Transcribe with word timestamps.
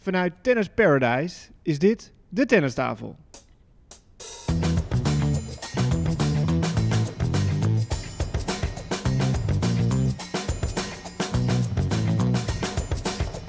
Vanuit 0.00 0.32
Tennis 0.42 0.68
Paradise 0.68 1.50
is 1.62 1.78
dit 1.78 2.12
de 2.28 2.46
tennistafel. 2.46 3.16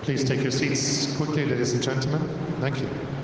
Please 0.01 0.23
take 0.23 0.41
your 0.41 0.51
seats 0.51 1.15
quickly, 1.15 1.45
ladies 1.45 1.73
and 1.73 1.83
gentlemen. 1.83 2.21
Thank 2.59 2.79
you. 2.79 3.20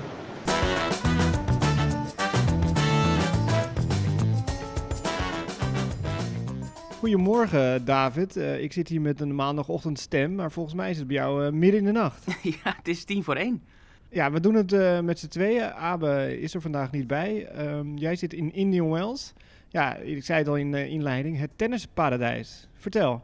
Goedemorgen 7.07 7.85
David. 7.85 8.37
Eh, 8.37 8.63
ik 8.63 8.73
zit 8.73 8.87
hier 8.87 9.01
met 9.01 9.21
een 9.21 9.35
maandagochtendstem, 9.35 10.35
maar 10.35 10.51
volgens 10.51 10.75
mij 10.75 10.89
is 10.89 10.97
het 10.97 11.07
bij 11.07 11.15
jou 11.15 11.45
eh, 11.45 11.51
midden 11.51 11.79
in 11.79 11.85
de 11.85 11.91
nacht. 11.91 12.25
ja, 12.63 12.75
het 12.77 12.87
is 12.87 13.03
tien 13.03 13.23
voor 13.23 13.35
één. 13.35 13.63
Ja, 14.09 14.31
we 14.31 14.39
doen 14.39 14.53
het 14.53 14.73
eh, 14.73 14.99
met 14.99 15.19
z'n 15.19 15.27
tweeën. 15.27 15.73
Abe 15.73 16.39
is 16.39 16.53
er 16.53 16.61
vandaag 16.61 16.91
niet 16.91 17.07
bij. 17.07 17.45
Ehm, 17.45 17.95
jij 17.95 18.15
zit 18.15 18.33
in 18.33 18.53
Indian 18.53 18.89
Wells. 18.89 19.33
Ja, 19.69 19.95
ik 19.95 20.23
zei 20.23 20.39
het 20.39 20.47
al 20.47 20.55
in 20.55 20.71
de 20.71 20.89
inleiding, 20.89 21.37
het 21.39 21.51
tennisparadijs. 21.55 22.67
Vertel. 22.73 23.23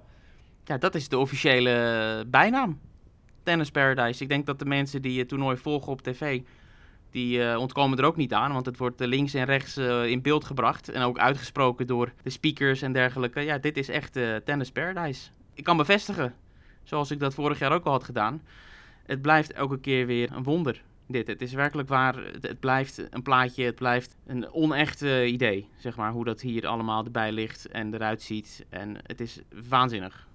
Ja, 0.63 0.77
dat 0.77 0.95
is 0.95 1.09
de 1.09 1.17
officiële 1.17 2.25
bijnaam. 2.27 2.79
Tennis 3.43 3.71
Paradise. 3.71 4.23
Ik 4.23 4.29
denk 4.29 4.45
dat 4.45 4.59
de 4.59 4.65
mensen 4.65 5.01
die 5.01 5.19
het 5.19 5.27
toernooi 5.27 5.57
volgen 5.57 5.91
op 5.91 6.01
tv, 6.01 6.41
die 7.13 7.43
eh, 7.43 7.59
ontkomen 7.59 7.97
er 7.97 8.05
ook 8.05 8.15
niet 8.15 8.33
aan. 8.33 8.53
Want 8.53 8.65
het 8.65 8.77
wordt 8.77 9.01
eh, 9.01 9.07
links 9.07 9.33
en 9.33 9.45
rechts 9.45 9.77
eh, 9.77 10.05
in 10.05 10.21
beeld 10.21 10.43
gebracht. 10.43 10.89
En 10.89 11.01
ook 11.01 11.17
uitgesproken 11.17 11.87
door 11.87 12.13
de 12.23 12.29
speakers 12.29 12.81
en 12.81 12.93
dergelijke. 12.93 13.39
Ja, 13.39 13.57
dit 13.57 13.77
is 13.77 13.89
echt 13.89 14.19
Tennis 14.45 14.71
Paradise. 14.71 15.29
Ik 15.53 15.63
kan 15.63 15.77
bevestigen, 15.77 16.35
zoals 16.83 17.11
ik 17.11 17.19
dat 17.19 17.33
vorig 17.33 17.59
jaar 17.59 17.71
ook 17.71 17.85
al 17.85 17.91
had 17.91 18.03
gedaan. 18.03 18.41
Het 19.05 19.21
blijft 19.21 19.53
elke 19.53 19.79
keer 19.79 20.05
weer 20.05 20.31
een 20.31 20.43
wonder. 20.43 20.81
Dit. 21.07 21.27
Het 21.27 21.41
is 21.41 21.53
werkelijk 21.53 21.89
waar. 21.89 22.15
Het, 22.41 22.59
blijft 22.59 23.07
een 23.09 23.21
plaatje. 23.21 23.63
Het 23.63 23.75
blijft 23.75 24.15
een 24.25 24.53
onecht 24.53 25.01
idee. 25.25 25.67
Zeg 25.77 25.95
maar 25.95 26.11
hoe 26.11 26.25
dat 26.25 26.41
hier 26.41 26.67
allemaal 26.67 27.05
erbij 27.05 27.31
ligt 27.31 27.67
en 27.67 27.93
eruit 27.93 28.21
ziet. 28.21 28.65
En 28.69 28.97
het 29.03 29.21
is 29.21 29.39
waanzinnig. 29.69 30.27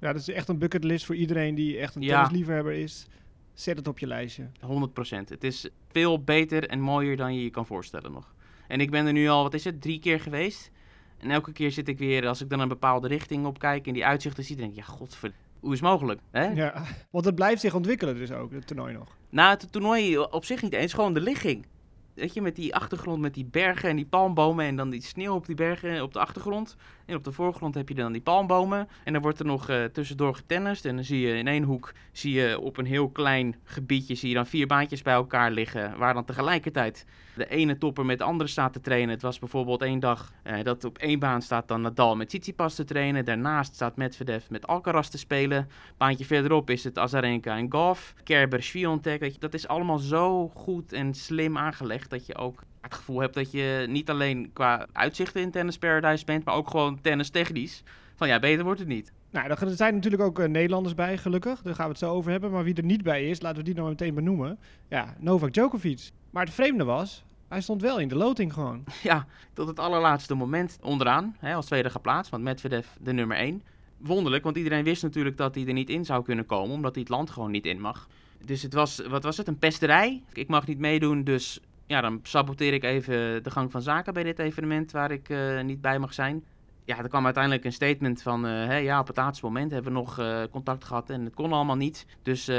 Ja, 0.00 0.12
dat 0.12 0.20
is 0.20 0.28
echt 0.28 0.48
een 0.48 0.58
bucketlist 0.58 1.06
voor 1.06 1.14
iedereen 1.14 1.54
die 1.54 1.78
echt 1.78 1.94
een 1.94 2.02
ja. 2.02 2.22
tennisliefhebber 2.22 2.72
is. 2.72 3.06
Zet 3.54 3.76
het 3.76 3.88
op 3.88 3.98
je 3.98 4.06
lijstje. 4.06 4.50
100%. 4.60 5.28
Het 5.28 5.44
is 5.44 5.68
veel 5.88 6.22
beter 6.22 6.68
en 6.68 6.80
mooier 6.80 7.16
dan 7.16 7.34
je 7.34 7.42
je 7.42 7.50
kan 7.50 7.66
voorstellen 7.66 8.12
nog. 8.12 8.34
En 8.68 8.80
ik 8.80 8.90
ben 8.90 9.06
er 9.06 9.12
nu 9.12 9.28
al, 9.28 9.42
wat 9.42 9.54
is 9.54 9.64
het, 9.64 9.80
drie 9.80 9.98
keer 9.98 10.20
geweest. 10.20 10.70
En 11.18 11.30
elke 11.30 11.52
keer 11.52 11.70
zit 11.70 11.88
ik 11.88 11.98
weer, 11.98 12.26
als 12.26 12.40
ik 12.40 12.50
dan 12.50 12.60
een 12.60 12.68
bepaalde 12.68 13.08
richting 13.08 13.46
op 13.46 13.58
kijk 13.58 13.86
en 13.86 13.92
die 13.92 14.06
uitzichten 14.06 14.44
zie, 14.44 14.56
denk 14.56 14.70
ik, 14.70 14.76
ja, 14.76 14.82
godver, 14.82 15.32
hoe 15.60 15.72
is 15.72 15.80
het 15.80 15.88
mogelijk? 15.88 16.20
Hè? 16.30 16.46
Ja, 16.46 16.84
want 17.10 17.24
het 17.24 17.34
blijft 17.34 17.60
zich 17.60 17.74
ontwikkelen 17.74 18.16
dus 18.16 18.32
ook, 18.32 18.52
het 18.52 18.66
toernooi 18.66 18.94
nog. 18.94 19.16
Nou, 19.30 19.50
het 19.50 19.72
toernooi 19.72 20.18
op 20.18 20.44
zich 20.44 20.62
niet 20.62 20.72
eens, 20.72 20.92
gewoon 20.92 21.14
de 21.14 21.20
ligging 21.20 21.66
weet 22.14 22.34
je, 22.34 22.42
met 22.42 22.56
die 22.56 22.74
achtergrond, 22.74 23.20
met 23.20 23.34
die 23.34 23.44
bergen 23.44 23.88
en 23.88 23.96
die 23.96 24.06
palmbomen 24.06 24.66
en 24.66 24.76
dan 24.76 24.90
die 24.90 25.02
sneeuw 25.02 25.34
op 25.34 25.46
die 25.46 25.54
bergen 25.54 26.02
op 26.02 26.12
de 26.12 26.18
achtergrond. 26.18 26.76
En 27.06 27.16
op 27.16 27.24
de 27.24 27.32
voorgrond 27.32 27.74
heb 27.74 27.88
je 27.88 27.94
dan 27.94 28.12
die 28.12 28.20
palmbomen. 28.20 28.88
En 29.04 29.12
dan 29.12 29.22
wordt 29.22 29.38
er 29.38 29.46
nog 29.46 29.70
uh, 29.70 29.84
tussendoor 29.84 30.34
getennist. 30.34 30.84
En 30.84 30.94
dan 30.94 31.04
zie 31.04 31.20
je 31.20 31.34
in 31.34 31.46
één 31.46 31.62
hoek, 31.62 31.92
zie 32.12 32.32
je 32.32 32.60
op 32.60 32.76
een 32.76 32.86
heel 32.86 33.08
klein 33.08 33.56
gebiedje, 33.64 34.14
zie 34.14 34.28
je 34.28 34.34
dan 34.34 34.46
vier 34.46 34.66
baantjes 34.66 35.02
bij 35.02 35.14
elkaar 35.14 35.50
liggen. 35.50 35.98
Waar 35.98 36.14
dan 36.14 36.24
tegelijkertijd 36.24 37.06
de 37.34 37.48
ene 37.48 37.78
topper 37.78 38.04
met 38.04 38.18
de 38.18 38.24
andere 38.24 38.50
staat 38.50 38.72
te 38.72 38.80
trainen. 38.80 39.10
Het 39.10 39.22
was 39.22 39.38
bijvoorbeeld 39.38 39.82
één 39.82 40.00
dag 40.00 40.32
uh, 40.44 40.62
dat 40.62 40.84
op 40.84 40.98
één 40.98 41.18
baan 41.18 41.42
staat 41.42 41.68
dan 41.68 41.80
Nadal 41.80 42.16
met 42.16 42.28
Tsitsipas 42.28 42.74
te 42.74 42.84
trainen. 42.84 43.24
Daarnaast 43.24 43.74
staat 43.74 43.96
Medvedev 43.96 44.48
met 44.48 44.66
Alcaraz 44.66 45.08
te 45.08 45.18
spelen. 45.18 45.68
Baantje 45.96 46.24
verderop 46.24 46.70
is 46.70 46.84
het 46.84 46.98
Azarenka 46.98 47.56
en 47.56 47.72
Golf. 47.72 48.14
Kerber, 48.24 48.62
Sviontek. 48.62 49.40
Dat 49.40 49.54
is 49.54 49.68
allemaal 49.68 49.98
zo 49.98 50.48
goed 50.48 50.92
en 50.92 51.14
slim 51.14 51.58
aangelegd 51.58 52.10
dat 52.10 52.26
je 52.26 52.36
ook 52.36 52.62
het 52.80 52.94
gevoel 52.94 53.20
hebt 53.20 53.34
dat 53.34 53.50
je 53.50 53.86
niet 53.88 54.10
alleen 54.10 54.50
qua 54.52 54.86
uitzichten 54.92 55.42
in 55.42 55.50
Tennis 55.50 55.78
Paradise 55.78 56.24
bent, 56.24 56.44
maar 56.44 56.54
ook 56.54 56.70
gewoon 56.70 57.00
tennis 57.00 57.30
technisch. 57.30 57.82
Van 58.14 58.28
ja, 58.28 58.38
beter 58.38 58.64
wordt 58.64 58.78
het 58.78 58.88
niet. 58.88 59.12
Nou, 59.30 59.48
er 59.48 59.76
zijn 59.76 59.94
natuurlijk 59.94 60.22
ook 60.22 60.38
uh, 60.38 60.46
Nederlanders 60.46 60.94
bij, 60.94 61.18
gelukkig. 61.18 61.62
Daar 61.62 61.74
gaan 61.74 61.84
we 61.84 61.90
het 61.90 62.00
zo 62.00 62.12
over 62.12 62.30
hebben. 62.30 62.50
Maar 62.50 62.64
wie 62.64 62.74
er 62.74 62.84
niet 62.84 63.02
bij 63.02 63.28
is, 63.28 63.40
laten 63.40 63.58
we 63.58 63.64
die 63.64 63.74
nou 63.74 63.88
meteen 63.88 64.14
benoemen. 64.14 64.58
Ja, 64.88 65.14
Novak 65.18 65.52
Djokovic. 65.52 66.10
Maar 66.32 66.44
het 66.44 66.54
vreemde 66.54 66.84
was, 66.84 67.24
hij 67.48 67.60
stond 67.60 67.82
wel 67.82 68.00
in 68.00 68.08
de 68.08 68.16
loting 68.16 68.52
gewoon. 68.52 68.84
Ja, 69.02 69.26
tot 69.52 69.68
het 69.68 69.78
allerlaatste 69.78 70.34
moment 70.34 70.78
onderaan, 70.82 71.36
hè, 71.38 71.54
als 71.54 71.66
tweede 71.66 71.90
geplaatst. 71.90 72.30
Want 72.30 72.42
Medvedev 72.42 72.86
de 73.00 73.12
nummer 73.12 73.36
1. 73.36 73.62
Wonderlijk, 73.98 74.44
want 74.44 74.56
iedereen 74.56 74.84
wist 74.84 75.02
natuurlijk 75.02 75.36
dat 75.36 75.54
hij 75.54 75.66
er 75.66 75.72
niet 75.72 75.90
in 75.90 76.04
zou 76.04 76.24
kunnen 76.24 76.46
komen, 76.46 76.74
omdat 76.74 76.94
hij 76.94 77.02
het 77.02 77.10
land 77.12 77.30
gewoon 77.30 77.50
niet 77.50 77.66
in 77.66 77.80
mag. 77.80 78.08
Dus 78.44 78.62
het 78.62 78.72
was, 78.72 79.06
wat 79.08 79.22
was 79.22 79.36
het, 79.36 79.48
een 79.48 79.58
pesterij. 79.58 80.22
Ik 80.32 80.48
mag 80.48 80.66
niet 80.66 80.78
meedoen, 80.78 81.24
dus 81.24 81.60
ja, 81.86 82.00
dan 82.00 82.20
saboteer 82.22 82.72
ik 82.72 82.84
even 82.84 83.42
de 83.42 83.50
gang 83.50 83.70
van 83.70 83.82
zaken 83.82 84.14
bij 84.14 84.22
dit 84.22 84.38
evenement 84.38 84.92
waar 84.92 85.10
ik 85.10 85.28
uh, 85.28 85.60
niet 85.60 85.80
bij 85.80 85.98
mag 85.98 86.14
zijn. 86.14 86.44
Ja, 86.84 86.98
er 86.98 87.08
kwam 87.08 87.24
uiteindelijk 87.24 87.64
een 87.64 87.72
statement 87.72 88.22
van, 88.22 88.46
uh, 88.46 88.82
ja, 88.82 89.00
op 89.00 89.06
het 89.06 89.16
laatste 89.16 89.44
moment 89.44 89.70
hebben 89.70 89.92
we 89.92 89.98
nog 89.98 90.18
uh, 90.18 90.42
contact 90.50 90.84
gehad 90.84 91.10
en 91.10 91.24
het 91.24 91.34
kon 91.34 91.52
allemaal 91.52 91.76
niet. 91.76 92.06
Dus 92.22 92.50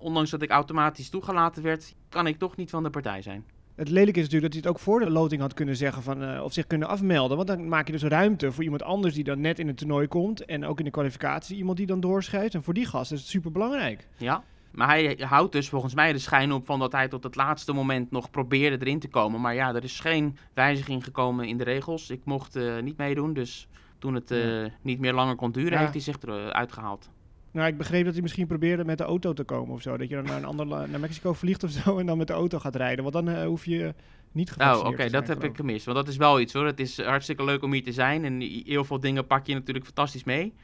ondanks 0.00 0.30
dat 0.30 0.42
ik 0.42 0.50
automatisch 0.50 1.10
toegelaten 1.10 1.62
werd, 1.62 1.94
kan 2.08 2.26
ik 2.26 2.38
toch 2.38 2.56
niet 2.56 2.70
van 2.70 2.82
de 2.82 2.90
partij 2.90 3.22
zijn. 3.22 3.44
Het 3.74 3.88
lelijke 3.88 4.18
is 4.18 4.24
natuurlijk 4.24 4.52
dat 4.52 4.62
hij 4.62 4.70
het 4.70 4.78
ook 4.78 4.84
voor 4.84 5.00
de 5.00 5.10
loting 5.10 5.40
had 5.40 5.54
kunnen 5.54 5.76
zeggen 5.76 6.02
van, 6.02 6.40
of 6.40 6.52
zich 6.52 6.66
kunnen 6.66 6.88
afmelden. 6.88 7.36
Want 7.36 7.48
dan 7.48 7.68
maak 7.68 7.86
je 7.86 7.92
dus 7.92 8.02
ruimte 8.02 8.52
voor 8.52 8.64
iemand 8.64 8.82
anders 8.82 9.14
die 9.14 9.24
dan 9.24 9.40
net 9.40 9.58
in 9.58 9.66
het 9.66 9.76
toernooi 9.76 10.06
komt. 10.06 10.44
En 10.44 10.64
ook 10.64 10.78
in 10.78 10.84
de 10.84 10.90
kwalificatie 10.90 11.56
iemand 11.56 11.76
die 11.76 11.86
dan 11.86 12.00
doorschrijft. 12.00 12.54
En 12.54 12.62
voor 12.62 12.74
die 12.74 12.86
gast 12.86 13.12
is 13.12 13.20
het 13.20 13.28
super 13.28 13.52
belangrijk. 13.52 14.08
Ja, 14.16 14.44
maar 14.70 14.88
hij 14.88 15.18
houdt 15.18 15.52
dus 15.52 15.68
volgens 15.68 15.94
mij 15.94 16.12
de 16.12 16.18
schijn 16.18 16.52
op 16.52 16.66
van 16.66 16.78
dat 16.78 16.92
hij 16.92 17.08
tot 17.08 17.24
het 17.24 17.36
laatste 17.36 17.72
moment 17.72 18.10
nog 18.10 18.30
probeerde 18.30 18.86
erin 18.86 18.98
te 18.98 19.08
komen. 19.08 19.40
Maar 19.40 19.54
ja, 19.54 19.74
er 19.74 19.84
is 19.84 20.00
geen 20.00 20.36
wijziging 20.54 21.04
gekomen 21.04 21.48
in 21.48 21.58
de 21.58 21.64
regels. 21.64 22.10
Ik 22.10 22.20
mocht 22.24 22.56
uh, 22.56 22.80
niet 22.82 22.96
meedoen, 22.96 23.32
dus 23.32 23.68
toen 23.98 24.14
het 24.14 24.30
uh, 24.30 24.66
niet 24.82 25.00
meer 25.00 25.12
langer 25.12 25.36
kon 25.36 25.52
duren, 25.52 25.78
heeft 25.78 25.92
hij 25.92 26.00
zich 26.00 26.22
eruit 26.22 26.72
gehaald. 26.72 27.10
Nou, 27.52 27.68
ik 27.68 27.76
begreep 27.76 28.04
dat 28.04 28.12
hij 28.12 28.22
misschien 28.22 28.46
probeerde 28.46 28.84
met 28.84 28.98
de 28.98 29.04
auto 29.04 29.32
te 29.32 29.44
komen 29.44 29.74
of 29.74 29.82
zo. 29.82 29.96
Dat 29.96 30.08
je 30.08 30.14
dan 30.14 30.24
naar 30.24 30.36
een 30.36 30.44
ander 30.44 30.66
naar 30.66 31.00
Mexico 31.00 31.32
vliegt 31.42 31.64
of 31.64 31.70
zo 31.70 31.98
en 31.98 32.06
dan 32.06 32.18
met 32.18 32.26
de 32.26 32.32
auto 32.32 32.58
gaat 32.58 32.76
rijden. 32.76 33.02
Want 33.02 33.14
dan 33.14 33.28
uh, 33.28 33.44
hoef 33.44 33.64
je 33.64 33.94
niet 34.32 34.50
gevaccineerd 34.50 34.86
Oh, 34.86 34.92
oké, 34.92 35.10
dat 35.10 35.28
heb 35.28 35.44
ik 35.44 35.56
gemist. 35.56 35.84
Want 35.84 35.96
dat 35.96 36.08
is 36.08 36.16
wel 36.16 36.40
iets 36.40 36.52
hoor. 36.52 36.66
Het 36.66 36.80
is 36.80 37.02
hartstikke 37.02 37.44
leuk 37.44 37.62
om 37.62 37.72
hier 37.72 37.82
te 37.82 37.92
zijn. 37.92 38.24
En 38.24 38.40
heel 38.40 38.84
veel 38.84 39.00
dingen 39.00 39.26
pak 39.26 39.46
je 39.46 39.54
natuurlijk 39.54 39.84
fantastisch 39.84 40.24
mee. 40.24 40.54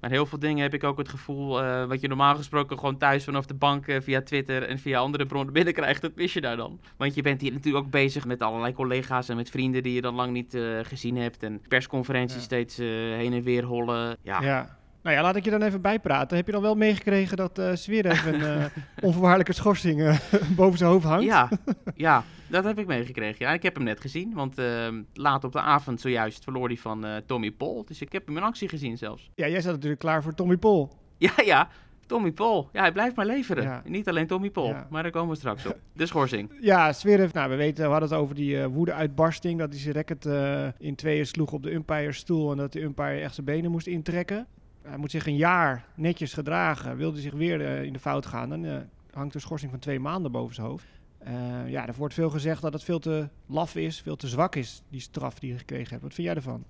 Maar 0.00 0.10
heel 0.10 0.26
veel 0.26 0.38
dingen 0.38 0.62
heb 0.62 0.74
ik 0.74 0.84
ook 0.84 0.98
het 0.98 1.08
gevoel, 1.08 1.62
uh, 1.62 1.84
wat 1.84 2.00
je 2.00 2.08
normaal 2.08 2.34
gesproken 2.34 2.78
gewoon 2.78 2.98
thuis 2.98 3.24
vanaf 3.24 3.46
de 3.46 3.54
bank 3.54 3.86
uh, 3.86 4.00
via 4.00 4.22
Twitter 4.22 4.62
en 4.62 4.78
via 4.78 4.98
andere 4.98 5.26
bronnen 5.26 5.52
binnenkrijgt, 5.58 6.02
dat 6.02 6.14
mis 6.14 6.32
je 6.32 6.40
daar 6.40 6.56
dan. 6.56 6.80
Want 6.96 7.14
je 7.14 7.22
bent 7.22 7.40
hier 7.40 7.52
natuurlijk 7.52 7.84
ook 7.84 7.90
bezig 7.90 8.24
met 8.24 8.42
allerlei 8.42 8.72
collega's 8.72 9.28
en 9.28 9.36
met 9.36 9.50
vrienden 9.50 9.82
die 9.82 9.94
je 9.94 10.00
dan 10.00 10.14
lang 10.14 10.32
niet 10.32 10.54
uh, 10.54 10.78
gezien 10.82 11.16
hebt. 11.16 11.42
En 11.42 11.60
persconferenties 11.68 12.36
ja. 12.36 12.42
steeds 12.42 12.76
heen 12.76 13.32
en 13.32 13.42
weer 13.42 13.64
hollen. 13.64 14.16
Ja. 14.22 14.42
ja. 14.42 14.80
Nou 15.02 15.16
ja, 15.16 15.22
laat 15.22 15.36
ik 15.36 15.44
je 15.44 15.50
dan 15.50 15.62
even 15.62 15.80
bijpraten. 15.80 16.36
Heb 16.36 16.46
je 16.46 16.52
dan 16.52 16.62
wel 16.62 16.74
meegekregen 16.74 17.36
dat 17.36 17.58
uh, 17.58 17.72
Zverev 17.74 18.26
een 18.26 18.40
uh, 18.40 18.64
onvoorwaardelijke 19.00 19.52
schorsing 19.52 20.00
uh, 20.00 20.18
boven 20.56 20.78
zijn 20.78 20.90
hoofd 20.90 21.04
hangt? 21.04 21.24
Ja, 21.24 21.48
ja, 21.94 22.24
dat 22.48 22.64
heb 22.64 22.78
ik 22.78 22.86
meegekregen. 22.86 23.46
Ja, 23.46 23.52
ik 23.52 23.62
heb 23.62 23.74
hem 23.74 23.84
net 23.84 24.00
gezien, 24.00 24.34
want 24.34 24.58
ehm, 24.58 25.02
laat 25.14 25.44
op 25.44 25.52
de 25.52 25.60
avond 25.60 26.00
zojuist 26.00 26.44
verloor 26.44 26.66
hij 26.66 26.76
van 26.76 27.06
Tommy 27.26 27.50
Paul. 27.50 27.84
Dus 27.84 28.00
ik 28.00 28.12
heb 28.12 28.26
hem 28.26 28.36
in 28.36 28.42
actie 28.42 28.68
gezien 28.68 28.98
zelfs. 28.98 29.30
Ja, 29.34 29.48
jij 29.48 29.60
zat 29.60 29.72
natuurlijk 29.72 30.00
klaar 30.00 30.22
voor 30.22 30.34
Tommy 30.34 30.56
Paul. 30.56 30.92
Ja, 31.18 31.32
ja. 31.44 31.68
Tommy 32.06 32.32
Paul. 32.32 32.68
Ja, 32.72 32.80
hij 32.80 32.92
blijft 32.92 33.16
maar 33.16 33.26
leveren. 33.26 33.62
Ja. 33.62 33.82
Niet 33.84 34.08
alleen 34.08 34.26
Tommy 34.26 34.50
Paul, 34.50 34.68
ja. 34.68 34.86
maar 34.90 35.02
daar 35.02 35.12
komen 35.12 35.30
we 35.30 35.36
straks 35.36 35.66
op. 35.66 35.78
De 35.92 36.06
schorsing. 36.06 36.50
Ja, 36.60 36.92
Zverev, 36.92 37.32
nou, 37.32 37.50
we 37.50 37.56
weten, 37.56 37.84
we 37.84 37.90
hadden 37.90 38.08
het 38.08 38.18
over 38.18 38.34
die 38.34 38.54
uh, 38.54 38.66
woede-uitbarsting. 38.66 39.58
Dat 39.58 39.70
hij 39.70 39.80
zijn 39.80 39.94
racket 39.94 40.26
uh, 40.26 40.66
in 40.78 40.94
tweeën 40.94 41.26
sloeg 41.26 41.52
op 41.52 41.62
de 41.62 41.72
umpirestoel 41.72 42.50
en 42.50 42.56
dat 42.56 42.72
de 42.72 42.82
umpire 42.82 43.20
echt 43.20 43.34
zijn 43.34 43.46
benen 43.46 43.70
moest 43.70 43.86
intrekken 43.86 44.46
hij 44.82 44.96
moet 44.96 45.10
zich 45.10 45.26
een 45.26 45.36
jaar 45.36 45.84
netjes 45.94 46.32
gedragen. 46.32 46.96
Wilde 46.96 47.20
zich 47.20 47.32
weer 47.32 47.60
uh, 47.60 47.82
in 47.82 47.92
de 47.92 47.98
fout 47.98 48.26
gaan, 48.26 48.48
dan 48.48 48.64
uh, 48.64 48.76
hangt 49.10 49.34
een 49.34 49.40
schorsing 49.40 49.70
van 49.70 49.80
twee 49.80 50.00
maanden 50.00 50.32
boven 50.32 50.54
zijn 50.54 50.66
hoofd. 50.66 50.86
Uh, 51.26 51.70
ja, 51.70 51.86
er 51.86 51.94
wordt 51.94 52.14
veel 52.14 52.30
gezegd 52.30 52.62
dat 52.62 52.72
het 52.72 52.84
veel 52.84 52.98
te 52.98 53.28
laf 53.46 53.76
is, 53.76 54.00
veel 54.00 54.16
te 54.16 54.28
zwak 54.28 54.56
is, 54.56 54.82
die 54.88 55.00
straf 55.00 55.38
die 55.38 55.52
je 55.52 55.58
gekregen 55.58 55.90
hebt. 55.90 56.02
Wat 56.02 56.14
vind 56.14 56.26
jij 56.26 56.36
ervan? 56.36 56.64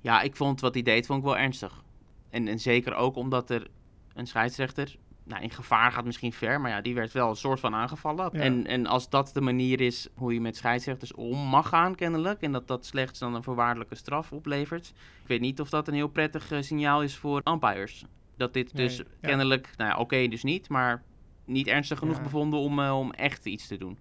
Ja, 0.00 0.22
ik 0.22 0.36
vond 0.36 0.60
wat 0.60 0.74
hij 0.74 0.82
deed 0.82 1.06
vond 1.06 1.18
ik 1.18 1.24
wel 1.24 1.38
ernstig. 1.38 1.82
En, 2.30 2.48
en 2.48 2.60
zeker 2.60 2.94
ook 2.94 3.16
omdat 3.16 3.50
er 3.50 3.66
een 4.14 4.26
scheidsrechter 4.26 4.96
nou, 5.24 5.42
in 5.42 5.50
gevaar 5.50 5.92
gaat 5.92 6.04
misschien 6.04 6.32
ver, 6.32 6.60
maar 6.60 6.70
ja, 6.70 6.80
die 6.80 6.94
werd 6.94 7.12
wel 7.12 7.28
een 7.28 7.36
soort 7.36 7.60
van 7.60 7.74
aangevallen. 7.74 8.32
En, 8.32 8.66
en 8.66 8.86
als 8.86 9.10
dat 9.10 9.30
de 9.34 9.40
manier 9.40 9.80
is 9.80 10.08
hoe 10.14 10.34
je 10.34 10.40
met 10.40 10.56
scheidsrechters 10.56 11.14
om 11.14 11.38
mag 11.38 11.68
gaan, 11.68 11.94
kennelijk, 11.94 12.40
en 12.40 12.52
dat 12.52 12.68
dat 12.68 12.86
slechts 12.86 13.18
dan 13.18 13.34
een 13.34 13.42
voorwaardelijke 13.42 13.94
straf 13.94 14.32
oplevert, 14.32 14.92
ik 15.22 15.28
weet 15.28 15.40
niet 15.40 15.60
of 15.60 15.68
dat 15.68 15.88
een 15.88 15.94
heel 15.94 16.08
prettig 16.08 16.52
uh, 16.52 16.60
signaal 16.60 17.02
is 17.02 17.16
voor 17.16 17.40
umpires. 17.44 18.04
Dat 18.36 18.52
dit 18.52 18.76
dus 18.76 19.02
kennelijk, 19.20 19.70
nou 19.76 19.90
ja, 19.90 19.94
oké, 19.94 20.02
okay, 20.02 20.28
dus 20.28 20.42
niet, 20.42 20.68
maar 20.68 21.02
niet 21.44 21.66
ernstig 21.66 21.98
genoeg 21.98 22.16
ja. 22.16 22.22
bevonden 22.22 22.60
om, 22.60 22.78
uh, 22.78 22.98
om 22.98 23.12
echt 23.12 23.46
iets 23.46 23.66
te 23.66 23.76
doen. 23.76 23.98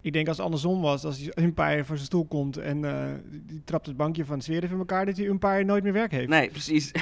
Ik 0.00 0.12
denk 0.12 0.28
als 0.28 0.36
het 0.36 0.44
andersom 0.44 0.80
was, 0.80 1.04
als 1.04 1.18
die 1.18 1.40
umpire 1.40 1.84
voor 1.84 1.96
zijn 1.96 2.06
stoel 2.06 2.26
komt 2.26 2.56
en 2.56 2.82
uh, 2.82 3.10
die 3.24 3.64
trapt 3.64 3.86
het 3.86 3.96
bankje 3.96 4.24
van 4.24 4.42
Zverev 4.42 4.70
in 4.70 4.78
elkaar, 4.78 5.06
dat 5.06 5.14
die 5.14 5.28
umpire 5.28 5.64
nooit 5.64 5.82
meer 5.82 5.92
werk 5.92 6.10
heeft. 6.10 6.28
Nee, 6.28 6.50
precies. 6.50 6.92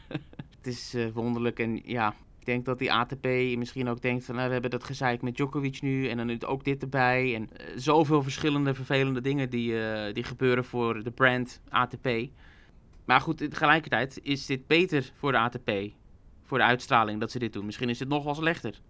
het 0.58 0.66
is 0.66 0.96
wonderlijk 1.12 1.58
en 1.58 1.80
ja, 1.84 2.14
Ik 2.42 2.48
denk 2.48 2.64
dat 2.64 2.78
die 2.78 2.92
ATP 2.92 3.26
misschien 3.56 3.88
ook 3.88 4.00
denkt 4.02 4.24
van, 4.24 4.34
nou, 4.34 4.46
we 4.46 4.52
hebben 4.52 4.70
dat 4.70 4.84
gezeik 4.84 5.22
met 5.22 5.36
Djokovic 5.36 5.82
nu 5.82 6.08
en 6.08 6.16
dan 6.16 6.26
nu 6.26 6.38
ook 6.46 6.64
dit 6.64 6.82
erbij. 6.82 7.34
En 7.34 7.48
eh, 7.56 7.66
zoveel 7.76 8.22
verschillende 8.22 8.74
vervelende 8.74 9.20
dingen 9.20 9.50
die, 9.50 9.80
eh, 9.84 10.14
die 10.14 10.22
gebeuren 10.24 10.64
voor 10.64 11.02
de 11.02 11.10
brand 11.10 11.60
ATP. 11.68 12.08
Maar 13.04 13.20
goed, 13.20 13.36
tegelijkertijd 13.36 14.20
is 14.22 14.46
dit 14.46 14.66
beter 14.66 15.12
voor 15.16 15.32
de 15.32 15.38
ATP, 15.38 15.70
voor 16.42 16.58
de 16.58 16.64
uitstraling 16.64 17.20
dat 17.20 17.30
ze 17.30 17.38
dit 17.38 17.52
doen. 17.52 17.64
Misschien 17.64 17.88
is 17.88 17.98
het 17.98 18.08
nog 18.08 18.24
wel 18.24 18.34
slechter. 18.34 18.80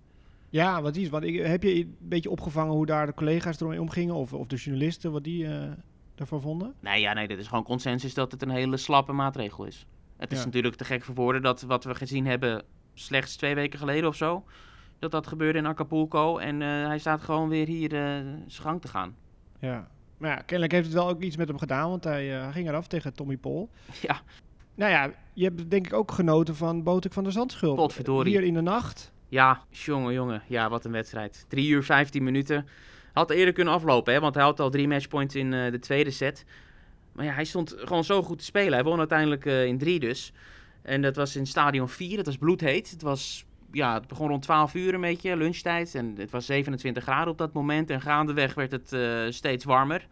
Ja, 0.50 0.82
wat 0.82 0.96
is? 0.96 1.08
Want 1.08 1.24
ik, 1.24 1.46
heb 1.46 1.62
je 1.62 1.74
een 1.74 1.96
beetje 1.98 2.30
opgevangen 2.30 2.72
hoe 2.74 2.86
daar 2.86 3.06
de 3.06 3.14
collega's 3.14 3.60
ermee 3.60 3.80
omgingen? 3.80 4.14
Of, 4.14 4.32
of 4.32 4.46
de 4.46 4.56
journalisten, 4.56 5.12
wat 5.12 5.24
die 5.24 5.46
eh 5.46 5.70
ervan 6.14 6.40
vonden? 6.40 6.74
Nee, 6.80 7.00
ja, 7.00 7.12
nee, 7.12 7.28
dit 7.28 7.38
is 7.38 7.46
gewoon 7.46 7.64
consensus 7.64 8.14
dat 8.14 8.32
het 8.32 8.42
een 8.42 8.50
hele 8.50 8.76
slappe 8.76 9.12
maatregel 9.12 9.64
is. 9.64 9.86
Het 10.16 10.32
is 10.32 10.38
Ja. 10.38 10.44
natuurlijk 10.44 10.74
te 10.76 10.84
gek 10.84 11.04
voor 11.04 11.14
woorden 11.14 11.42
dat 11.42 11.62
wat 11.62 11.84
we 11.84 11.94
gezien 11.94 12.26
hebben 12.26 12.64
slechts 12.94 13.36
twee 13.36 13.54
weken 13.54 13.78
geleden 13.78 14.08
of 14.08 14.16
zo, 14.16 14.44
dat 14.98 15.10
dat 15.10 15.26
gebeurde 15.26 15.58
in 15.58 15.66
Acapulco. 15.66 16.38
En 16.38 16.62
eh, 16.62 16.68
hij 16.68 16.98
staat 16.98 17.20
gewoon 17.20 17.48
weer 17.48 17.66
hier 17.66 17.90
zijn 17.90 18.50
gang 18.62 18.80
te 18.80 18.88
gaan. 18.88 19.16
Ja. 19.58 19.88
Maar 20.18 20.30
ja, 20.30 20.36
kennelijk 20.36 20.72
heeft 20.72 20.86
het 20.86 20.94
wel 20.94 21.08
ook 21.08 21.22
iets 21.22 21.36
met 21.36 21.48
hem 21.48 21.58
gedaan, 21.58 21.88
want 21.88 22.04
hij, 22.04 22.40
eh, 22.40 22.52
ging 22.52 22.68
eraf 22.68 22.86
tegen 22.86 23.14
Tommy 23.14 23.36
Paul. 23.36 23.70
Ja, 24.00 24.20
Nou 24.74 24.90
ja, 24.90 25.10
je 25.32 25.44
hebt 25.44 25.70
denk 25.70 25.86
ik 25.86 25.92
ook 25.92 26.10
genoten 26.12 26.56
van 26.56 26.82
Botik 26.82 27.12
van 27.12 27.22
der 27.22 27.32
Zandschulp. 27.32 27.76
Potverdorie. 27.76 28.32
Hier 28.32 28.46
in 28.46 28.54
de 28.54 28.60
nacht. 28.60 29.12
ja, 29.28 29.64
jongen, 29.70 30.12
jongen. 30.12 30.42
Ja, 30.46 30.68
wat 30.68 30.84
een 30.84 30.92
wedstrijd. 30.92 31.44
3 31.48 31.68
uur 31.68 31.84
15 31.84 32.22
minuten. 32.22 32.66
Had 33.12 33.30
eerder 33.30 33.54
kunnen 33.54 33.74
aflopen, 33.74 34.12
hè, 34.12 34.20
want 34.20 34.34
hij 34.34 34.44
had 34.44 34.60
al 34.60 34.70
drie 34.70 34.88
matchpoints 34.88 35.34
in 35.34 35.50
de 35.50 35.78
tweede 35.80 36.10
set. 36.10 36.44
Maar 37.12 37.24
ja, 37.24 37.32
hij 37.32 37.44
stond 37.44 37.74
gewoon 37.78 38.04
zo 38.04 38.22
goed 38.22 38.38
te 38.38 38.44
spelen. 38.44 38.72
Hij 38.72 38.84
won 38.84 38.98
uiteindelijk 38.98 39.44
in 39.44 39.78
drie 39.78 40.00
dus. 40.00 40.32
En 40.82 41.02
dat 41.02 41.16
was 41.16 41.36
in 41.36 41.46
stadion 41.46 41.88
4. 41.88 42.16
Dat 42.16 42.26
was 42.26 42.36
bloedheet. 42.36 42.90
Het 42.90 43.02
was, 43.02 43.44
ja, 43.72 43.94
het 43.94 44.06
begon 44.06 44.28
rond 44.28 44.42
12 44.42 44.74
uur 44.74 44.94
een 44.94 45.00
beetje, 45.00 45.36
lunchtijd. 45.36 45.94
En 45.94 46.14
het 46.16 46.30
was 46.30 46.46
27 46.46 47.02
graden 47.02 47.32
op 47.32 47.38
dat 47.38 47.52
moment. 47.52 47.90
En 47.90 48.00
gaandeweg 48.00 48.54
werd 48.54 48.72
het 48.72 48.92
eh, 48.92 49.20
steeds 49.28 49.64
warmer. 49.64 50.06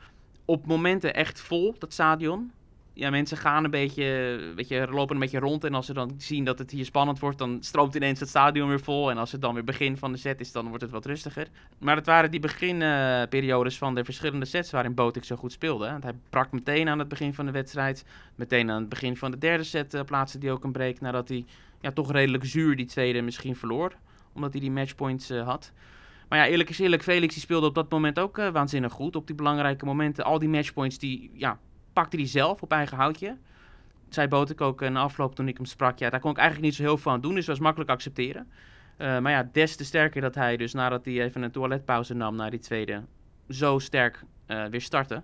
Op 0.45 0.67
momenten 0.67 1.15
echt 1.15 1.41
vol, 1.41 1.75
dat 1.79 1.93
stadion. 1.93 2.53
Ja, 3.01 3.11
mensen 3.11 3.37
gaan 3.37 3.65
een 3.65 3.71
beetje, 3.71 4.39
weet 4.57 4.69
je, 4.69 4.87
lopen 4.91 5.15
een 5.15 5.21
beetje 5.21 5.39
rond. 5.39 5.65
En 5.65 5.75
als 5.75 5.87
ze 5.87 5.93
dan 5.93 6.15
zien 6.17 6.45
dat 6.45 6.59
het 6.59 6.71
hier 6.71 6.85
spannend 6.85 7.19
wordt, 7.19 7.39
dan 7.39 7.59
stroomt 7.61 7.95
ineens 7.95 8.21
het 8.21 8.29
stadion 8.29 8.69
weer 8.69 8.81
vol. 8.81 9.11
En 9.11 9.19
als 9.19 9.33
het 9.33 9.41
dan 9.41 9.55
weer 9.55 9.65
begin 9.65 9.97
van 9.97 10.13
de 10.13 10.19
set 10.19 10.41
is, 10.41 10.53
dan 10.53 10.69
wordt 10.69 10.83
het 10.83 10.91
wat 10.91 11.07
rustiger. 11.07 11.49
Maar 11.79 11.97
het 11.97 12.07
waren 12.07 12.31
die 12.31 12.41
beginperiodes 12.41 13.79
van 13.79 13.95
de 13.95 14.05
verschillende 14.05 14.45
sets 14.47 14.71
waarin 14.71 14.95
Botik 14.95 15.25
zo 15.25 15.37
goed 15.37 15.53
speelde. 15.53 15.91
Want 15.91 16.03
hij 16.03 16.13
brak 16.31 16.53
meteen 16.53 16.89
aan 16.89 16.99
het 16.99 17.09
begin 17.09 17.35
van 17.35 17.47
de 17.47 17.53
wedstrijd. 17.53 18.05
Meteen 18.35 18.71
aan 18.71 18.81
het 18.81 18.89
begin 18.89 19.17
van 19.17 19.31
de 19.31 19.39
derde 19.39 19.65
set 19.65 19.95
eh, 19.95 20.03
plaatste 20.05 20.39
hij 20.39 20.53
ook 20.53 20.65
een 20.65 20.73
break. 20.73 21.01
Nadat 21.01 21.29
hij 21.29 21.45
ja, 21.81 21.91
toch 21.93 22.13
redelijk 22.13 22.45
zuur 22.45 22.77
die 22.77 22.87
tweede 22.87 23.23
misschien 23.23 23.57
verloor. 23.57 23.95
Omdat 24.33 24.53
hij 24.53 24.61
die 24.61 24.71
matchpoints 24.71 25.31
eh, 25.31 25.47
had. 25.47 25.73
Maar 26.29 26.39
ja, 26.39 26.47
eerlijk 26.47 26.71
is 26.71 26.79
eerlijk, 26.79 27.03
Felix 27.03 27.35
die 27.35 27.43
speelde 27.43 27.67
op 27.67 27.75
dat 27.75 27.91
moment 27.91 28.19
ook 28.19 28.39
eh, 28.39 28.49
waanzinnig 28.49 28.93
goed. 28.93 29.17
Op 29.17 29.27
die 29.27 29.37
belangrijke 29.37 29.85
momenten, 29.85 30.25
al 30.25 30.39
die 30.39 30.49
matchpoints, 30.49 30.99
die 30.99 31.31
ja, 31.35 31.59
pakte 31.93 32.17
hij 32.17 32.27
zelf 32.27 32.63
op 32.63 32.73
eigen 32.73 32.97
houtje. 32.97 33.37
Zei 34.09 34.29
Botek 34.29 34.61
ook 34.61 34.83
in 34.83 34.97
afloop 34.97 35.35
toen 35.35 35.49
ik 35.49 35.57
hem 35.57 35.67
sprak. 35.67 35.99
Ja, 35.99 36.11
daar 36.11 36.21
kon 36.21 36.31
ik 36.31 36.37
eigenlijk 36.37 36.67
niet 36.67 36.77
zo 36.77 36.83
heel 36.83 36.99
veel 36.99 37.13
aan 37.13 37.21
doen, 37.21 37.35
dus 37.35 37.47
was 37.47 37.59
makkelijk 37.59 37.91
accepteren. 37.91 38.51
Eh, 38.97 39.19
maar 39.19 39.33
ja, 39.33 39.49
des 39.53 39.77
te 39.77 39.85
sterker 39.85 40.21
dat 40.21 40.35
hij 40.35 40.57
dus 40.57 40.73
nadat 40.73 41.05
hij 41.05 41.23
even 41.23 41.43
een 41.43 41.51
toiletpauze 41.51 42.15
nam 42.15 42.37
na 42.37 42.51
die 42.51 42.59
tweede, 42.59 43.03
zo 43.49 43.79
sterk 43.79 44.25
eh, 44.47 44.65
weer 44.65 44.81
startte. 44.81 45.23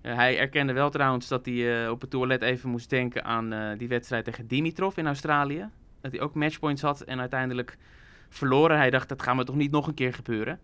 Eh, 0.00 0.14
hij 0.14 0.38
erkende 0.38 0.72
wel 0.72 0.90
trouwens 0.90 1.28
dat 1.28 1.46
hij 1.46 1.88
op 1.88 2.00
het 2.00 2.10
toilet 2.10 2.42
even 2.42 2.70
moest 2.70 2.90
denken 2.90 3.24
aan 3.24 3.76
die 3.78 3.88
wedstrijd 3.88 4.24
tegen 4.24 4.46
Dimitrov 4.46 4.96
in 4.96 5.06
Australië. 5.06 5.68
Dat 6.00 6.12
hij 6.12 6.20
ook 6.20 6.34
matchpoints 6.34 6.82
had 6.82 7.00
en 7.00 7.20
uiteindelijk 7.20 7.76
verloren. 8.28 8.76
Hij 8.76 8.90
dacht, 8.90 9.08
dat 9.08 9.22
gaat 9.22 9.36
me 9.36 9.44
toch 9.44 9.56
niet 9.56 9.70
nog 9.70 9.86
een 9.86 9.94
keer 9.94 10.14
gebeuren. 10.14 10.60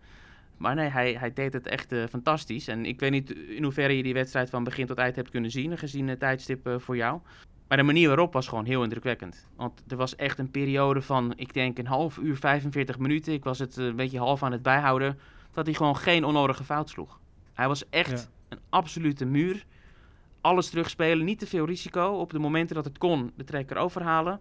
Maar 0.57 0.75
nee, 0.75 0.89
hij, 0.89 1.13
hij 1.13 1.33
deed 1.33 1.53
het 1.53 1.67
echt 1.67 1.91
eh, 1.91 2.03
fantastisch. 2.09 2.67
En 2.67 2.85
ik 2.85 2.99
weet 2.99 3.11
niet 3.11 3.31
in 3.31 3.63
hoeverre 3.63 3.97
je 3.97 4.03
die 4.03 4.13
wedstrijd 4.13 4.49
van 4.49 4.63
begin 4.63 4.85
tot 4.85 4.97
eind 4.97 5.15
hebt 5.15 5.29
kunnen 5.29 5.51
zien, 5.51 5.77
gezien 5.77 6.07
het 6.07 6.19
tijdstip 6.19 6.67
eh, 6.67 6.75
voor 6.79 6.95
jou. 6.95 7.19
Maar 7.67 7.77
de 7.77 7.83
manier 7.83 8.07
waarop 8.07 8.33
was 8.33 8.47
gewoon 8.47 8.65
heel 8.65 8.83
indrukwekkend. 8.83 9.47
Want 9.55 9.83
er 9.87 9.97
was 9.97 10.15
echt 10.15 10.39
een 10.39 10.51
periode 10.51 11.01
van, 11.01 11.33
ik 11.35 11.53
denk 11.53 11.77
een 11.77 11.87
half 11.87 12.17
uur, 12.17 12.37
45 12.37 12.99
minuten. 12.99 13.33
Ik 13.33 13.43
was 13.43 13.59
het 13.59 13.77
eh, 13.77 13.85
een 13.85 13.95
beetje 13.95 14.17
half 14.19 14.43
aan 14.43 14.51
het 14.51 14.61
bijhouden. 14.61 15.19
Dat 15.53 15.65
hij 15.65 15.75
gewoon 15.75 15.97
geen 15.97 16.23
onnodige 16.25 16.63
fout 16.63 16.89
sloeg. 16.89 17.19
Hij 17.53 17.67
was 17.67 17.89
echt 17.89 18.09
Ja. 18.09 18.55
een 18.55 18.59
absolute 18.69 19.25
muur. 19.25 19.65
Alles 20.41 20.69
terugspelen, 20.69 21.25
niet 21.25 21.39
te 21.39 21.47
veel 21.47 21.65
risico. 21.65 22.07
Op 22.07 22.31
de 22.31 22.39
momenten 22.39 22.75
dat 22.75 22.85
het 22.85 22.97
kon, 22.97 23.31
de 23.35 23.43
trekker 23.43 23.77
overhalen. 23.77 24.39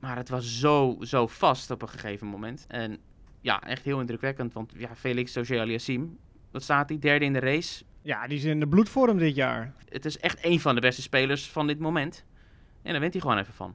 Maar 0.00 0.16
het 0.16 0.28
was 0.28 0.58
zo, 0.58 0.96
zo 1.00 1.26
vast 1.26 1.70
op 1.70 1.82
een 1.82 1.88
gegeven 1.88 2.26
moment. 2.26 2.64
En 2.68 2.98
ja, 3.40 3.62
echt 3.62 3.84
heel 3.84 4.00
indrukwekkend. 4.00 4.52
Want 4.52 4.72
ja, 4.76 4.96
Felix 4.96 5.36
Auger-Aliassime, 5.36 6.06
wat 6.50 6.62
staat 6.62 6.88
hij? 6.88 6.98
Derde 6.98 7.24
in 7.24 7.32
de 7.32 7.38
race. 7.38 7.84
Ja, 8.02 8.26
die 8.26 8.38
is 8.38 8.44
in 8.44 8.60
de 8.60 8.68
bloedvorm 8.68 9.18
dit 9.18 9.34
jaar. 9.34 9.74
Het 9.88 10.04
is 10.04 10.18
echt 10.18 10.44
een 10.44 10.60
van 10.60 10.74
de 10.74 10.80
beste 10.80 11.02
spelers 11.02 11.50
van 11.50 11.66
dit 11.66 11.78
moment. 11.78 12.24
En 12.82 12.90
daar 12.92 13.00
wint 13.00 13.12
hij 13.12 13.22
gewoon 13.22 13.38
even 13.38 13.54
van. 13.54 13.74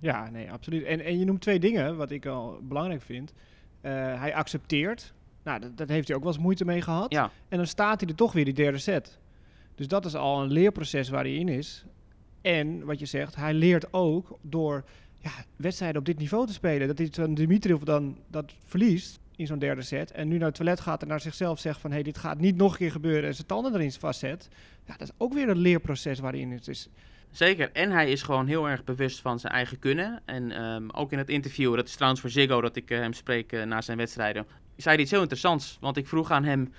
Ja, 0.00 0.30
nee, 0.30 0.52
absoluut. 0.52 0.84
En, 0.84 1.00
en 1.00 1.18
je 1.18 1.24
noemt 1.24 1.40
twee 1.40 1.58
dingen, 1.58 1.96
wat 1.96 2.10
ik 2.10 2.26
al 2.26 2.58
belangrijk 2.62 3.02
vind. 3.02 3.32
Eh, 3.80 3.92
hij 4.20 4.34
accepteert. 4.34 5.14
Nou, 5.42 5.60
dat, 5.60 5.76
dat 5.76 5.88
heeft 5.88 6.08
hij 6.08 6.16
ook 6.16 6.22
wel 6.22 6.32
eens 6.32 6.42
moeite 6.42 6.64
mee 6.64 6.82
gehad. 6.82 7.12
Ja, 7.12 7.30
En 7.48 7.56
dan 7.56 7.66
staat 7.66 8.00
hij 8.00 8.08
er 8.08 8.16
toch 8.16 8.32
weer, 8.32 8.44
die 8.44 8.54
derde 8.54 8.78
set. 8.78 9.18
Dus 9.74 9.88
dat 9.88 10.04
is 10.04 10.14
al 10.14 10.42
een 10.42 10.52
leerproces 10.52 11.08
waar 11.08 11.22
hij 11.22 11.34
in 11.34 11.48
is. 11.48 11.84
En 12.40 12.84
wat 12.84 12.98
je 12.98 13.06
zegt, 13.06 13.36
hij 13.36 13.54
leert 13.54 13.92
ook 13.92 14.38
door 14.42 14.84
ja, 15.18 15.30
wedstrijden 15.56 15.98
op 15.98 16.06
dit 16.06 16.18
niveau 16.18 16.46
te 16.46 16.52
spelen. 16.52 16.88
Dat 16.88 16.98
hij 16.98 17.08
van 17.10 17.34
Dimitrov 17.34 17.82
dan 17.82 18.18
dat 18.26 18.52
verliest 18.66 19.20
in 19.36 19.46
zo'n 19.46 19.58
derde 19.58 19.82
set. 19.82 20.10
En 20.10 20.28
nu 20.28 20.36
naar 20.36 20.46
het 20.46 20.54
toilet 20.54 20.80
gaat 20.80 21.02
en 21.02 21.08
naar 21.08 21.20
zichzelf 21.20 21.58
zegt 21.58 21.80
van... 21.80 21.90
hé, 21.90 21.96
hey, 21.96 22.04
dit 22.04 22.18
gaat 22.18 22.38
niet 22.38 22.56
nog 22.56 22.72
een 22.72 22.78
keer 22.78 22.90
gebeuren 22.90 23.28
en 23.28 23.34
zijn 23.34 23.46
tanden 23.46 23.74
erin 23.74 23.92
vastzet. 23.92 24.48
Ja, 24.86 24.96
dat 24.96 25.08
is 25.08 25.14
ook 25.16 25.32
weer 25.32 25.48
een 25.48 25.58
leerproces 25.58 26.18
waar 26.18 26.32
hij 26.32 26.40
in 26.40 26.60
is. 26.64 26.88
Zeker. 27.30 27.70
En 27.72 27.90
hij 27.90 28.10
is 28.10 28.22
gewoon 28.22 28.46
heel 28.46 28.68
erg 28.68 28.84
bewust 28.84 29.20
van 29.20 29.38
zijn 29.38 29.52
eigen 29.52 29.78
kunnen. 29.78 30.22
En 30.24 30.52
ehm, 30.52 30.88
ook 30.92 31.12
in 31.12 31.18
het 31.18 31.28
interview, 31.28 31.76
dat 31.76 31.88
is 31.88 31.94
trouwens 31.94 32.20
voor 32.20 32.30
Ziggo 32.30 32.60
dat 32.60 32.76
ik 32.76 32.90
eh, 32.90 32.98
hem 32.98 33.12
spreek 33.12 33.52
eh, 33.52 33.62
na 33.62 33.80
zijn 33.80 33.98
wedstrijden... 33.98 34.46
zei 34.76 34.94
hij 34.94 35.02
iets 35.02 35.10
heel 35.10 35.20
interessants. 35.20 35.78
Want 35.80 35.96
ik 35.96 36.06
vroeg 36.06 36.30
aan 36.30 36.44
hem, 36.44 36.72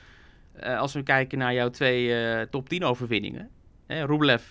eh, 0.53 0.79
als 0.79 0.93
we 0.93 1.03
kijken 1.03 1.37
naar 1.37 1.53
jouw 1.53 1.69
twee 1.69 2.49
top 2.49 2.69
10 2.69 2.83
overwinningen... 2.83 3.49
Hè, 3.87 4.05
Rublev 4.05 4.43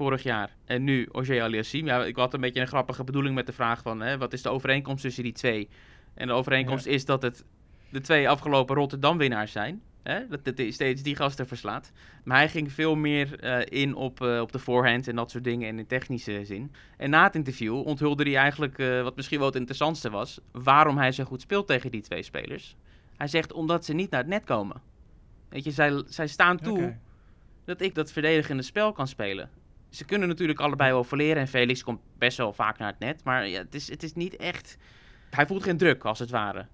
vorig 0.00 0.22
jaar 0.22 0.56
en 0.64 0.84
nu 0.84 1.08
Auger 1.12 1.42
Aliassime. 1.42 1.88
Ja, 1.88 2.04
ik 2.04 2.16
had 2.16 2.34
een 2.34 2.40
beetje 2.40 2.60
een 2.60 2.66
grappige 2.66 3.04
bedoeling 3.04 3.34
met 3.34 3.46
de 3.46 3.52
vraag 3.52 3.82
van... 3.82 4.00
Hè, 4.00 4.18
wat 4.18 4.32
is 4.32 4.42
de 4.42 4.48
overeenkomst 4.48 5.02
tussen 5.02 5.22
die 5.22 5.32
twee? 5.32 5.68
En 6.14 6.26
de 6.26 6.32
overeenkomst 6.32 6.86
is 6.86 7.04
dat 7.04 7.22
het 7.22 7.44
de 7.90 8.00
twee 8.00 8.28
afgelopen 8.28 8.76
Rotterdam-winnaars 8.76 9.52
zijn. 9.52 9.82
Hè? 10.02 10.26
Dat 10.26 10.40
het 10.44 10.74
steeds 10.74 11.02
die 11.02 11.16
gasten 11.16 11.46
verslaat. 11.46 11.92
Maar 12.24 12.36
hij 12.36 12.48
ging 12.48 12.72
veel 12.72 12.94
meer 12.94 13.40
eh, 13.40 13.80
in 13.80 13.94
op, 13.94 14.20
eh, 14.20 14.40
op 14.40 14.52
de 14.52 14.58
voorhand 14.58 15.08
en 15.08 15.16
dat 15.16 15.30
soort 15.30 15.44
dingen 15.44 15.68
en 15.68 15.78
in 15.78 15.86
technische 15.86 16.44
zin. 16.44 16.72
En 16.96 17.10
na 17.10 17.24
het 17.24 17.34
interview 17.34 17.86
onthulde 17.86 18.22
hij 18.22 18.36
eigenlijk, 18.36 18.78
eh, 18.78 19.02
wat 19.02 19.16
misschien 19.16 19.38
wel 19.38 19.46
het 19.46 19.56
interessantste 19.56 20.10
was, 20.10 20.40
waarom 20.52 20.98
hij 20.98 21.12
zo 21.12 21.24
goed 21.24 21.40
speelt 21.40 21.66
tegen 21.66 21.90
die 21.90 22.02
twee 22.02 22.22
spelers. 22.22 22.76
Hij 23.16 23.28
zegt 23.28 23.52
omdat 23.52 23.84
ze 23.84 23.92
niet 23.92 24.10
naar 24.10 24.20
het 24.20 24.28
net 24.28 24.44
komen. 24.44 24.80
Weet 25.48 25.64
je, 25.64 25.70
zij, 25.70 26.02
zij 26.06 26.26
staan 26.26 26.58
toe 26.58 26.96
dat 27.64 27.80
ik 27.80 27.94
dat 27.94 28.12
verdedigende 28.12 28.62
spel 28.62 28.92
kan 28.92 29.08
spelen. 29.08 29.59
Ze 29.90 30.04
kunnen 30.04 30.28
natuurlijk 30.28 30.60
allebei 30.60 30.92
wel 30.92 31.04
verleren 31.04 31.36
en 31.42 31.48
Felix 31.48 31.82
komt 31.82 32.00
best 32.18 32.36
wel 32.36 32.52
vaak 32.52 32.78
naar 32.78 32.88
het 32.90 32.98
net. 32.98 33.24
Maar 33.24 33.48
ja, 33.48 33.58
het, 33.58 33.74
is, 33.74 33.90
het 33.90 34.02
is 34.02 34.14
niet 34.14 34.36
echt... 34.36 34.76
Hij 35.30 35.46
voelt 35.46 35.62
geen 35.62 35.76
druk, 35.76 36.04
als 36.04 36.18
het 36.18 36.30
ware. 36.30 36.66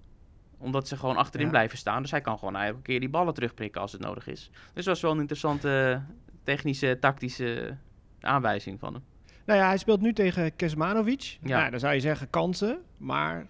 Omdat 0.57 0.87
ze 0.87 0.97
gewoon 0.97 1.17
achterin 1.17 1.45
Ja. 1.45 1.51
blijven 1.51 1.77
staan. 1.77 2.01
Dus 2.01 2.11
hij 2.11 2.21
kan 2.21 2.39
gewoon 2.39 2.55
elke 2.55 2.81
keer 2.81 2.99
die 2.99 3.09
ballen 3.09 3.33
terugprikken 3.33 3.81
als 3.81 3.91
het 3.91 4.01
nodig 4.01 4.27
is. 4.27 4.49
Dus 4.51 4.85
dat 4.85 4.85
was 4.85 5.01
wel 5.01 5.11
een 5.11 5.19
interessante 5.19 6.01
technische, 6.43 6.97
tactische 6.99 7.77
aanwijzing 8.19 8.79
van 8.79 8.93
hem. 8.93 9.03
Nou 9.45 9.59
ja, 9.59 9.67
hij 9.67 9.77
speelt 9.77 10.01
nu 10.01 10.13
tegen 10.13 10.55
Kesmanovic. 10.55 11.37
Ja. 11.41 11.57
Nou, 11.57 11.71
dan 11.71 11.79
zou 11.79 11.93
je 11.93 11.99
zeggen 11.99 12.29
kansen, 12.29 12.79
maar 12.97 13.47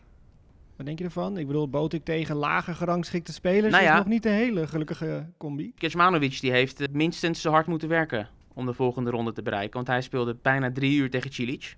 wat 0.76 0.86
denk 0.86 0.98
je 1.00 1.06
ervan? 1.06 1.38
Ik 1.38 1.48
bedoel, 1.48 1.70
Botik 1.70 2.04
tegen 2.04 2.36
lager 2.36 2.76
gerangschikte 2.76 3.34
spelers 3.34 3.72
Nou 3.74 3.84
ja. 3.84 3.92
is 3.92 3.98
nog 3.98 4.08
niet 4.08 4.26
een 4.26 4.32
hele 4.32 4.68
gelukkige 4.68 5.30
combi. 5.38 5.74
Kecmanovic 5.78 6.40
die 6.40 6.52
heeft 6.52 6.82
eh, 6.82 6.88
minstens 6.92 7.42
zo 7.42 7.52
hard 7.52 7.68
moeten 7.68 7.90
werken 7.90 8.30
om 8.58 8.66
de 8.66 8.74
volgende 8.74 9.10
ronde 9.12 9.34
te 9.34 9.42
bereiken. 9.42 9.74
Want 9.74 9.88
hij 9.88 10.02
speelde 10.02 10.36
bijna 10.42 10.72
drie 10.72 10.98
uur 10.98 11.10
tegen 11.10 11.34
Cilic. 11.34 11.78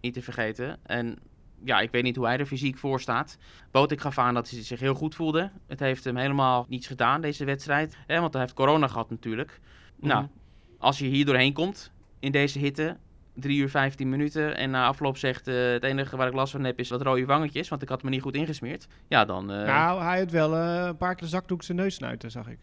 Niet 0.00 0.14
te 0.14 0.22
vergeten. 0.22 0.78
En 0.82 1.18
ja, 1.64 1.80
ik 1.80 1.90
weet 1.90 2.02
niet 2.02 2.16
hoe 2.16 2.26
hij 2.26 2.38
er 2.38 2.46
fysiek 2.46 2.78
voor 2.78 3.00
staat. 3.00 3.38
Botik 3.70 4.00
gaf 4.00 4.18
aan 4.18 4.34
dat 4.34 4.50
hij 4.50 4.62
zich 4.62 4.80
heel 4.80 4.94
goed 4.94 5.14
voelde. 5.14 5.50
Het 5.66 5.80
heeft 5.80 6.04
hem 6.04 6.16
helemaal 6.16 6.66
niets 6.68 6.86
gedaan, 6.86 7.20
deze 7.20 7.44
wedstrijd. 7.44 7.96
Hè, 8.06 8.20
want 8.20 8.32
hij 8.32 8.42
heeft 8.42 8.54
corona 8.54 8.86
gehad 8.88 9.10
natuurlijk. 9.10 9.60
Nou, 10.00 10.22
Mhm. 10.22 10.32
als 10.78 10.98
je 10.98 11.06
hier 11.06 11.24
doorheen 11.24 11.52
komt 11.52 11.92
in 12.18 12.32
deze 12.32 12.58
hitte, 12.58 12.96
3 13.34 13.58
uur 13.60 13.68
15 13.70 14.08
minuten. 14.08 14.56
En 14.56 14.70
na 14.70 14.86
afloop 14.86 15.16
zegt 15.16 15.48
eh, 15.48 15.54
het 15.72 15.84
enige 15.84 16.16
waar 16.16 16.26
ik 16.28 16.34
last 16.34 16.52
van 16.52 16.64
heb 16.64 16.78
is 16.78 16.88
wat 16.88 17.02
rode 17.02 17.24
wangetjes. 17.26 17.68
Want 17.68 17.82
ik 17.82 17.88
had 17.88 18.02
me 18.02 18.10
niet 18.10 18.22
goed 18.22 18.34
ingesmeerd. 18.34 18.86
Ja, 19.08 19.24
dan... 19.24 19.50
eh, 19.52 19.66
Nou, 19.66 20.02
hij 20.02 20.18
had 20.18 20.30
wel 20.30 20.56
eh, 20.56 20.84
een 20.86 20.96
paar 20.96 21.14
keer 21.14 21.28
zakdoek 21.28 21.62
zijn 21.62 21.76
neus 21.78 21.94
snuiten, 21.94 22.30
zag 22.30 22.48
ik. 22.48 22.58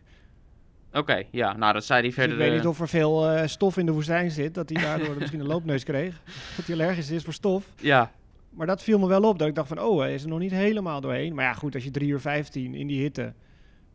Oké, 0.94 1.24
ja, 1.32 1.58
nou 1.58 1.74
dat 1.74 1.86
zei 1.86 2.00
hij 2.00 2.08
Dus 2.08 2.18
verder... 2.18 2.38
ik 2.38 2.44
weet 2.44 2.54
niet 2.58 2.68
of 2.68 2.80
er 2.80 2.88
veel 2.88 3.30
eh, 3.30 3.48
stof 3.48 3.78
in 3.78 3.86
de 3.86 3.92
woestijn 3.92 4.32
zit, 4.32 4.54
dat 4.54 4.70
hij 4.70 4.82
daardoor 4.82 5.16
misschien 5.20 5.40
een 5.40 5.48
loopneus 5.48 5.84
kreeg. 5.84 6.22
Dat 6.58 6.66
hij 6.66 6.76
allergisch 6.76 7.10
is 7.12 7.24
voor 7.24 7.34
stof. 7.34 7.66
Ja, 7.80 8.12
Maar 8.50 8.68
dat 8.68 8.84
viel 8.84 9.00
me 9.00 9.08
wel 9.08 9.22
op, 9.24 9.40
dat 9.40 9.48
ik 9.48 9.56
dacht 9.56 9.68
van, 9.68 9.80
oh, 9.82 10.00
hij 10.00 10.14
is 10.14 10.24
er 10.24 10.30
nog 10.30 10.40
niet 10.40 10.52
helemaal 10.52 11.02
doorheen. 11.02 11.36
Maar 11.36 11.46
ja, 11.46 11.54
goed, 11.54 11.76
als 11.76 11.84
je 11.84 11.92
3 11.92 12.10
uur 12.10 12.20
15 12.22 12.76
in 12.76 12.88
die 12.88 13.02
hitte 13.02 13.34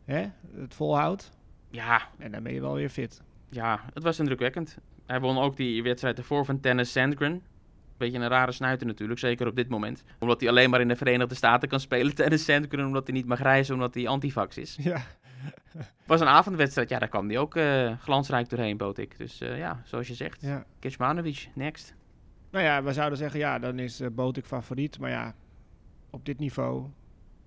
hè, 0.05 0.25
het 0.55 0.73
volhoudt, 0.75 1.31
Ja, 1.69 2.01
en 2.17 2.31
dan 2.31 2.43
ben 2.43 2.53
je 2.53 2.61
wel 2.61 2.73
weer 2.73 2.89
fit. 2.89 3.21
ja, 3.49 3.79
het 3.93 4.03
was 4.03 4.19
indrukwekkend. 4.19 4.77
Hij 5.05 5.19
won 5.19 5.37
ook 5.37 5.57
die 5.57 5.83
wedstrijd 5.83 6.17
ervoor 6.17 6.45
van 6.45 6.59
Tennis 6.59 6.91
Sandgren. 6.91 7.41
Beetje 7.97 8.17
een 8.19 8.27
rare 8.27 8.51
snuiter 8.51 8.87
natuurlijk, 8.87 9.19
zeker 9.19 9.47
op 9.47 9.55
dit 9.55 9.69
moment. 9.69 10.03
Omdat 10.19 10.39
hij 10.39 10.49
alleen 10.49 10.69
maar 10.69 10.81
in 10.81 10.87
de 10.87 10.95
Verenigde 10.95 11.35
Staten 11.35 11.69
kan 11.69 11.79
spelen, 11.79 12.15
Tennis 12.21 12.45
Sandgren. 12.45 12.85
Omdat 12.85 13.07
hij 13.07 13.15
niet 13.15 13.25
mag 13.25 13.41
reizen, 13.41 13.73
omdat 13.73 13.93
hij 13.93 14.07
antivax 14.07 14.57
is. 14.57 14.77
Ja, 14.81 15.01
was 16.05 16.21
een 16.21 16.27
avondwedstrijd, 16.27 16.89
ja, 16.89 16.99
daar 16.99 17.07
kwam 17.07 17.27
hij 17.27 17.37
ook 17.37 17.55
eh, 17.55 17.91
glansrijk 17.99 18.49
doorheen, 18.49 18.77
bood 18.77 18.97
ik. 18.97 19.17
Dus 19.17 19.41
eh, 19.41 19.57
ja, 19.57 19.81
zoals 19.83 20.07
je 20.07 20.13
zegt, 20.13 20.41
ja. 20.41 20.65
Next. 21.53 21.95
Nou 22.51 22.65
ja, 22.65 22.83
we 22.83 22.93
zouden 22.93 23.17
zeggen, 23.17 23.39
ja, 23.39 23.59
dan 23.59 23.79
is 23.79 24.01
uh, 24.01 24.07
Botik 24.11 24.45
favoriet. 24.45 24.99
Maar 24.99 25.09
ja, 25.09 25.35
op 26.09 26.25
dit 26.25 26.39
niveau, 26.39 26.85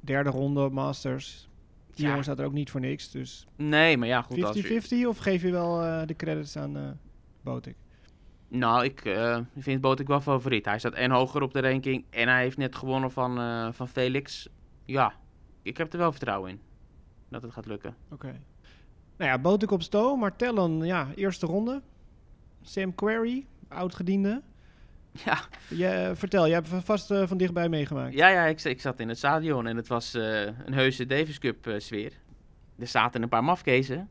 derde 0.01 0.31
ronde 0.31 0.71
Masters. 0.71 1.49
Die 1.91 2.03
Ja. 2.05 2.09
jongen 2.09 2.25
staat 2.25 2.39
er 2.39 2.45
ook 2.45 2.53
niet 2.53 2.71
voor 2.71 2.81
niks. 2.81 3.11
Dus 3.11 3.47
50-50 3.47 3.55
Nee, 3.57 3.97
maar 3.97 4.09
ja, 4.09 4.23
goed. 4.23 4.45
Als 4.45 4.57
je, 4.89 5.09
of 5.09 5.19
geef 5.19 5.43
je 5.43 5.51
wel 5.51 6.07
de 6.07 6.17
credits 6.17 6.57
aan 6.57 7.01
Botik? 7.43 7.77
nou, 8.49 8.85
ik 8.85 9.19
vind 9.59 9.81
Botik 9.81 10.07
wel 10.07 10.21
favoriet. 10.21 10.65
Hij 10.65 10.79
staat 10.79 10.95
en 10.95 11.11
hoger 11.11 11.43
op 11.43 11.53
de 11.53 11.61
ranking 11.61 12.05
en 12.11 12.29
hij 12.29 12.43
heeft 12.43 12.57
net 12.57 12.77
gewonnen 12.77 13.11
van, 13.11 13.75
van 13.75 13.89
Felix. 13.89 14.49
Ja, 14.85 15.13
ik 15.63 15.77
heb 15.77 15.93
er 15.93 15.99
wel 15.99 16.11
vertrouwen 16.11 16.51
in 16.51 16.61
dat 17.29 17.43
het 17.43 17.53
gaat 17.53 17.67
lukken. 17.67 17.97
Oké. 18.11 18.41
Nou 19.17 19.31
ja, 19.31 19.39
Botik 19.39 19.71
op 19.71 19.83
sto, 19.83 20.17
maar 20.17 20.37
Tellen, 20.37 20.85
ja, 20.87 21.09
eerste 21.15 21.47
ronde. 21.47 21.83
Sam 22.63 22.95
Querrey, 22.95 23.47
oud-gediende. 23.69 24.43
Ja, 25.25 25.39
Je, 25.69 25.87
eh, 25.87 26.11
vertel, 26.15 26.47
je 26.47 26.53
hebt 26.53 26.69
vast 26.69 27.11
eh, 27.11 27.27
van 27.27 27.37
dichtbij 27.37 27.69
meegemaakt. 27.69 28.15
ja, 28.15 28.29
ja 28.29 28.45
ik, 28.45 28.63
ik 28.63 28.81
zat 28.81 29.01
in 29.01 29.09
het 29.09 29.19
stadion 29.19 29.67
en 29.67 29.77
het 29.77 29.89
was 29.89 30.15
eh, 30.15 30.43
een 30.43 30.73
heuse 30.75 31.07
Davis 31.07 31.39
Cup 31.39 31.75
sfeer. 31.79 32.13
Er 32.79 32.87
zaten 32.87 33.23
een 33.23 33.29
paar 33.29 33.45
mafkezen. 33.45 34.09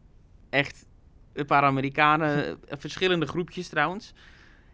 Echt 0.50 0.86
een 1.34 1.46
paar 1.46 1.64
Amerikanen, 1.64 2.58
verschillende 2.70 3.26
groepjes 3.26 3.68
trouwens. 3.68 4.14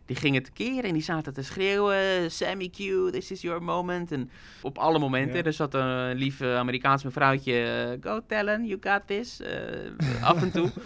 Die 0.06 0.16
gingen 0.16 0.44
tekeer 0.44 0.84
en 0.84 0.94
die 0.94 1.02
zaten 1.02 1.34
te 1.34 1.44
schreeuwen. 1.44 2.32
Sammy 2.32 2.70
Q, 2.70 2.78
this 3.12 3.32
is 3.32 3.42
your 3.42 3.64
moment. 3.64 4.12
En 4.12 4.30
op 4.62 4.78
alle 4.78 5.00
momenten. 5.00 5.38
Ja. 5.38 5.44
Er 5.44 5.54
zat 5.54 5.74
een 5.74 6.14
lief 6.16 6.42
eh, 6.42 6.56
Amerikaans 6.58 7.04
mevrouwtje. 7.04 7.98
Go 8.02 8.20
Tellen, 8.28 8.66
you 8.66 8.80
got 8.82 9.02
this. 9.08 9.40
eh, 9.42 10.24
af 10.24 10.42
en 10.42 10.52
toe. 10.52 10.70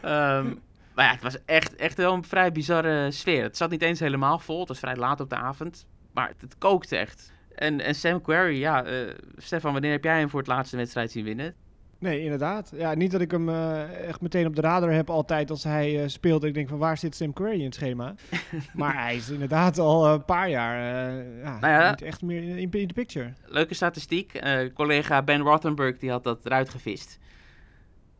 Ehm, 0.00 0.54
maar 0.94 1.04
ja, 1.04 1.12
het 1.12 1.22
was 1.22 1.36
echt, 1.44 1.76
echt 1.76 1.96
wel 1.96 2.12
een 2.14 2.24
vrij 2.24 2.52
bizarre 2.52 3.10
sfeer. 3.10 3.42
Het 3.42 3.56
zat 3.56 3.70
niet 3.70 3.82
eens 3.82 4.00
helemaal 4.00 4.38
vol. 4.38 4.58
Het 4.58 4.68
was 4.68 4.78
vrij 4.78 4.96
laat 4.96 5.20
op 5.20 5.30
de 5.30 5.36
avond. 5.36 5.86
Maar 6.12 6.28
het, 6.28 6.40
het 6.40 6.58
kookte 6.58 6.96
echt. 6.96 7.32
En, 7.54 7.80
en 7.80 7.94
Sam 7.94 8.20
Querrey, 8.22 8.54
ja. 8.56 8.84
eh, 8.84 9.14
Stefan, 9.36 9.72
wanneer 9.72 9.90
heb 9.90 10.04
jij 10.04 10.18
hem 10.18 10.28
voor 10.30 10.38
het 10.38 10.48
laatste 10.48 10.76
wedstrijd 10.76 11.10
zien 11.10 11.24
winnen? 11.24 11.54
Nee, 12.00 12.22
inderdaad. 12.22 12.72
Ja, 12.76 12.94
niet 12.94 13.10
dat 13.10 13.20
ik 13.20 13.30
hem 13.30 13.48
eh, 13.48 14.08
echt 14.08 14.20
meteen 14.20 14.46
op 14.46 14.54
de 14.54 14.60
radar 14.60 14.92
heb 14.92 15.10
altijd 15.10 15.50
als 15.50 15.64
hij 15.64 16.02
eh, 16.02 16.08
speelt. 16.08 16.44
Ik 16.44 16.54
denk 16.54 16.68
van 16.68 16.78
waar 16.78 16.98
zit 16.98 17.14
Sam 17.14 17.32
Querrey 17.32 17.58
in 17.58 17.64
het 17.64 17.74
schema? 17.74 18.14
maar 18.74 19.02
hij 19.02 19.16
is 19.16 19.30
inderdaad 19.30 19.78
al 19.78 20.08
een 20.08 20.24
paar 20.24 20.48
jaar 20.48 20.76
eh, 20.76 21.42
ja, 21.42 21.58
Nou 21.58 21.72
ja. 21.72 21.90
niet 21.90 22.02
echt 22.02 22.22
meer 22.22 22.42
in, 22.42 22.72
in 22.72 22.86
the 22.86 22.94
picture. 22.94 23.32
Leuke 23.46 23.74
statistiek. 23.74 24.34
eh, 24.34 24.72
collega 24.74 25.22
Ben 25.22 25.40
Rothenberg 25.40 25.98
die 25.98 26.10
had 26.10 26.24
dat 26.24 26.46
eruit 26.46 26.68
gevist. 26.68 27.18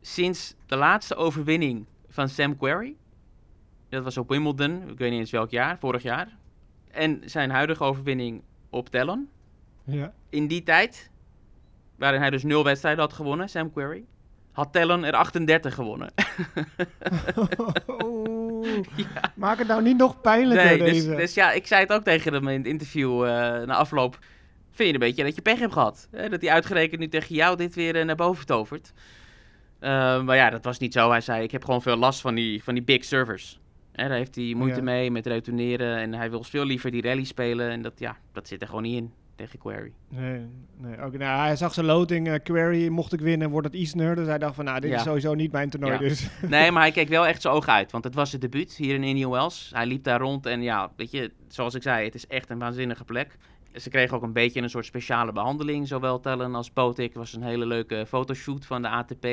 Sinds 0.01 0.55
de 0.67 0.77
laatste 0.77 1.15
overwinning 1.15 1.87
van 2.09 2.29
Sam 2.29 2.57
Querrey. 2.57 2.95
Dat 3.89 4.05
was 4.05 4.17
op 4.17 4.29
Wimbledon. 4.29 4.89
Ik 4.89 4.99
weet 4.99 5.11
niet 5.11 5.21
eens 5.21 5.31
welk 5.31 5.51
jaar. 5.51 5.79
Vorig 5.79 6.03
jaar. 6.03 6.37
En 6.91 7.23
zijn 7.25 7.51
huidige 7.51 7.85
overwinning 7.85 8.43
op 8.71 8.89
Tellon. 8.89 9.29
Ja. 9.85 10.13
In 10.29 10.47
die 10.47 10.63
tijd, 10.63 11.11
waarin 12.00 12.21
hij 12.21 12.30
dus 12.30 12.42
nul 12.42 12.64
wedstrijden 12.64 13.00
had 13.00 13.12
gewonnen, 13.12 13.49
Sam 13.49 13.73
Querrey. 13.73 14.04
Had 14.52 14.73
Tellon 14.73 15.04
er 15.04 15.12
38 15.12 15.75
gewonnen. 15.75 16.12
Maak 19.35 19.59
het 19.59 19.69
nou 19.69 19.83
niet 19.83 19.97
nog 19.97 20.21
pijnlijker 20.21 20.66
Nee, 20.66 20.78
dus, 20.78 20.92
deze. 21.04 21.14
dus 21.14 21.35
ja, 21.35 21.52
ik 21.52 21.66
zei 21.66 21.80
het 21.80 21.92
ook 21.92 22.02
tegen 22.02 22.33
hem 22.33 22.49
in 22.49 22.59
het 22.59 22.66
interview 22.66 23.23
eh, 23.25 23.28
na 23.66 23.75
afloop. 23.75 24.19
Vind 24.71 24.88
je 24.88 24.95
een 24.95 25.00
beetje 25.00 25.25
dat 25.25 25.35
je 25.35 25.42
pech 25.42 25.59
hebt 25.59 25.73
gehad? 25.73 26.09
Hè? 26.11 26.28
Dat 26.28 26.40
hij 26.40 26.50
uitgerekend 26.50 27.00
nu 27.00 27.09
tegen 27.09 27.35
jou 27.35 27.57
dit 27.57 27.75
weer 27.75 27.97
eh, 27.97 28.04
naar 28.04 28.16
boven 28.16 28.47
tovert. 28.47 28.92
Eh, 29.78 30.23
maar 30.23 30.37
ja, 30.37 30.50
dat 30.50 30.64
was 30.64 30.78
niet 30.78 30.92
zo. 30.92 31.11
Hij 31.11 31.21
zei, 31.21 31.42
ik 31.42 31.50
heb 31.50 31.64
gewoon 31.64 31.83
veel 31.83 31.97
last 31.97 32.21
van 32.21 32.35
die, 32.35 32.62
van 32.64 32.75
die 32.75 32.83
big 32.83 33.04
servers. 33.04 33.61
Hè, 33.92 34.09
daar 34.09 34.16
heeft 34.16 34.35
hij 34.35 34.54
moeite 34.57 34.76
Ja. 34.76 34.83
mee 34.83 35.11
met 35.11 35.26
retourneren. 35.26 35.97
En 35.97 36.14
hij 36.14 36.30
wil 36.30 36.42
veel 36.42 36.64
liever 36.64 36.90
die 36.90 37.02
rally 37.02 37.25
spelen. 37.25 37.71
En 37.71 37.83
dat, 37.83 37.92
ja, 37.97 38.16
dat 38.33 38.49
zit 38.49 38.61
er 38.61 38.66
gewoon 38.66 38.83
niet 38.83 38.97
in 38.97 39.12
tegen 39.41 39.59
Query. 39.59 39.93
Nee, 40.09 40.47
nee. 40.77 41.01
Ook, 41.01 41.19
nou, 41.19 41.41
hij 41.41 41.57
zag 41.57 41.75
zijn 41.75 41.87
loting, 41.87 42.29
eh, 42.29 42.35
Query, 42.43 42.89
mocht 42.89 43.13
ik 43.13 43.21
winnen, 43.21 43.51
wordt 43.51 43.67
het 43.67 43.77
Isner. 43.77 44.15
Dus 44.15 44.27
hij 44.27 44.39
dacht 44.39 44.55
van, 44.55 44.65
nou, 44.65 44.81
dit 44.81 44.91
Ja. 44.91 44.97
is 44.97 45.03
sowieso 45.03 45.35
niet 45.35 45.53
mijn 45.53 45.71
toernooi. 45.71 45.93
Ja. 45.93 45.99
Dus. 45.99 46.29
Nee, 46.49 46.71
maar 46.71 46.83
hij 46.83 46.91
keek 46.93 47.09
wel 47.09 47.27
echt 47.27 47.43
zijn 47.43 47.55
ogen 47.55 47.73
uit. 47.73 47.93
Want 47.93 48.05
het 48.05 48.15
was 48.15 48.29
zijn 48.31 48.41
debuut 48.41 48.75
hier 48.77 48.95
in 48.95 49.05
Indian 49.05 49.31
Wells. 49.31 49.71
Hij 49.75 49.87
liep 49.87 50.05
daar 50.05 50.21
rond 50.21 50.47
en 50.47 50.63
ja, 50.63 50.91
weet 50.97 51.11
je, 51.11 51.33
zoals 51.49 51.75
ik 51.75 51.83
zei, 51.83 52.05
het 52.05 52.15
is 52.15 52.27
echt 52.27 52.51
een 52.51 52.59
waanzinnige 52.59 53.05
plek. 53.05 53.37
Ze 53.75 53.91
kregen 53.91 54.17
ook 54.17 54.23
een 54.23 54.33
beetje 54.33 54.61
een 54.63 54.71
soort 54.71 54.87
speciale 54.87 55.33
behandeling, 55.33 55.89
zowel 55.89 56.21
Tellen 56.21 56.55
als 56.55 56.73
Botik. 56.73 57.09
Het 57.09 57.17
was 57.17 57.33
een 57.35 57.43
hele 57.43 57.67
leuke 57.67 58.05
fotoshoot 58.09 58.67
van 58.67 58.83
de 58.83 58.89
ATP. 58.89 59.27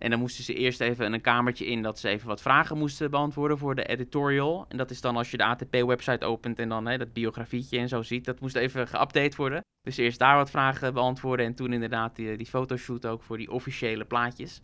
En 0.00 0.10
dan 0.10 0.18
moesten 0.18 0.44
ze 0.44 0.54
eerst 0.54 0.80
even 0.80 1.12
een 1.12 1.20
kamertje 1.20 1.66
in 1.66 1.82
dat 1.82 1.98
ze 1.98 2.08
even 2.08 2.28
wat 2.28 2.42
vragen 2.42 2.78
moesten 2.78 3.10
beantwoorden 3.10 3.58
voor 3.58 3.74
de 3.74 3.84
editorial. 3.84 4.66
En 4.68 4.76
dat 4.76 4.90
is 4.90 5.00
dan 5.00 5.16
als 5.16 5.30
je 5.30 5.36
de 5.36 5.44
ATP-website 5.44 6.24
opent 6.26 6.58
en 6.58 6.68
dan 6.68 6.86
hè, 6.86 6.98
dat 6.98 7.12
biografietje 7.12 7.78
en 7.78 7.88
zo 7.88 8.02
ziet. 8.02 8.24
Dat 8.24 8.40
moest 8.40 8.56
even 8.56 8.88
geüpdate 8.88 9.36
worden. 9.36 9.60
Dus 9.82 9.96
eerst 9.96 10.18
daar 10.18 10.36
wat 10.36 10.50
vragen 10.50 10.94
beantwoorden 10.94 11.46
en 11.46 11.54
toen 11.54 11.72
inderdaad 11.72 12.16
die, 12.16 12.36
die 12.36 12.46
fotoshoot 12.46 13.06
ook 13.06 13.22
voor 13.22 13.36
die 13.36 13.50
officiële 13.50 14.04
plaatjes. 14.04 14.60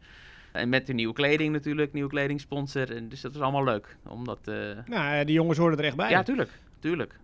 En 0.52 0.68
met 0.68 0.86
de 0.86 0.92
nieuwe 0.92 1.14
kleding 1.14 1.52
natuurlijk, 1.52 1.92
nieuwe 1.92 2.10
kledingsponsor. 2.10 2.96
En 2.96 3.08
dus 3.08 3.20
dat 3.20 3.32
was 3.32 3.42
allemaal 3.42 3.64
leuk. 3.64 3.96
Omdat, 4.08 4.48
eh, 4.48 4.54
Nou, 4.86 5.24
die 5.24 5.34
jongens 5.34 5.58
hoorden 5.58 5.78
er 5.78 5.84
echt 5.84 5.96
bij. 5.96 6.10
ja, 6.10 6.22
tuurlijk, 6.22 6.50
tuurlijk. 6.78 7.18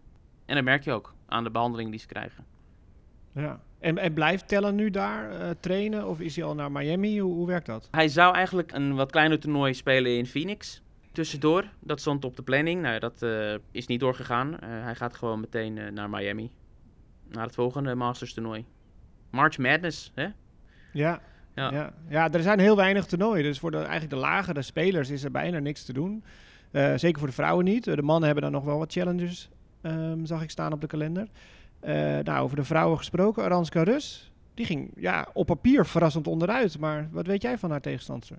En 0.46 0.54
dat 0.54 0.64
merk 0.64 0.84
je 0.84 0.92
ook 0.92 1.14
aan 1.26 1.44
de 1.44 1.50
behandeling 1.50 1.90
die 1.90 2.00
ze 2.00 2.06
krijgen. 2.06 2.44
Ja. 3.34 3.60
En, 3.82 3.98
en 3.98 4.12
blijft 4.12 4.48
Tellen 4.48 4.74
nu 4.74 4.90
daar 4.90 5.30
eh, 5.30 5.50
trainen? 5.60 6.08
Of 6.08 6.20
is 6.20 6.36
hij 6.36 6.44
al 6.44 6.54
naar 6.54 6.72
Miami? 6.72 7.20
Hoe, 7.20 7.34
hoe 7.34 7.46
werkt 7.46 7.66
dat? 7.66 7.88
Hij 7.90 8.08
zou 8.08 8.34
eigenlijk 8.34 8.72
een 8.72 8.94
wat 8.94 9.10
kleiner 9.10 9.40
toernooi 9.40 9.74
spelen 9.74 10.16
in 10.16 10.26
Phoenix. 10.26 10.82
Tussendoor, 11.12 11.64
dat 11.80 12.00
stond 12.00 12.24
op 12.24 12.36
de 12.36 12.42
planning. 12.42 12.82
Nou, 12.82 12.98
dat 12.98 13.22
eh, 13.22 13.54
is 13.70 13.86
niet 13.86 14.00
doorgegaan. 14.00 14.58
Eh, 14.58 14.68
hij 14.68 14.94
gaat 14.94 15.16
gewoon 15.16 15.40
meteen 15.40 15.94
naar 15.94 16.10
Miami. 16.10 16.50
Naar 17.28 17.44
het 17.44 17.54
volgende 17.54 17.94
Masters 17.94 18.34
toernooi. 18.34 18.64
March 19.30 19.58
Madness, 19.58 20.12
hè? 20.14 20.26
Ja. 20.92 21.20
Ja. 21.54 21.70
Ja. 21.72 21.92
Ja. 22.08 22.32
er 22.32 22.42
zijn 22.42 22.58
heel 22.58 22.76
weinig 22.76 23.06
toernooien. 23.06 23.44
Dus 23.44 23.58
voor 23.58 23.70
de, 23.70 23.76
eigenlijk 23.76 24.10
de 24.10 24.16
lagere 24.16 24.62
spelers 24.62 25.10
is 25.10 25.24
er 25.24 25.30
bijna 25.30 25.58
niks 25.58 25.84
te 25.84 25.92
doen. 25.92 26.24
Zeker 26.96 27.18
voor 27.18 27.28
de 27.28 27.34
vrouwen 27.34 27.64
niet. 27.64 27.84
De 27.84 28.02
mannen 28.02 28.24
hebben 28.24 28.42
dan 28.42 28.52
nog 28.52 28.64
wel 28.64 28.78
wat 28.78 28.92
challenges, 28.92 29.48
ehm, 29.80 30.24
zag 30.24 30.42
ik 30.42 30.50
staan 30.50 30.72
op 30.72 30.80
de 30.80 30.86
kalender. 30.86 31.28
Eh, 31.82 31.94
nou, 32.18 32.42
over 32.42 32.56
de 32.56 32.64
vrouwen 32.64 32.98
gesproken. 32.98 33.42
Aranska 33.44 33.82
Rus, 33.82 34.32
die 34.54 34.66
ging 34.66 34.92
ja, 34.96 35.28
op 35.32 35.46
papier 35.46 35.86
verrassend 35.86 36.26
onderuit. 36.26 36.78
Maar 36.78 37.08
wat 37.12 37.26
weet 37.26 37.42
jij 37.42 37.58
van 37.58 37.70
haar 37.70 37.80
tegenstander? 37.80 38.38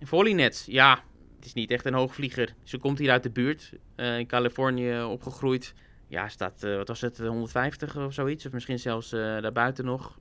Volleynets, 0.00 0.64
ja. 0.66 1.02
Het 1.36 1.44
is 1.44 1.52
niet 1.52 1.70
echt 1.70 1.84
een 1.84 1.94
hoogvlieger. 1.94 2.54
Ze 2.62 2.78
komt 2.78 2.98
hier 2.98 3.10
uit 3.10 3.22
de 3.22 3.30
buurt. 3.30 3.72
eh, 3.94 4.18
in 4.18 4.26
Californië 4.26 5.02
opgegroeid. 5.02 5.74
Ja, 6.08 6.28
staat, 6.28 6.62
eh, 6.62 6.76
wat 6.76 6.88
was 6.88 7.00
het, 7.00 7.18
150 7.18 7.96
of 7.96 8.12
zoiets. 8.12 8.46
Of 8.46 8.52
misschien 8.52 8.78
zelfs 8.78 9.10
daarbuiten 9.10 9.84
nog. 9.84 10.18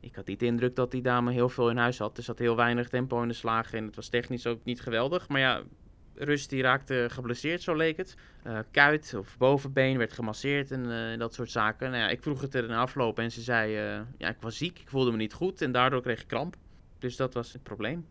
Ik 0.00 0.14
had 0.14 0.26
niet 0.26 0.38
de 0.40 0.46
indruk 0.46 0.76
dat 0.76 0.90
die 0.90 1.02
dame 1.02 1.32
heel 1.32 1.48
veel 1.48 1.70
in 1.70 1.76
huis 1.76 1.98
had. 1.98 2.16
Er 2.16 2.22
zat 2.22 2.38
heel 2.38 2.56
weinig 2.56 2.88
tempo 2.88 3.22
in 3.22 3.28
de 3.28 3.34
slagen. 3.34 3.78
En 3.78 3.84
het 3.86 3.96
was 3.96 4.08
technisch 4.08 4.46
ook 4.46 4.64
niet 4.64 4.80
geweldig. 4.80 5.28
Maar 5.28 5.40
ja, 5.40 5.62
Rust 6.14 6.50
die 6.50 6.62
raakte 6.62 7.06
geblesseerd, 7.10 7.62
zo 7.62 7.74
leek 7.76 7.96
het. 7.96 8.14
Eh, 8.42 8.58
kuit 8.70 9.14
of 9.18 9.36
bovenbeen 9.38 9.98
werd 9.98 10.12
gemasseerd 10.12 10.70
en 10.70 11.12
eh, 11.12 11.18
dat 11.18 11.34
soort 11.34 11.50
zaken. 11.50 11.90
Nou 11.90 12.02
ja, 12.02 12.08
ik 12.08 12.22
vroeg 12.22 12.40
het 12.40 12.54
er 12.54 12.64
in 12.64 12.70
afloop 12.70 13.18
en 13.18 13.32
ze 13.32 13.40
zei... 13.40 13.76
eh, 13.76 14.00
ja, 14.18 14.28
ik 14.28 14.36
was 14.40 14.56
ziek, 14.56 14.78
ik 14.78 14.88
voelde 14.88 15.10
me 15.10 15.16
niet 15.16 15.32
goed 15.32 15.62
en 15.62 15.72
daardoor 15.72 16.02
kreeg 16.02 16.20
ik 16.20 16.26
kramp. 16.28 16.56
Dus 16.98 17.16
dat 17.16 17.34
was 17.34 17.52
het 17.52 17.62
probleem. 17.62 18.06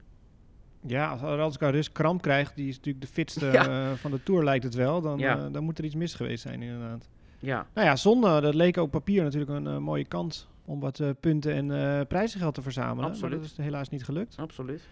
Ja, 0.85 1.07
als 1.09 1.21
Aranska 1.21 1.69
Rus 1.69 1.91
kramp 1.91 2.21
krijgt, 2.21 2.55
die 2.55 2.67
is 2.69 2.75
natuurlijk 2.75 3.05
de 3.05 3.11
fitste 3.11 3.45
Ja. 3.53 3.95
van 3.95 4.11
de 4.11 4.23
Tour 4.23 4.43
lijkt 4.43 4.63
het 4.63 4.73
wel. 4.75 5.01
Dan, 5.01 5.17
Ja. 5.19 5.49
dan 5.49 5.63
moet 5.63 5.77
er 5.77 5.83
iets 5.85 5.95
mis 5.95 6.13
geweest 6.13 6.41
zijn 6.41 6.61
inderdaad. 6.61 7.09
Ja, 7.39 7.67
Nou 7.73 7.87
ja, 7.87 7.95
zonde, 7.95 8.41
dat 8.41 8.53
leek 8.53 8.77
op 8.77 8.91
papier 8.91 9.23
natuurlijk 9.23 9.51
een 9.51 9.83
mooie 9.83 10.05
kans 10.05 10.47
om 10.65 10.79
wat 10.79 11.01
punten 11.19 11.69
en 11.71 12.07
prijzengeld 12.07 12.53
te 12.53 12.61
verzamelen. 12.61 13.09
Absoluut. 13.09 13.31
Maar 13.39 13.47
dat 13.47 13.57
is 13.57 13.57
helaas 13.65 13.89
niet 13.89 14.03
gelukt. 14.03 14.35
absoluut. 14.37 14.87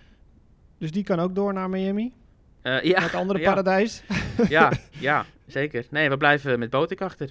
Dus 0.77 0.91
die 0.91 1.03
kan 1.03 1.19
ook 1.19 1.35
door 1.35 1.53
naar 1.53 1.69
Miami, 1.69 2.13
Eh, 2.61 2.81
ja, 2.81 3.01
het 3.01 3.13
andere 3.13 3.39
ja, 3.39 3.49
paradijs. 3.49 4.03
ja, 4.49 4.71
ja, 5.09 5.25
zeker. 5.47 5.85
Nee, 5.89 6.09
we 6.09 6.17
blijven 6.17 6.59
met 6.59 6.69
Botik 6.69 7.01
achter. 7.01 7.29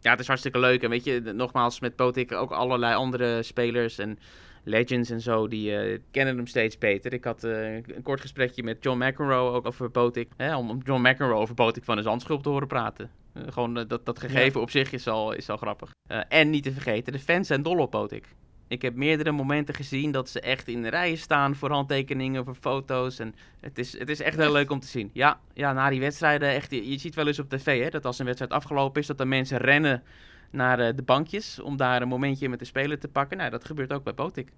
Ja, 0.00 0.10
het 0.10 0.20
is 0.20 0.26
hartstikke 0.26 0.58
leuk. 0.58 0.82
En 0.82 0.90
weet 0.90 1.04
je, 1.04 1.20
nogmaals, 1.20 1.80
met 1.80 1.96
Botik 1.96 2.32
ook 2.32 2.50
allerlei 2.50 2.94
andere 2.94 3.42
spelers 3.42 3.98
en 3.98 4.18
legends 4.64 5.10
en 5.10 5.20
zo, 5.20 5.48
die 5.48 5.76
eh, 5.76 5.98
kennen 6.10 6.36
hem 6.36 6.46
steeds 6.46 6.78
beter. 6.78 7.12
Ik 7.12 7.24
had 7.24 7.44
eh, 7.44 7.74
een 7.74 8.02
kort 8.02 8.20
gesprekje 8.20 8.62
met 8.62 8.76
John 8.80 9.04
McEnroe 9.04 9.50
ook 9.50 9.66
over 9.66 9.90
Botik. 9.90 10.28
Hè, 10.36 10.56
om 10.56 10.80
John 10.84 11.08
McEnroe 11.08 11.34
over 11.34 11.54
Botik 11.54 11.84
van 11.84 11.96
de 11.96 12.02
Zandschulp 12.02 12.42
te 12.42 12.48
horen 12.48 12.68
praten. 12.68 13.10
Gewoon 13.48 13.74
dat, 13.74 14.06
dat 14.06 14.18
gegeven 14.18 14.60
op 14.60 14.70
zich 14.70 14.92
is 14.92 15.08
al, 15.08 15.32
is 15.32 15.50
al 15.50 15.56
grappig. 15.56 15.90
En 16.28 16.50
niet 16.50 16.62
te 16.62 16.72
vergeten, 16.72 17.12
de 17.12 17.18
fans 17.18 17.46
zijn 17.46 17.62
dol 17.62 17.78
op 17.78 17.90
Potik. 17.90 18.26
Ik 18.72 18.82
heb 18.82 18.94
meerdere 18.94 19.32
momenten 19.32 19.74
gezien 19.74 20.12
dat 20.12 20.28
ze 20.28 20.40
echt 20.40 20.68
in 20.68 20.82
de 20.82 20.88
rijen 20.88 21.18
staan 21.18 21.54
voor 21.54 21.70
handtekeningen, 21.70 22.44
voor 22.44 22.54
foto's. 22.54 23.18
En 23.18 23.34
het 23.60 23.78
is, 23.78 23.98
het 23.98 24.08
is 24.08 24.20
echt 24.20 24.36
heel 24.36 24.52
leuk 24.52 24.70
om 24.70 24.80
te 24.80 24.86
zien. 24.86 25.10
Ja, 25.12 25.40
ja 25.54 25.72
na 25.72 25.90
die 25.90 26.00
wedstrijden, 26.00 26.48
echt, 26.48 26.70
je, 26.70 26.90
je 26.90 26.98
ziet 26.98 27.14
wel 27.14 27.26
eens 27.26 27.38
op 27.38 27.48
tv 27.48 27.82
hè, 27.82 27.90
dat 27.90 28.04
als 28.04 28.18
een 28.18 28.24
wedstrijd 28.24 28.52
afgelopen 28.52 29.00
is, 29.00 29.06
dat 29.06 29.18
de 29.18 29.24
mensen 29.24 29.58
rennen 29.58 30.02
naar 30.50 30.78
eh, 30.78 30.96
de 30.96 31.02
bankjes 31.02 31.60
om 31.60 31.76
daar 31.76 32.02
een 32.02 32.08
momentje 32.08 32.48
met 32.48 32.58
de 32.58 32.64
speler 32.64 32.98
te 32.98 33.08
pakken. 33.08 33.36
Nou, 33.36 33.50
dat 33.50 33.64
gebeurt 33.64 33.92
ook 33.92 34.04
bij 34.04 34.12
Potik. 34.12 34.52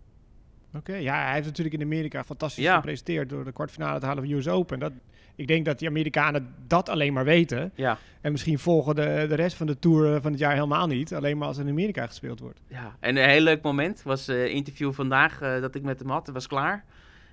Oké, 0.76 0.95
ja, 0.95 1.25
hij 1.25 1.33
heeft 1.35 1.47
natuurlijk 1.47 1.75
in 1.76 1.83
Amerika 1.83 2.25
fantastisch 2.25 2.64
Ja. 2.64 2.75
gepresenteerd 2.75 3.28
door 3.28 3.45
de 3.45 3.52
kwartfinale 3.52 4.00
te 4.00 4.07
halen 4.07 4.25
van 4.25 4.33
US 4.33 4.49
Open. 4.49 4.78
Dat, 4.78 4.93
ik 5.35 5.47
denk 5.47 5.64
dat 5.64 5.78
die 5.78 5.88
Amerikanen 5.88 6.54
dat 6.66 6.88
alleen 6.88 7.12
maar 7.12 7.25
weten. 7.25 7.73
Ja, 7.75 7.99
En 8.21 8.33
misschien 8.33 8.59
volgen 8.59 8.95
de, 8.95 9.25
de 9.28 9.35
rest 9.35 9.57
van 9.57 9.66
de 9.66 9.78
Tour 9.78 10.21
van 10.21 10.31
het 10.31 10.40
jaar 10.40 10.52
helemaal 10.54 10.87
niet. 10.87 11.14
Alleen 11.14 11.38
maar 11.38 11.49
als 11.49 11.59
in 11.59 11.69
Amerika 11.69 12.07
gespeeld 12.07 12.40
wordt. 12.40 12.61
ja. 12.69 12.97
En 13.00 13.16
een 13.16 13.28
heel 13.28 13.40
leuk 13.40 13.62
moment 13.62 14.02
was 14.02 14.26
een 14.26 14.50
interview 14.50 14.93
vandaag 14.93 15.40
eh, 15.40 15.61
dat 15.61 15.75
ik 15.75 15.83
met 15.83 15.99
hem 15.99 16.11
had. 16.11 16.26
Het 16.26 16.35
was 16.35 16.47
klaar. 16.47 16.85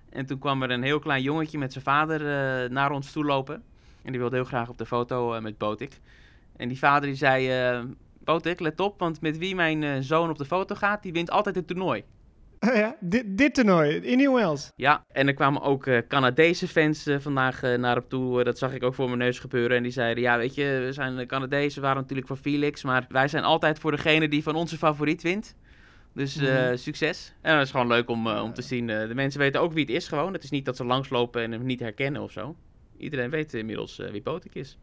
En 0.10 0.26
toen 0.26 0.40
kwam 0.40 0.64
er 0.64 0.72
een 0.72 0.84
heel 0.84 1.00
klein 1.00 1.22
jongetje 1.22 1.58
met 1.58 1.72
zijn 1.72 1.84
vader 1.84 2.22
eh, 2.22 2.70
naar 2.70 2.92
ons 2.92 3.12
toe 3.12 3.26
lopen. 3.26 3.64
En 4.04 4.12
die 4.12 4.20
wilde 4.20 4.36
heel 4.36 4.46
graag 4.46 4.70
op 4.70 4.78
de 4.78 4.86
foto 4.86 5.34
eh, 5.34 5.42
met 5.42 5.58
Botik. 5.58 6.00
En 6.58 6.68
die 6.68 6.78
vader 6.78 7.08
die 7.08 7.18
zei, 7.18 7.50
eh 7.50 7.80
Botik, 8.24 8.60
let 8.60 8.80
op, 8.80 9.00
want 9.00 9.22
met 9.22 9.38
wie 9.38 9.56
mijn 9.56 9.84
eh, 9.84 9.92
zoon 10.00 10.30
op 10.30 10.38
de 10.38 10.46
foto 10.46 10.76
gaat, 10.76 11.04
die 11.04 11.12
wint 11.14 11.32
altijd 11.32 11.56
het 11.56 11.68
toernooi. 11.68 12.04
Oh 12.70 12.76
ja, 12.76 12.96
dit, 13.00 13.38
dit 13.38 13.54
toernooi, 13.54 13.96
Indian 14.02 14.34
Wells. 14.34 14.72
Ja, 14.76 15.06
en 15.12 15.28
er 15.28 15.34
kwamen 15.34 15.62
ook 15.62 15.88
eh, 15.88 15.98
Canadese 16.08 16.68
fans 16.68 17.06
eh, 17.08 17.20
vandaag 17.20 17.64
eh, 17.64 17.78
naar 17.78 17.96
hem 17.96 18.08
toe. 18.08 18.44
Dat 18.44 18.58
zag 18.58 18.74
ik 18.74 18.84
ook 18.84 18.94
voor 18.94 19.06
mijn 19.06 19.18
neus 19.18 19.40
gebeuren. 19.40 19.78
En 19.78 19.84
die 19.84 19.92
zeiden, 19.92 20.24
ja, 20.24 20.38
weet 20.38 20.56
je, 20.56 20.82
we 20.86 20.94
zijn 20.94 21.16
de 21.16 21.26
Canadezen, 21.26 21.82
waren 21.82 22.02
natuurlijk 22.02 22.28
voor 22.28 22.38
Felix. 22.38 22.84
Maar 22.84 23.06
wij 23.10 23.28
zijn 23.28 23.44
altijd 23.44 23.80
voor 23.80 23.92
degene 23.92 24.28
die 24.28 24.44
van 24.44 24.56
onze 24.56 24.78
favoriet 24.78 25.22
wint. 25.22 25.56
Dus 26.14 26.36
Mhm. 26.36 26.76
succes. 26.78 27.34
En 27.42 27.56
dat 27.56 27.66
is 27.66 27.72
gewoon 27.72 27.88
leuk 27.88 28.10
om, 28.10 28.28
om 28.28 28.54
te 28.54 28.62
zien. 28.62 28.88
de 28.88 29.12
mensen 29.14 29.40
weten 29.40 29.62
ook 29.62 29.74
wie 29.74 29.86
het 29.86 29.94
is 29.96 30.08
gewoon. 30.08 30.34
Het 30.34 30.44
is 30.44 30.50
niet 30.50 30.66
dat 30.66 30.76
ze 30.78 30.86
langslopen 30.86 31.42
en 31.42 31.52
hem 31.52 31.66
niet 31.66 31.80
herkennen 31.80 32.22
of 32.22 32.32
zo. 32.32 32.56
Iedereen 32.98 33.30
weet 33.30 33.54
inmiddels 33.54 33.98
wie 34.12 34.22
Potik 34.22 34.56
is. 34.56 34.78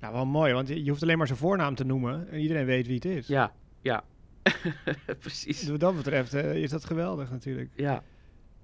Ja, 0.00 0.12
wel 0.12 0.26
mooi, 0.26 0.52
want 0.52 0.68
je 0.68 0.88
hoeft 0.90 1.02
alleen 1.02 1.18
maar 1.18 1.26
zijn 1.26 1.38
voornaam 1.38 1.74
te 1.74 1.84
noemen. 1.84 2.28
En 2.30 2.38
iedereen 2.40 2.66
weet 2.66 2.86
wie 2.86 2.94
het 2.94 3.04
is. 3.04 3.26
Ja, 3.26 3.52
ja. 3.80 4.04
Precies. 5.18 5.68
Wat 5.68 5.80
dat 5.80 5.96
betreft 5.96 6.34
is 6.34 6.70
dat 6.70 6.84
geweldig 6.84 7.30
natuurlijk. 7.30 7.70
Ja. 7.74 8.02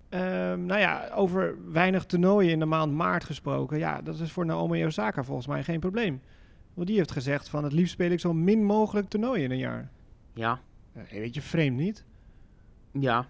Ehm, 0.09 0.67
nou 0.67 0.81
ja, 0.81 1.09
over 1.15 1.55
weinig 1.73 2.05
toernooien 2.05 2.51
in 2.51 2.59
de 2.59 2.65
maand 2.65 2.93
maart 2.93 3.25
gesproken. 3.25 3.79
Ja, 3.79 4.03
dat 4.03 4.21
is 4.21 4.33
voor 4.33 4.47
Naomi 4.47 4.87
Osaka 4.87 5.25
volgens 5.25 5.47
mij 5.47 5.65
geen 5.65 5.81
probleem. 5.81 6.21
Want 6.75 6.87
die 6.87 6.97
heeft 6.97 7.11
gezegd 7.11 7.49
van 7.49 7.65
het 7.65 7.73
liefst 7.73 7.93
speel 7.93 8.11
ik 8.11 8.21
zo 8.21 8.33
min 8.33 8.65
mogelijk 8.65 9.09
toernooien 9.09 9.45
in 9.45 9.51
een 9.51 9.59
jaar. 9.59 9.91
Ja. 10.35 10.61
Een 10.95 11.21
beetje 11.21 11.43
vreemd 11.43 11.77
niet? 11.77 12.05
Ja. 12.93 13.27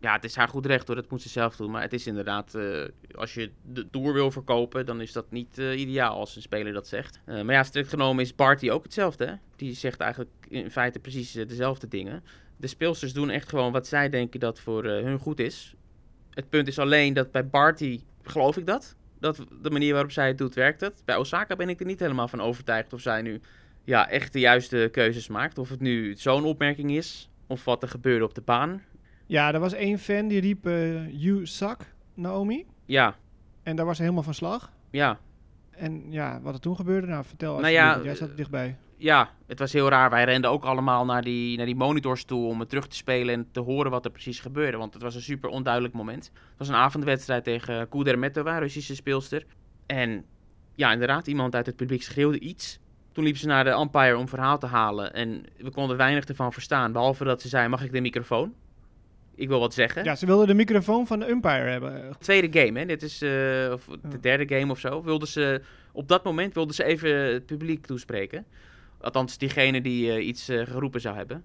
Ja, 0.00 0.12
het 0.12 0.24
is 0.24 0.36
haar 0.36 0.48
goed 0.48 0.66
recht 0.66 0.86
hoor, 0.86 0.96
dat 0.96 1.10
moet 1.10 1.22
ze 1.22 1.28
zelf 1.28 1.56
doen. 1.56 1.70
Maar 1.70 1.82
het 1.82 1.92
is 1.92 2.06
inderdaad, 2.06 2.54
eh, 2.54 2.84
als 3.14 3.34
je 3.34 3.50
de 3.62 3.90
Tour 3.90 4.12
wil 4.12 4.30
verkopen, 4.30 4.86
dan 4.86 5.00
is 5.00 5.12
dat 5.12 5.30
niet 5.30 5.58
eh, 5.58 5.80
ideaal 5.80 6.18
als 6.18 6.36
een 6.36 6.42
speler 6.42 6.72
dat 6.72 6.88
zegt. 6.88 7.20
Eh, 7.24 7.42
maar 7.42 7.54
ja, 7.54 7.62
strikt 7.62 7.88
genomen 7.88 8.24
is 8.24 8.34
Barty 8.34 8.70
ook 8.70 8.82
hetzelfde. 8.82 9.26
Hè? 9.26 9.34
Die 9.56 9.74
zegt 9.74 10.00
eigenlijk 10.00 10.30
in 10.48 10.70
feite 10.70 10.98
precies 10.98 11.32
dezelfde 11.32 11.88
dingen. 11.88 12.24
De 12.56 12.66
speelsters 12.66 13.12
doen 13.12 13.30
echt 13.30 13.48
gewoon 13.48 13.72
wat 13.72 13.86
zij 13.86 14.08
denken 14.08 14.40
dat 14.40 14.60
voor 14.60 14.84
hun 14.84 15.18
goed 15.18 15.40
is. 15.40 15.74
Het 16.30 16.48
punt 16.48 16.68
is 16.68 16.78
alleen 16.78 17.14
dat 17.14 17.30
bij 17.30 17.46
Barty 17.48 18.00
geloof 18.22 18.56
ik 18.56 18.66
dat. 18.66 18.96
Dat 19.20 19.44
de 19.62 19.70
manier 19.70 19.92
waarop 19.92 20.12
zij 20.12 20.26
het 20.26 20.38
doet, 20.38 20.54
werkt 20.54 20.80
het. 20.80 21.02
Bij 21.04 21.16
Osaka 21.16 21.56
ben 21.56 21.68
ik 21.68 21.80
er 21.80 21.86
niet 21.86 22.00
helemaal 22.00 22.28
van 22.28 22.40
overtuigd 22.40 22.92
of 22.92 23.00
zij 23.00 23.22
nu 23.22 23.40
ja, 23.84 24.08
echt 24.08 24.32
de 24.32 24.40
juiste 24.40 24.88
keuzes 24.92 25.28
maakt. 25.28 25.58
Of 25.58 25.68
het 25.68 25.80
nu 25.80 26.14
zo'n 26.16 26.44
opmerking 26.44 26.90
is, 26.90 27.30
of 27.46 27.64
wat 27.64 27.82
er 27.82 27.88
gebeurde 27.88 28.24
op 28.24 28.34
de 28.34 28.40
baan. 28.40 28.82
Ja, 29.26 29.52
er 29.54 29.60
was 29.60 29.72
één 29.72 29.98
fan 29.98 30.28
die 30.28 30.40
riep 30.40 30.66
eh 30.66 31.20
you 31.22 31.46
suck, 31.46 31.94
Naomi. 32.14 32.66
Ja, 32.84 33.14
En 33.62 33.76
daar 33.76 33.86
was 33.86 33.96
ze 33.96 34.02
helemaal 34.02 34.22
van 34.22 34.34
slag. 34.34 34.72
ja, 34.90 35.18
En 35.70 36.12
ja, 36.12 36.40
wat 36.42 36.54
er 36.54 36.60
toen 36.60 36.76
gebeurde, 36.76 37.06
nou 37.06 37.24
vertel 37.24 37.52
Nou 37.52 37.62
alsjeblieft, 37.62 37.86
ja, 37.86 37.92
want 37.92 38.04
jij 38.04 38.14
zat 38.14 38.28
er 38.28 38.36
dichtbij. 38.36 38.76
ja, 38.96 39.30
het 39.46 39.58
was 39.58 39.72
heel 39.72 39.88
raar. 39.88 40.10
Wij 40.10 40.24
renden 40.24 40.50
ook 40.50 40.64
allemaal 40.64 41.04
naar 41.04 41.22
die, 41.22 41.56
naar 41.56 41.66
die 41.66 41.76
monitors 41.76 42.24
toe 42.24 42.46
om 42.46 42.60
het 42.60 42.68
terug 42.68 42.86
te 42.86 42.96
spelen 42.96 43.34
en 43.34 43.48
te 43.50 43.60
horen 43.60 43.90
wat 43.90 44.04
er 44.04 44.10
precies 44.10 44.40
gebeurde. 44.40 44.76
Want 44.76 44.94
het 44.94 45.02
was 45.02 45.14
een 45.14 45.20
super 45.22 45.50
onduidelijk 45.50 45.94
moment. 45.94 46.24
Het 46.34 46.58
was 46.58 46.68
een 46.68 46.74
avondwedstrijd 46.74 47.44
tegen 47.44 47.88
Kudermetova, 47.88 48.58
Russische 48.58 48.94
speelster. 48.94 49.46
En 49.86 50.24
ja, 50.74 50.92
inderdaad, 50.92 51.26
iemand 51.26 51.54
uit 51.54 51.66
het 51.66 51.76
publiek 51.76 52.02
schreeuwde 52.02 52.38
iets. 52.40 52.78
Toen 53.12 53.24
liep 53.24 53.36
ze 53.36 53.46
naar 53.46 53.64
de 53.64 53.70
umpire 53.70 54.16
om 54.16 54.28
verhaal 54.28 54.58
te 54.58 54.66
halen. 54.66 55.12
En 55.14 55.42
we 55.58 55.70
konden 55.70 55.96
weinig 55.96 56.24
ervan 56.24 56.52
verstaan. 56.52 56.92
Behalve 56.92 57.24
dat 57.24 57.42
ze 57.42 57.48
zei, 57.48 57.68
mag 57.68 57.84
ik 57.84 57.92
de 57.92 58.00
microfoon? 58.00 58.54
Ik 59.36 59.48
wil 59.48 59.60
wat 59.60 59.74
zeggen. 59.74 60.04
Ja, 60.04 60.14
ze 60.16 60.26
wilde 60.26 60.46
de 60.46 60.54
microfoon 60.54 61.06
van 61.06 61.18
de 61.18 61.28
umpire 61.28 61.68
hebben. 61.70 62.16
tweede 62.18 62.60
game, 62.60 62.78
hè? 62.78 62.86
Dit 62.86 63.02
is 63.02 63.22
eh, 63.22 63.70
of 63.72 63.86
de 64.10 64.20
derde 64.20 64.56
game 64.58 64.72
of 64.72 64.78
zo. 64.78 65.02
Wilden 65.02 65.28
ze, 65.28 65.62
op 65.92 66.08
dat 66.08 66.24
moment 66.24 66.54
wilden 66.54 66.74
ze 66.74 66.84
even 66.84 67.10
het 67.10 67.46
publiek 67.46 67.86
toespreken. 67.86 68.44
Althans, 69.00 69.38
diegene 69.38 69.80
die 69.80 70.10
eh, 70.12 70.26
iets 70.26 70.48
eh, 70.48 70.66
geroepen 70.66 71.00
zou 71.00 71.16
hebben. 71.16 71.44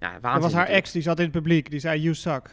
Ja, 0.00 0.12
Dat 0.12 0.20
was 0.22 0.32
haar 0.32 0.42
natuurlijk. 0.42 0.70
ex, 0.70 0.92
die 0.92 1.02
zat 1.02 1.16
in 1.18 1.22
het 1.24 1.32
publiek. 1.32 1.70
Die 1.70 1.80
zei 1.80 2.00
you 2.00 2.14
suck. 2.14 2.50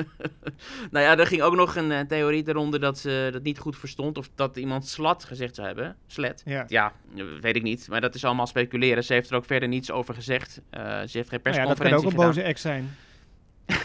nou 0.90 1.04
ja, 1.04 1.18
er 1.18 1.26
ging 1.26 1.42
ook 1.42 1.54
nog 1.54 1.76
een 1.76 1.92
eh, 1.92 2.00
theorie 2.00 2.48
eronder 2.48 2.80
dat 2.80 2.98
ze 2.98 3.28
dat 3.32 3.42
niet 3.42 3.58
goed 3.58 3.76
verstond. 3.78 4.18
Of 4.18 4.28
dat 4.34 4.56
iemand 4.56 4.86
slat 4.88 5.24
gezegd 5.24 5.54
zou 5.54 5.66
hebben. 5.66 5.96
Slet. 6.06 6.42
Ja. 6.44 6.64
Ja, 6.68 6.92
eh, 7.16 7.24
weet 7.40 7.56
ik 7.56 7.62
niet. 7.62 7.88
Maar 7.88 8.00
dat 8.00 8.14
is 8.14 8.24
allemaal 8.24 8.46
speculeren. 8.46 9.04
Ze 9.04 9.12
heeft 9.12 9.30
er 9.30 9.36
ook 9.36 9.44
verder 9.44 9.68
niets 9.68 9.90
over 9.90 10.14
gezegd. 10.14 10.60
Eh, 10.70 10.80
ze 10.82 10.86
heeft 10.88 11.28
geen 11.28 11.40
Nou 11.42 11.56
ja, 11.56 11.64
dat 11.64 11.78
kan 11.78 11.90
persconferentie 11.90 11.96
ook 11.96 12.04
een 12.04 12.10
gedaan. 12.10 12.26
boze 12.26 12.42
ex 12.42 12.60
zijn. 12.60 12.96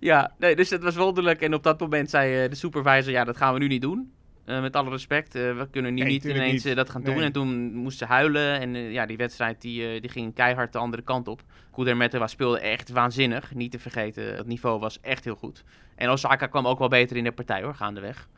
Ja, 0.00 0.34
nee, 0.38 0.56
dus 0.56 0.70
het 0.70 0.82
was 0.82 0.96
wonderlijk. 0.96 1.40
En 1.40 1.54
op 1.54 1.62
dat 1.62 1.80
moment 1.80 2.10
zei 2.10 2.42
eh, 2.44 2.50
de 2.50 2.56
supervisor, 2.56 3.12
ja, 3.12 3.24
dat 3.24 3.36
gaan 3.36 3.52
we 3.52 3.58
nu 3.58 3.66
niet 3.66 3.82
doen. 3.82 4.12
Eh, 4.44 4.60
met 4.60 4.76
alle 4.76 4.90
respect, 4.90 5.34
eh, 5.34 5.56
we 5.56 5.68
kunnen 5.70 5.94
nu 5.94 6.02
Nee, 6.02 6.12
niet 6.12 6.24
ineens 6.24 6.64
niet. 6.64 6.76
dat 6.76 6.90
gaan 6.90 7.02
doen. 7.02 7.14
Nee. 7.14 7.24
En 7.24 7.32
toen 7.32 7.74
moest 7.74 7.98
ze 7.98 8.04
huilen. 8.04 8.60
En 8.60 8.74
ja, 8.74 9.06
die 9.06 9.16
wedstrijd 9.16 9.60
die, 9.60 10.00
die 10.00 10.10
ging 10.10 10.34
keihard 10.34 10.72
de 10.72 10.78
andere 10.78 11.02
kant 11.02 11.28
op. 11.28 11.42
Kudermetova 11.72 12.26
speelde 12.26 12.58
echt 12.60 12.90
waanzinnig. 12.90 13.54
Niet 13.54 13.70
te 13.70 13.78
vergeten, 13.78 14.36
het 14.36 14.46
niveau 14.46 14.80
was 14.80 15.00
echt 15.00 15.24
heel 15.24 15.34
goed. 15.34 15.64
En 15.96 16.10
Osaka 16.10 16.46
kwam 16.46 16.66
ook 16.66 16.78
wel 16.78 16.88
beter 16.88 17.16
in 17.16 17.24
de 17.24 17.32
partij 17.32 17.62
hoor, 17.62 17.74
gaandeweg. 17.74 18.28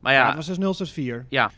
Maar 0.00 0.12
Ja, 0.12 0.18
ja, 0.18 0.26
het 0.26 0.36
was 0.36 0.46
dus 0.46 0.58
0 0.58 0.74
tot 0.74 0.90
4. 0.90 1.26
ja. 1.28 1.50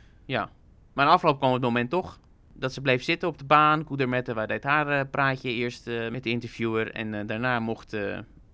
Maar 0.93 1.07
in 1.07 1.13
afloop 1.13 1.39
kwam 1.39 1.53
het 1.53 1.63
moment 1.63 1.91
toch. 1.91 2.19
Dat 2.59 2.73
ze 2.73 2.81
bleef 2.81 3.03
zitten 3.03 3.29
op 3.29 3.39
de 3.39 3.45
baan. 3.45 3.85
Kudermetova 3.85 4.47
deed 4.47 4.65
haar 4.65 4.89
eh, 4.89 5.11
praatje 5.11 5.51
eerst 5.51 5.87
eh, 5.87 6.11
met 6.11 6.23
de 6.23 6.31
interviewer. 6.31 6.93
En 6.93 7.15
eh, 7.15 7.27
daarna 7.27 7.61
mocht 7.61 7.97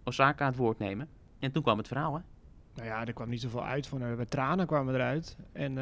Osaka 0.05 0.47
het 0.47 0.57
woord 0.57 0.79
nemen. 0.79 1.09
En 1.39 1.53
toen 1.53 1.63
kwam 1.63 1.79
het 1.79 1.89
verhaal, 1.89 2.15
hè? 2.15 2.21
Nou 2.75 2.89
ja, 2.89 3.07
er 3.07 3.13
kwam 3.13 3.29
niet 3.29 3.41
zoveel 3.41 3.65
uit 3.65 3.87
van 3.87 4.03
haar. 4.03 4.27
Tranen 4.27 4.67
kwamen 4.67 4.95
eruit. 4.95 5.37
En 5.53 5.79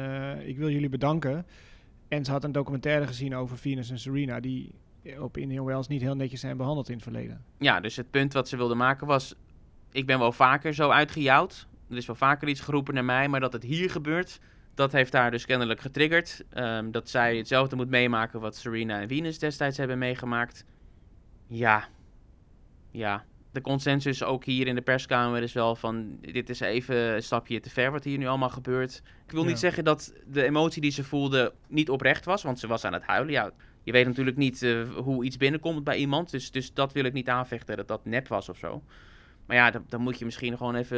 ik 0.47 0.57
wil 0.57 0.69
jullie 0.69 0.89
bedanken. 0.89 1.45
En 2.07 2.25
ze 2.25 2.31
had 2.31 2.43
een 2.43 2.51
documentaire 2.51 3.07
gezien 3.07 3.35
over 3.35 3.57
Venus 3.57 3.89
en 3.89 3.99
Serena... 3.99 4.39
die 4.39 4.75
op 5.19 5.37
Indian 5.37 5.65
Wells 5.65 5.87
niet 5.87 6.01
heel 6.01 6.15
netjes 6.15 6.39
zijn 6.39 6.57
behandeld 6.57 6.87
in 6.87 6.93
het 6.93 7.03
verleden. 7.03 7.43
Ja, 7.57 7.79
dus 7.79 7.95
het 7.95 8.11
punt 8.11 8.33
wat 8.33 8.47
ze 8.47 8.57
wilde 8.57 8.75
maken 8.75 9.07
was... 9.07 9.35
Ik 9.91 10.05
ben 10.05 10.19
wel 10.19 10.31
vaker 10.31 10.73
zo 10.73 10.89
uitgejouwd. 10.89 11.67
Er 11.89 11.97
is 11.97 12.05
wel 12.05 12.15
vaker 12.15 12.47
iets 12.47 12.61
geroepen 12.61 12.93
naar 12.93 13.05
mij. 13.05 13.27
Maar 13.27 13.39
dat 13.39 13.53
het 13.53 13.63
hier 13.63 13.89
gebeurt, 13.89 14.39
dat 14.75 14.91
heeft 14.91 15.13
haar 15.13 15.31
dus 15.31 15.45
kennelijk 15.45 15.79
getriggerd. 15.79 16.43
Ehm, 16.49 16.91
dat 16.91 17.09
zij 17.09 17.37
hetzelfde 17.37 17.75
moet 17.75 17.89
meemaken 17.89 18.39
wat 18.39 18.55
Serena 18.55 19.01
en 19.01 19.07
Venus 19.07 19.39
destijds 19.39 19.77
hebben 19.77 19.97
meegemaakt. 19.97 20.65
Ja. 21.47 21.87
Ja. 22.91 23.25
De 23.51 23.61
consensus 23.61 24.23
ook 24.23 24.43
hier 24.45 24.67
in 24.67 24.75
de 24.75 24.81
perskamer 24.81 25.41
is 25.41 25.53
wel 25.53 25.75
van... 25.75 26.17
Dit 26.21 26.49
is 26.49 26.59
even 26.59 26.95
een 26.95 27.23
stapje 27.23 27.59
te 27.59 27.69
ver 27.69 27.91
wat 27.91 28.03
hier 28.03 28.17
nu 28.17 28.27
allemaal 28.27 28.49
gebeurt. 28.49 29.01
Ik 29.25 29.31
wil 29.31 29.41
Ja. 29.41 29.47
niet 29.47 29.59
zeggen 29.59 29.83
dat 29.83 30.13
de 30.25 30.43
emotie 30.43 30.81
die 30.81 30.91
ze 30.91 31.03
voelde 31.03 31.53
niet 31.67 31.89
oprecht 31.89 32.25
was. 32.25 32.43
Want 32.43 32.59
ze 32.59 32.67
was 32.67 32.85
aan 32.85 32.93
het 32.93 33.03
huilen. 33.03 33.33
Ja, 33.33 33.51
je 33.83 33.91
weet 33.91 34.05
natuurlijk 34.05 34.37
niet 34.37 34.61
eh, 34.63 34.89
hoe 34.95 35.23
iets 35.25 35.37
binnenkomt 35.37 35.83
bij 35.83 35.97
iemand. 35.97 36.31
Dus, 36.31 36.51
dus 36.51 36.73
dat 36.73 36.93
wil 36.93 37.03
ik 37.03 37.13
niet 37.13 37.29
aanvechten 37.29 37.77
dat 37.77 37.87
dat 37.87 38.05
nep 38.05 38.27
was 38.27 38.49
of 38.49 38.57
zo. 38.57 38.83
Maar 39.45 39.55
ja, 39.57 39.71
dan, 39.71 39.85
dan 39.89 40.01
moet 40.01 40.19
je 40.19 40.25
misschien 40.25 40.57
gewoon 40.57 40.75
even 40.75 40.97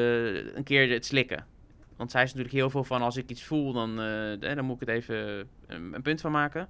een 0.58 0.64
keer 0.64 0.90
het 0.94 1.06
slikken. 1.06 1.46
Want 1.96 2.12
zij 2.12 2.24
is 2.24 2.30
natuurlijk 2.30 2.56
heel 2.56 2.70
veel 2.70 2.84
van 2.84 3.02
als 3.02 3.18
ik 3.18 3.30
iets 3.30 3.44
voel, 3.44 3.74
dan, 3.74 4.00
eh, 4.00 4.34
eh, 4.34 4.56
dan 4.56 4.66
moet 4.66 4.82
ik 4.82 4.88
het 4.88 4.98
even 4.98 5.48
een, 5.68 5.94
een 5.94 6.02
punt 6.02 6.22
van 6.22 6.32
maken. 6.32 6.68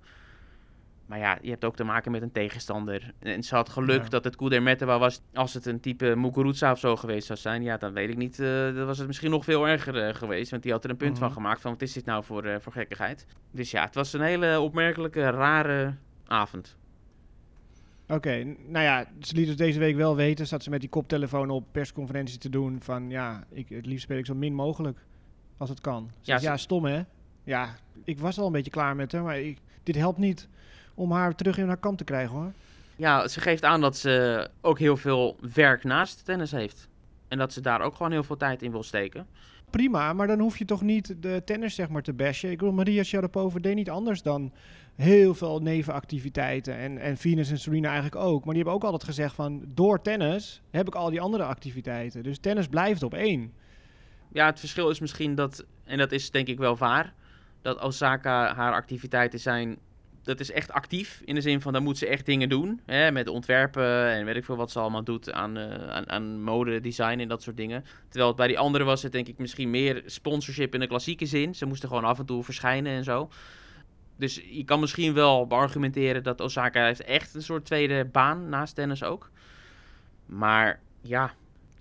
Maar 1.05 1.19
ja, 1.19 1.37
je 1.41 1.49
hebt 1.49 1.65
ook 1.65 1.75
te 1.75 1.83
maken 1.83 2.11
met 2.11 2.21
een 2.21 2.31
tegenstander. 2.31 3.13
En 3.19 3.43
ze 3.43 3.55
had 3.55 3.69
geluk 3.69 4.03
Ja. 4.03 4.09
dat 4.09 4.23
het 4.23 4.35
Kudermetova 4.35 4.99
was. 4.99 5.21
Als 5.33 5.53
het 5.53 5.65
een 5.65 5.79
type 5.79 6.15
Muguruza 6.15 6.71
of 6.71 6.79
zo 6.79 6.95
geweest 6.95 7.27
zou 7.27 7.39
zijn, 7.39 7.63
ja, 7.63 7.77
dan 7.77 7.93
weet 7.93 8.09
ik 8.09 8.17
niet. 8.17 8.39
eh, 8.39 8.47
dan 8.75 8.85
was 8.85 8.97
het 8.97 9.07
misschien 9.07 9.31
nog 9.31 9.43
veel 9.43 9.67
erger 9.67 10.07
eh, 10.07 10.15
geweest. 10.15 10.51
Want 10.51 10.63
die 10.63 10.71
had 10.71 10.83
er 10.83 10.89
een 10.89 10.97
punt 10.97 11.11
Mhm. 11.11 11.19
van 11.19 11.31
gemaakt 11.31 11.61
van 11.61 11.71
wat 11.71 11.81
is 11.81 11.93
dit 11.93 12.05
nou 12.05 12.23
voor, 12.23 12.43
eh, 12.43 12.59
voor 12.59 12.71
gekkigheid. 12.71 13.25
Dus 13.51 13.71
ja, 13.71 13.83
het 13.85 13.95
was 13.95 14.13
een 14.13 14.21
hele 14.21 14.59
opmerkelijke, 14.59 15.29
rare 15.29 15.93
avond. 16.27 16.77
Oké, 18.07 18.43
nou 18.67 18.83
ja, 18.85 19.05
ze 19.19 19.35
liet 19.35 19.47
dus 19.47 19.55
deze 19.55 19.79
week 19.79 19.95
wel 19.95 20.15
weten... 20.15 20.47
zat 20.47 20.63
ze 20.63 20.69
met 20.69 20.79
die 20.79 20.89
koptelefoon 20.89 21.49
op 21.49 21.65
persconferentie 21.71 22.37
te 22.37 22.49
doen... 22.49 22.81
van 22.81 23.09
ja, 23.09 23.43
ik, 23.51 23.69
het 23.69 23.85
liefst 23.85 24.03
speel 24.03 24.17
ik 24.17 24.25
zo 24.25 24.35
min 24.35 24.53
mogelijk 24.53 24.99
als 25.57 25.69
het 25.69 25.81
kan. 25.81 26.09
Ja, 26.21 26.57
stom 26.57 26.85
hè? 26.85 27.01
Ja, 27.43 27.75
ik 28.03 28.19
was 28.19 28.39
al 28.39 28.45
een 28.45 28.51
beetje 28.51 28.71
klaar 28.71 28.95
met 28.95 29.11
haar, 29.11 29.23
maar 29.23 29.39
ik, 29.39 29.57
dit 29.83 29.95
helpt 29.95 30.17
niet 30.17 30.47
om 30.93 31.11
haar 31.11 31.35
terug 31.35 31.57
in 31.57 31.67
haar 31.67 31.77
kamp 31.77 31.97
te 31.97 32.03
krijgen 32.03 32.35
hoor. 32.35 32.51
Ja, 32.95 33.27
ze 33.27 33.39
geeft 33.39 33.63
aan 33.63 33.81
dat 33.81 33.97
ze 33.97 34.47
ook 34.61 34.79
heel 34.79 34.97
veel 34.97 35.37
werk 35.53 35.83
naast 35.83 36.25
tennis 36.25 36.51
heeft. 36.51 36.87
En 37.27 37.37
dat 37.37 37.53
ze 37.53 37.61
daar 37.61 37.81
ook 37.81 37.95
gewoon 37.95 38.11
heel 38.11 38.23
veel 38.23 38.37
tijd 38.37 38.61
in 38.61 38.71
wil 38.71 38.83
steken. 38.83 39.27
Prima, 39.69 40.13
maar 40.13 40.27
dan 40.27 40.39
hoef 40.39 40.57
je 40.57 40.65
toch 40.65 40.81
niet 40.81 41.15
de 41.19 41.41
tennis 41.45 41.75
zeg 41.75 41.89
maar 41.89 42.01
te 42.01 42.13
bashen. 42.13 42.51
Ik 42.51 42.57
bedoel, 42.57 42.73
Maria 42.73 43.03
Sharapova 43.03 43.59
deed 43.59 43.75
niet 43.75 43.89
anders 43.89 44.21
dan 44.21 44.51
heel 44.95 45.33
veel 45.33 45.59
nevenactiviteiten. 45.59 46.75
En, 46.75 46.97
en 46.97 47.17
Venus 47.17 47.51
en 47.51 47.59
Serena 47.59 47.87
eigenlijk 47.87 48.15
ook. 48.15 48.45
Maar 48.45 48.53
die 48.53 48.63
hebben 48.63 48.73
ook 48.73 48.83
altijd 48.83 49.03
gezegd 49.03 49.35
van, 49.35 49.63
door 49.67 50.01
tennis 50.01 50.61
heb 50.71 50.87
ik 50.87 50.95
al 50.95 51.09
die 51.09 51.21
andere 51.21 51.43
activiteiten. 51.43 52.23
Dus 52.23 52.39
tennis 52.39 52.67
blijft 52.67 53.03
op 53.03 53.13
één. 53.13 53.53
Ja, 54.35 54.45
het 54.45 54.59
verschil 54.59 54.89
is 54.89 54.99
misschien 54.99 55.35
dat, 55.35 55.65
en 55.83 55.97
dat 55.97 56.11
is 56.11 56.31
denk 56.31 56.47
ik 56.47 56.57
wel 56.57 56.77
waar, 56.77 57.13
dat 57.61 57.81
Osaka 57.81 58.55
haar 58.55 58.73
activiteiten 58.73 59.39
zijn 59.39 59.77
dat 60.23 60.39
is 60.39 60.51
echt 60.51 60.71
actief. 60.71 61.21
In 61.25 61.35
de 61.35 61.41
zin 61.41 61.61
van, 61.61 61.73
dan 61.73 61.83
moet 61.83 61.97
ze 61.97 62.07
echt 62.07 62.25
dingen 62.25 62.49
doen. 62.49 62.81
Hè, 62.85 63.11
met 63.11 63.27
ontwerpen 63.27 64.09
en 64.09 64.25
weet 64.25 64.35
ik 64.35 64.45
veel 64.45 64.55
wat 64.55 64.71
ze 64.71 64.79
allemaal 64.79 65.03
doet 65.03 65.31
aan, 65.31 65.57
uh, 65.57 65.87
aan, 65.87 66.09
aan 66.09 66.41
mode, 66.41 66.79
design 66.79 67.19
en 67.19 67.27
dat 67.27 67.41
soort 67.41 67.57
dingen. 67.57 67.83
Terwijl 68.07 68.27
het 68.27 68.37
bij 68.37 68.47
die 68.47 68.59
andere 68.59 68.83
was 68.83 69.03
het 69.03 69.11
denk 69.11 69.27
ik 69.27 69.37
misschien 69.37 69.69
meer 69.69 70.03
sponsorship 70.05 70.73
in 70.73 70.79
de 70.79 70.87
klassieke 70.87 71.25
zin. 71.25 71.55
Ze 71.55 71.65
moesten 71.65 71.89
gewoon 71.89 72.03
af 72.03 72.19
en 72.19 72.25
toe 72.25 72.43
verschijnen 72.43 72.91
en 72.91 73.03
zo. 73.03 73.29
Dus 74.15 74.41
je 74.49 74.63
kan 74.63 74.79
misschien 74.79 75.13
wel 75.13 75.47
beargumenteren 75.47 76.23
dat 76.23 76.41
Osaka 76.41 76.85
heeft 76.85 77.03
echt 77.03 77.35
een 77.35 77.43
soort 77.43 77.65
tweede 77.65 78.05
baan 78.05 78.49
naast 78.49 78.75
tennis 78.75 79.03
ook. 79.03 79.29
Maar 80.25 80.79
ja, 81.01 81.33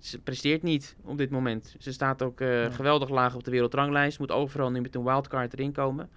ze 0.05 0.19
presteert 0.19 0.63
niet 0.63 0.95
op 1.03 1.17
dit 1.17 1.29
moment. 1.29 1.75
Ze 1.79 1.91
staat 1.91 2.21
ook 2.21 2.41
uh, 2.41 2.65
geweldig 2.73 3.09
laag 3.09 3.35
op 3.35 3.43
de 3.43 3.51
wereldranglijst. 3.51 4.19
Moet 4.19 4.31
overal 4.31 4.71
nu 4.71 4.81
met 4.81 4.95
een 4.95 5.03
wildcard 5.03 5.53
erin 5.53 5.71
komen. 5.71 6.09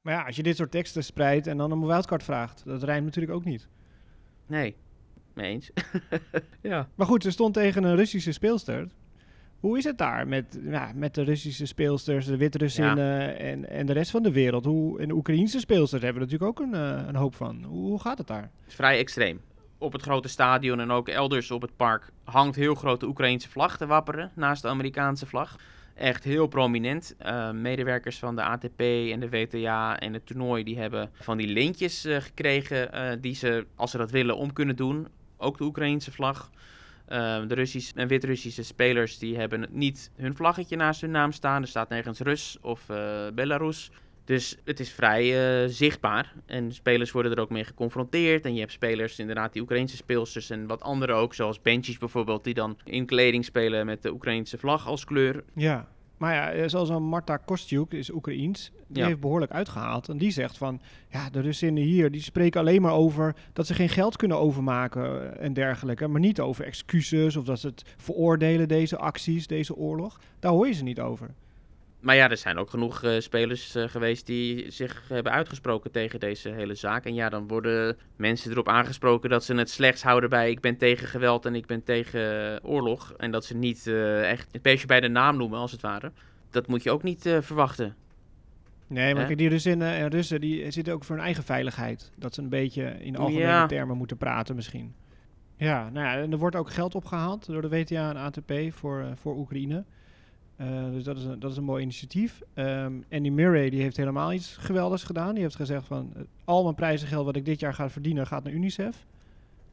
Maar 0.00 0.14
ja, 0.14 0.22
als 0.22 0.36
je 0.36 0.42
dit 0.42 0.56
soort 0.56 0.70
teksten 0.70 1.04
spreidt 1.04 1.46
en 1.46 1.56
dan 1.56 1.70
een 1.70 1.86
wildcard 1.86 2.22
vraagt, 2.22 2.62
dat 2.64 2.82
rijmt 2.82 3.04
natuurlijk 3.04 3.34
ook 3.34 3.44
niet. 3.44 3.68
Nee, 4.46 4.76
mee 5.34 5.50
eens. 5.50 5.70
ja. 6.62 6.88
Maar 6.94 7.06
goed, 7.06 7.22
ze 7.22 7.30
stond 7.30 7.54
tegen 7.54 7.84
een 7.84 7.96
Russische 7.96 8.32
speelster. 8.32 8.88
Hoe 9.60 9.78
is 9.78 9.84
het 9.84 9.98
daar 9.98 10.28
met, 10.28 10.58
ja, 10.62 10.92
met 10.94 11.14
de 11.14 11.22
Russische 11.22 11.66
speelsters, 11.66 12.26
de 12.26 12.36
Wit-Russinnen 12.36 13.20
ja. 13.20 13.32
en, 13.32 13.68
en 13.68 13.86
de 13.86 13.92
rest 13.92 14.10
van 14.10 14.22
de 14.22 14.32
wereld? 14.32 14.64
Hoe, 14.64 15.00
en 15.00 15.08
de 15.08 15.14
Oekraïnse 15.14 15.58
speelsters 15.58 16.02
hebben 16.02 16.22
er 16.22 16.28
natuurlijk 16.28 16.60
ook 16.60 16.66
een, 16.66 16.74
uh, 16.74 17.06
een 17.06 17.16
hoop 17.16 17.34
van. 17.34 17.64
Hoe, 17.64 17.88
hoe 17.88 18.00
gaat 18.00 18.18
het 18.18 18.26
daar? 18.26 18.42
Het 18.42 18.68
is 18.68 18.74
vrij 18.74 18.98
extreem. 18.98 19.40
Op 19.78 19.92
het 19.92 20.02
grote 20.02 20.28
stadion 20.28 20.80
en 20.80 20.90
ook 20.90 21.08
elders 21.08 21.50
op 21.50 21.62
het 21.62 21.76
park 21.76 22.10
hangt 22.24 22.56
heel 22.56 22.74
grote 22.74 23.06
Oekraïnse 23.06 23.48
vlag 23.48 23.76
te 23.76 23.86
wapperen 23.86 24.30
naast 24.34 24.62
de 24.62 24.68
Amerikaanse 24.68 25.26
vlag 25.26 25.56
echt 25.98 26.24
heel 26.24 26.46
prominent. 26.46 27.14
Uh, 27.26 27.50
medewerkers 27.50 28.18
van 28.18 28.36
de 28.36 28.42
ATP 28.42 28.80
en 28.80 29.20
de 29.20 29.28
WTA 29.28 29.98
en 29.98 30.12
het 30.12 30.26
toernooi 30.26 30.64
die 30.64 30.78
hebben 30.78 31.10
van 31.12 31.36
die 31.36 31.46
lintjes 31.46 32.06
uh, 32.06 32.16
gekregen 32.20 32.94
uh, 32.94 33.10
die 33.20 33.34
ze, 33.34 33.66
als 33.74 33.90
ze 33.90 33.98
dat 33.98 34.10
willen, 34.10 34.36
om 34.36 34.52
kunnen 34.52 34.76
doen. 34.76 35.08
Ook 35.36 35.58
de 35.58 35.64
Oekraïense 35.64 36.12
vlag. 36.12 36.50
de 37.06 37.54
Russische 37.54 37.92
en 37.94 38.08
Wit-Russische 38.08 38.62
spelers 38.62 39.18
die 39.18 39.36
hebben 39.36 39.66
niet 39.70 40.10
hun 40.16 40.36
vlaggetje 40.36 40.76
naast 40.76 41.00
hun 41.00 41.10
naam 41.10 41.32
staan. 41.32 41.62
Er 41.62 41.68
staat 41.68 41.88
nergens 41.88 42.20
Rus 42.20 42.58
of 42.60 42.86
Belarus. 43.34 43.90
Dus 44.28 44.56
het 44.64 44.80
is 44.80 44.90
vrij 44.90 45.68
zichtbaar. 45.68 46.34
En 46.46 46.72
spelers 46.72 47.10
worden 47.10 47.32
er 47.32 47.40
ook 47.40 47.50
mee 47.50 47.64
geconfronteerd. 47.64 48.44
En 48.44 48.54
je 48.54 48.60
hebt 48.60 48.72
spelers, 48.72 49.18
inderdaad, 49.18 49.52
die 49.52 49.62
Oekraïnse 49.62 49.96
speelsters 49.96 50.50
en 50.50 50.66
wat 50.66 50.82
andere 50.82 51.12
ook. 51.12 51.34
Zoals 51.34 51.62
Benchies 51.62 51.98
bijvoorbeeld, 51.98 52.44
die 52.44 52.54
dan 52.54 52.76
in 52.84 53.06
kleding 53.06 53.44
spelen 53.44 53.86
met 53.86 54.02
de 54.02 54.12
Oekraïnse 54.12 54.58
vlag 54.58 54.86
als 54.86 55.04
kleur. 55.04 55.44
Ja, 55.54 55.88
maar 56.16 56.56
ja, 56.56 56.68
zoals 56.68 56.88
een 56.88 57.02
Marta 57.02 57.36
Kostjuk, 57.36 57.92
is 57.92 58.10
Oekraïens, 58.10 58.72
die 58.86 59.04
heeft 59.04 59.20
behoorlijk 59.20 59.52
uitgehaald. 59.52 60.08
En 60.08 60.18
die 60.18 60.30
zegt 60.30 60.58
van, 60.58 60.80
ja, 61.10 61.30
de 61.30 61.40
Russinnen 61.40 61.82
hier, 61.82 62.10
die 62.10 62.22
spreken 62.22 62.60
alleen 62.60 62.82
maar 62.82 62.92
over 62.92 63.34
dat 63.52 63.66
ze 63.66 63.74
geen 63.74 63.88
geld 63.88 64.16
kunnen 64.16 64.38
overmaken 64.38 65.38
en 65.40 65.52
dergelijke. 65.52 66.08
Maar 66.08 66.20
niet 66.20 66.40
over 66.40 66.64
excuses 66.64 67.36
of 67.36 67.44
dat 67.44 67.60
ze 67.60 67.66
het 67.66 67.82
veroordelen, 67.96 68.68
deze 68.68 68.96
acties, 68.96 69.46
deze 69.46 69.76
oorlog. 69.76 70.20
Daar 70.38 70.52
hoor 70.52 70.66
je 70.66 70.72
ze 70.72 70.82
niet 70.82 71.00
over. 71.00 71.34
Maar 72.00 72.14
ja, 72.14 72.30
er 72.30 72.36
zijn 72.36 72.58
ook 72.58 72.70
genoeg 72.70 73.02
uh, 73.02 73.20
spelers 73.20 73.76
uh, 73.76 73.88
geweest 73.88 74.26
die 74.26 74.70
zich 74.70 75.08
hebben 75.08 75.32
uitgesproken 75.32 75.90
tegen 75.90 76.20
deze 76.20 76.48
hele 76.48 76.74
zaak. 76.74 77.04
En 77.04 77.14
ja, 77.14 77.28
dan 77.28 77.48
worden 77.48 77.96
mensen 78.16 78.50
erop 78.50 78.68
aangesproken 78.68 79.30
dat 79.30 79.44
ze 79.44 79.54
het 79.54 79.70
slechts 79.70 80.02
houden 80.02 80.30
bij 80.30 80.50
ik 80.50 80.60
ben 80.60 80.76
tegen 80.76 81.08
geweld 81.08 81.46
en 81.46 81.54
ik 81.54 81.66
ben 81.66 81.84
tegen 81.84 82.60
oorlog. 82.64 83.12
En 83.16 83.30
dat 83.30 83.44
ze 83.44 83.56
niet 83.56 83.86
uh, 83.86 84.30
echt 84.30 84.48
het 84.52 84.62
beestje 84.62 84.86
bij 84.86 85.00
de 85.00 85.08
naam 85.08 85.36
noemen, 85.36 85.58
als 85.58 85.72
het 85.72 85.80
ware. 85.80 86.12
Dat 86.50 86.66
moet 86.66 86.82
je 86.82 86.90
ook 86.90 87.02
niet 87.02 87.36
verwachten. 87.40 87.96
Nee, 88.86 89.14
maar 89.14 89.36
die 89.36 89.48
Russinnen 89.48 89.92
en 89.92 90.08
Russen 90.08 90.40
die 90.40 90.70
zitten 90.70 90.94
ook 90.94 91.04
voor 91.04 91.16
hun 91.16 91.24
eigen 91.24 91.44
veiligheid. 91.44 92.12
Dat 92.16 92.34
ze 92.34 92.42
een 92.42 92.48
beetje 92.48 92.96
in 93.00 93.16
algemene 93.16 93.46
ja. 93.46 93.66
termen 93.66 93.96
moeten 93.96 94.16
praten 94.16 94.54
misschien. 94.54 94.94
Ja, 95.56 95.90
nou 95.90 96.06
ja, 96.06 96.22
en 96.22 96.32
er 96.32 96.38
wordt 96.38 96.56
ook 96.56 96.70
geld 96.70 96.94
opgehaald 96.94 97.46
door 97.46 97.62
de 97.62 97.68
WTA 97.68 98.10
en 98.10 98.16
ATP 98.16 98.52
voor, 98.70 99.06
voor 99.14 99.36
Oekraïne. 99.36 99.84
Uh, 100.60 100.90
dus 100.90 101.04
dat 101.04 101.16
is, 101.16 101.24
een, 101.24 101.38
dat 101.38 101.50
is 101.50 101.56
een 101.56 101.64
mooi 101.64 101.82
initiatief. 101.82 102.42
Um, 102.54 103.04
Andy 103.10 103.28
Murray 103.28 103.70
die 103.70 103.82
heeft 103.82 103.96
helemaal 103.96 104.32
iets 104.32 104.56
geweldigs 104.56 105.02
gedaan. 105.02 105.34
Die 105.34 105.42
heeft 105.42 105.56
gezegd 105.56 105.86
van 105.86 106.12
al 106.44 106.62
mijn 106.62 106.74
prijzengeld 106.74 107.24
wat 107.24 107.36
ik 107.36 107.44
dit 107.44 107.60
jaar 107.60 107.74
ga 107.74 107.90
verdienen 107.90 108.26
gaat 108.26 108.44
naar 108.44 108.52
UNICEF. 108.52 109.06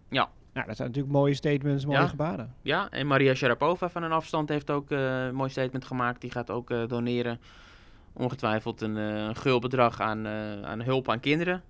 Ja. 0.09 0.29
Nou, 0.53 0.67
dat 0.67 0.75
zijn 0.75 0.87
natuurlijk 0.87 1.15
mooie 1.15 1.33
statements, 1.33 1.85
mooie 1.85 1.97
ja. 1.97 2.07
gebaren. 2.07 2.53
Ja, 2.61 2.89
en 2.89 3.07
Maria 3.07 3.33
Sharapova 3.33 3.89
van 3.89 4.03
een 4.03 4.11
afstand 4.11 4.49
heeft 4.49 4.69
ook 4.69 4.91
uh, 4.91 5.25
een 5.25 5.35
mooi 5.35 5.49
statement 5.49 5.85
gemaakt. 5.85 6.21
Die 6.21 6.31
gaat 6.31 6.49
ook 6.49 6.69
uh, 6.69 6.87
doneren. 6.87 7.39
Ongetwijfeld 8.13 8.81
een, 8.81 8.95
een 8.95 9.35
gul 9.35 9.59
bedrag 9.59 10.01
aan, 10.01 10.27
aan 10.65 10.81
hulp 10.81 11.09
aan 11.09 11.19
kinderen 11.19 11.63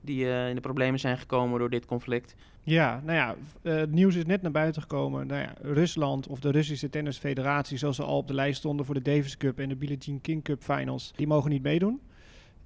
die 0.00 0.26
in 0.48 0.54
de 0.54 0.60
problemen 0.60 1.00
zijn 1.00 1.18
gekomen 1.18 1.58
door 1.58 1.70
dit 1.70 1.86
conflict. 1.86 2.34
Ja, 2.64 3.00
nou 3.04 3.16
ja, 3.16 3.34
uh, 3.62 3.74
het 3.74 3.90
nieuws 3.90 4.14
is 4.14 4.24
net 4.24 4.42
naar 4.42 4.50
buiten 4.50 4.82
gekomen. 4.82 5.26
Nou 5.26 5.40
ja, 5.40 5.54
Rusland 5.62 6.26
of 6.26 6.40
de 6.40 6.50
Russische 6.50 6.90
tennisfederatie, 6.90 7.78
zoals 7.78 7.96
ze 7.96 8.02
al 8.02 8.16
op 8.16 8.26
de 8.26 8.34
lijst 8.34 8.58
stonden 8.58 8.86
voor 8.86 8.94
de 8.94 9.02
Davis 9.02 9.36
Cup 9.36 9.58
en 9.58 9.68
de 9.68 9.76
Billie 9.76 9.98
Jean 9.98 10.20
King 10.20 10.42
Cup 10.42 10.62
finals, 10.62 11.12
die 11.16 11.26
mogen 11.26 11.50
niet 11.50 11.62
meedoen. 11.62 12.00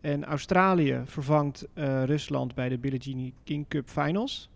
En 0.01 0.25
Australië 0.25 1.03
vervangt 1.05 1.67
uh, 1.75 2.05
Rusland 2.05 2.55
bij 2.55 2.69
de 2.69 2.79
Billie 2.79 2.99
Jean 2.99 3.33
King 3.45 3.69
Cup 3.69 3.89
finals. 3.89 4.51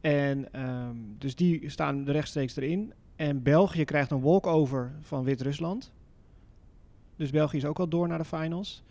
En 0.00 0.60
um, 0.60 1.14
dus 1.18 1.34
die 1.34 1.68
staan 1.68 2.04
rechtstreeks 2.04 2.56
erin. 2.56 2.92
En 3.16 3.42
België 3.42 3.84
krijgt 3.84 4.10
een 4.10 4.20
walkover 4.20 4.92
van 5.00 5.24
Wit-Rusland. 5.24 5.92
Dus 7.16 7.30
België 7.30 7.56
is 7.56 7.64
ook 7.64 7.78
al 7.78 7.88
door 7.88 8.08
naar 8.08 8.18
de 8.18 8.24
finals. 8.24 8.82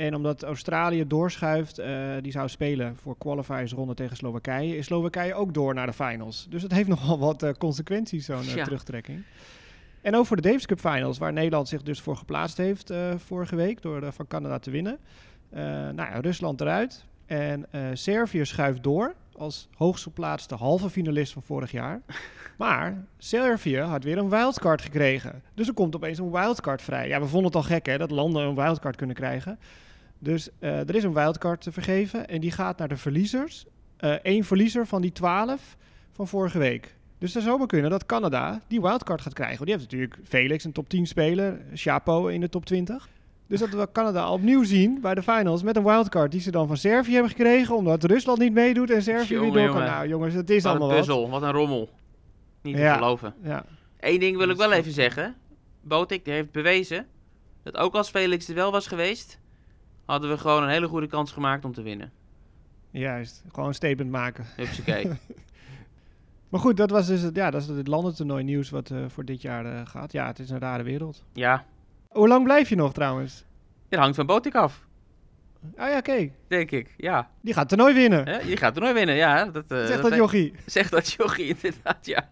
En 0.00 0.14
omdat 0.14 0.42
Australië 0.42 1.06
doorschuift, 1.06 1.80
uh, 1.80 1.86
die 2.20 2.32
zou 2.32 2.48
spelen 2.48 2.96
voor 2.96 3.18
qualifiersronde 3.18 3.94
tegen 3.94 4.16
Slowakije, 4.16 4.76
is 4.76 4.86
Slowakije 4.86 5.34
ook 5.34 5.54
door 5.54 5.74
naar 5.74 5.86
de 5.86 5.92
finals. 5.92 6.46
Dus 6.50 6.62
het 6.62 6.72
heeft 6.72 6.88
nogal 6.98 7.18
wat 7.18 7.42
uh, 7.42 7.50
consequenties, 7.58 8.24
zo'n 8.24 8.42
uh, 8.42 8.54
ja. 8.54 8.64
terugtrekking. 8.64 9.22
En 10.02 10.16
ook 10.16 10.26
voor 10.26 10.36
de 10.36 10.42
Davis 10.42 10.66
Cup 10.66 10.80
finals, 10.80 11.18
waar 11.18 11.32
Nederland 11.32 11.68
zich 11.68 11.82
dus 11.82 12.00
voor 12.00 12.16
geplaatst 12.16 12.56
heeft 12.56 12.92
vorige 13.16 13.56
week 13.56 13.82
door 13.82 14.12
van 14.12 14.26
Canada 14.26 14.58
te 14.58 14.70
winnen. 14.70 14.98
nou 15.50 15.96
ja, 15.96 16.20
Rusland 16.20 16.60
eruit. 16.60 17.04
En 17.26 17.66
Servië 17.92 18.44
schuift 18.44 18.82
door 18.82 19.14
als 19.32 19.68
hoogst 19.76 20.02
geplaatste 20.02 20.54
halve 20.54 20.90
finalist 20.90 21.32
van 21.32 21.42
vorig 21.42 21.70
jaar. 21.70 22.00
Maar 22.58 23.04
Servië 23.18 23.78
had 23.78 24.04
weer 24.04 24.18
een 24.18 24.28
wildcard 24.28 24.82
gekregen. 24.82 25.42
Dus 25.54 25.68
er 25.68 25.74
komt 25.74 25.94
opeens 25.94 26.18
een 26.18 26.30
wildcard 26.30 26.82
vrij. 26.82 27.08
Ja, 27.08 27.20
we 27.20 27.26
vonden 27.26 27.46
het 27.46 27.54
al 27.54 27.62
gek 27.62 27.86
hè, 27.86 27.98
dat 27.98 28.10
landen 28.10 28.42
een 28.42 28.54
wildcard 28.54 28.96
kunnen 28.96 29.16
krijgen. 29.16 29.58
Dus 30.22 30.48
uh, 30.60 30.88
er 30.88 30.94
is 30.94 31.04
een 31.04 31.14
wildcard 31.14 31.60
te 31.60 31.72
vergeven 31.72 32.28
en 32.28 32.40
die 32.40 32.50
gaat 32.50 32.78
naar 32.78 32.88
de 32.88 32.96
verliezers. 32.96 33.64
Eén 33.96 34.36
uh, 34.36 34.42
verliezer 34.42 34.86
van 34.86 35.02
die 35.02 35.12
12 35.12 35.76
van 36.12 36.28
vorige 36.28 36.58
week. 36.58 36.94
Dus 37.18 37.34
het 37.34 37.42
zou 37.42 37.58
maar 37.58 37.66
kunnen 37.66 37.90
dat 37.90 38.06
Canada 38.06 38.60
die 38.68 38.80
wildcard 38.80 39.20
gaat 39.20 39.32
krijgen. 39.32 39.64
Die 39.66 39.74
heeft 39.74 39.90
natuurlijk 39.90 40.18
Felix, 40.24 40.64
een 40.64 40.72
top 40.72 40.88
10 40.88 41.06
speler, 41.06 41.60
Chapo 41.74 42.26
in 42.26 42.40
de 42.40 42.48
top 42.48 42.64
20. 42.64 43.08
Dus 43.46 43.60
dat 43.60 43.68
we 43.68 43.88
Canada 43.92 44.32
opnieuw 44.32 44.64
zien 44.64 45.00
bij 45.00 45.14
de 45.14 45.22
finals 45.22 45.62
met 45.62 45.76
een 45.76 45.84
wildcard 45.84 46.30
die 46.32 46.40
ze 46.40 46.50
dan 46.50 46.66
van 46.66 46.76
Servië 46.76 47.12
hebben 47.12 47.30
gekregen, 47.30 47.76
omdat 47.76 48.04
Rusland 48.04 48.38
niet 48.38 48.52
meedoet 48.52 48.90
en 48.90 49.02
Servië 49.02 49.34
jongen, 49.34 49.52
weer 49.52 49.66
door 49.66 49.74
kan. 49.76 49.84
Nou 49.84 50.08
jongens, 50.08 50.34
het 50.34 50.50
is 50.50 50.62
Wat 50.62 50.70
allemaal 50.70 50.90
een 50.90 50.96
puzzel, 50.96 51.20
wat. 51.20 51.30
wat. 51.30 51.42
een 51.42 51.50
rommel. 51.54 51.88
Niet 52.62 52.74
te 52.74 52.80
Ja. 52.80 52.94
geloven. 52.94 53.34
Ja. 53.42 53.64
Eén 54.00 54.20
ding 54.20 54.36
wil 54.36 54.48
ik 54.48 54.56
Dat 54.56 54.68
wel 54.68 54.78
even 54.78 54.92
zeggen. 54.92 55.34
Botik 55.82 56.24
die 56.24 56.34
heeft 56.34 56.52
bewezen 56.52 57.06
dat 57.62 57.76
ook 57.76 57.94
als 57.94 58.10
Felix 58.10 58.48
er 58.48 58.54
wel 58.54 58.72
was 58.72 58.86
geweest, 58.86 59.38
hadden 60.04 60.30
we 60.30 60.38
gewoon 60.38 60.62
een 60.62 60.68
hele 60.68 60.88
goede 60.88 61.06
kans 61.06 61.32
gemaakt 61.32 61.64
om 61.64 61.72
te 61.72 61.82
winnen. 61.82 62.12
Juist, 62.90 63.42
gewoon 63.52 63.68
een 63.68 63.74
statement 63.74 64.10
maken. 64.10 64.44
Hupsakee. 64.56 65.10
Maar 66.48 66.60
goed, 66.60 66.76
dat 66.76 66.90
was 66.90 67.06
dus 67.06 67.20
het, 67.22 67.36
ja, 67.36 67.50
dat 67.50 67.62
is 67.62 67.68
het 67.68 67.86
landentoernooi 67.88 68.44
nieuws 68.44 68.70
wat 68.70 68.90
eh, 68.90 68.98
voor 69.08 69.24
dit 69.24 69.42
jaar 69.42 69.64
eh, 69.66 69.80
gaat. 69.86 70.12
Ja, 70.12 70.26
het 70.26 70.38
is 70.38 70.50
een 70.50 70.58
rare 70.58 70.82
wereld. 70.82 71.24
ja, 71.32 71.64
Hoe 72.08 72.28
lang 72.28 72.44
blijf 72.44 72.68
je 72.68 72.76
nog 72.76 72.92
trouwens? 72.92 73.44
dit 73.88 73.98
hangt 73.98 74.16
van 74.16 74.26
Botik 74.26 74.54
af, 74.54 74.86
Ah 75.76 75.88
ja, 75.90 76.00
kijk. 76.00 76.32
denk 76.48 76.70
ik. 76.70 76.94
Ja, 76.96 77.30
Die 77.40 77.52
gaat 77.54 77.70
het 77.70 77.78
toernooi 77.78 77.94
winnen. 78.00 78.48
Je 78.48 78.56
gaat 78.56 78.76
er 78.76 78.82
nooit 78.82 78.94
winnen. 78.94 79.14
Ja, 79.14 79.44
dat, 79.44 79.64
eh, 79.70 79.86
Zegt 79.86 80.02
dat 80.02 80.14
jochie. 80.14 80.52
Zegt 80.66 80.90
dat 80.90 81.12
jochie, 81.12 81.46
inderdaad, 81.60 82.06
ja. 82.06 82.28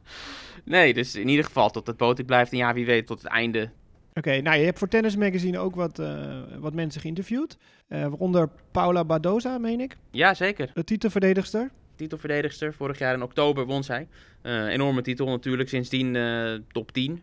Nee, 0.65 0.95
dus 0.95 1.15
in 1.15 1.29
ieder 1.29 1.45
geval 1.45 1.71
tot 1.71 1.87
het 1.87 1.97
Botik 1.97 2.27
blijft. 2.27 2.53
En 2.53 2.59
ja, 2.59 2.73
wie 2.75 2.87
weet 2.87 3.07
tot 3.07 3.23
het 3.23 3.31
einde. 3.33 3.71
Oké, 4.19 4.41
nou 4.41 4.59
je 4.59 4.65
hebt 4.65 4.79
voor 4.79 4.89
Tennis 4.89 5.17
Magazine 5.17 5.59
ook 5.59 5.75
wat, 5.75 5.99
eh, 5.99 6.43
wat 6.59 6.75
mensen 6.75 7.01
geïnterviewd. 7.01 7.57
Eh, 7.89 8.01
waaronder 8.01 8.49
Paula 8.71 9.05
Badoza, 9.05 9.59
meen 9.59 9.81
ik, 9.81 9.97
Ja, 10.11 10.35
zeker. 10.35 10.71
de 10.75 10.85
titelverdedigster. 10.85 11.71
Titelverdedigster. 11.97 12.75
Vorig 12.75 12.99
jaar 12.99 13.15
in 13.15 13.23
oktober 13.23 13.67
won 13.67 13.85
zij. 13.85 14.09
Eh, 14.43 14.67
enorme 14.67 15.03
titel 15.03 15.27
natuurlijk. 15.27 15.69
Sindsdien 15.69 16.13
top 16.73 16.93
10. 16.93 17.23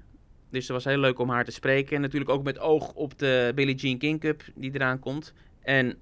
Dus 0.49 0.63
het 0.63 0.71
was 0.71 0.83
heel 0.83 0.97
leuk 0.97 1.19
om 1.19 1.29
haar 1.29 1.45
te 1.45 1.51
spreken. 1.51 1.95
En 1.95 2.01
natuurlijk 2.01 2.31
ook 2.31 2.43
met 2.43 2.59
oog 2.59 2.93
op 2.93 3.19
de 3.19 3.51
Billie 3.55 3.75
Jean 3.75 3.97
King 3.97 4.19
Cup 4.19 4.43
die 4.55 4.71
eraan 4.73 4.99
komt. 4.99 5.33
En 5.61 5.97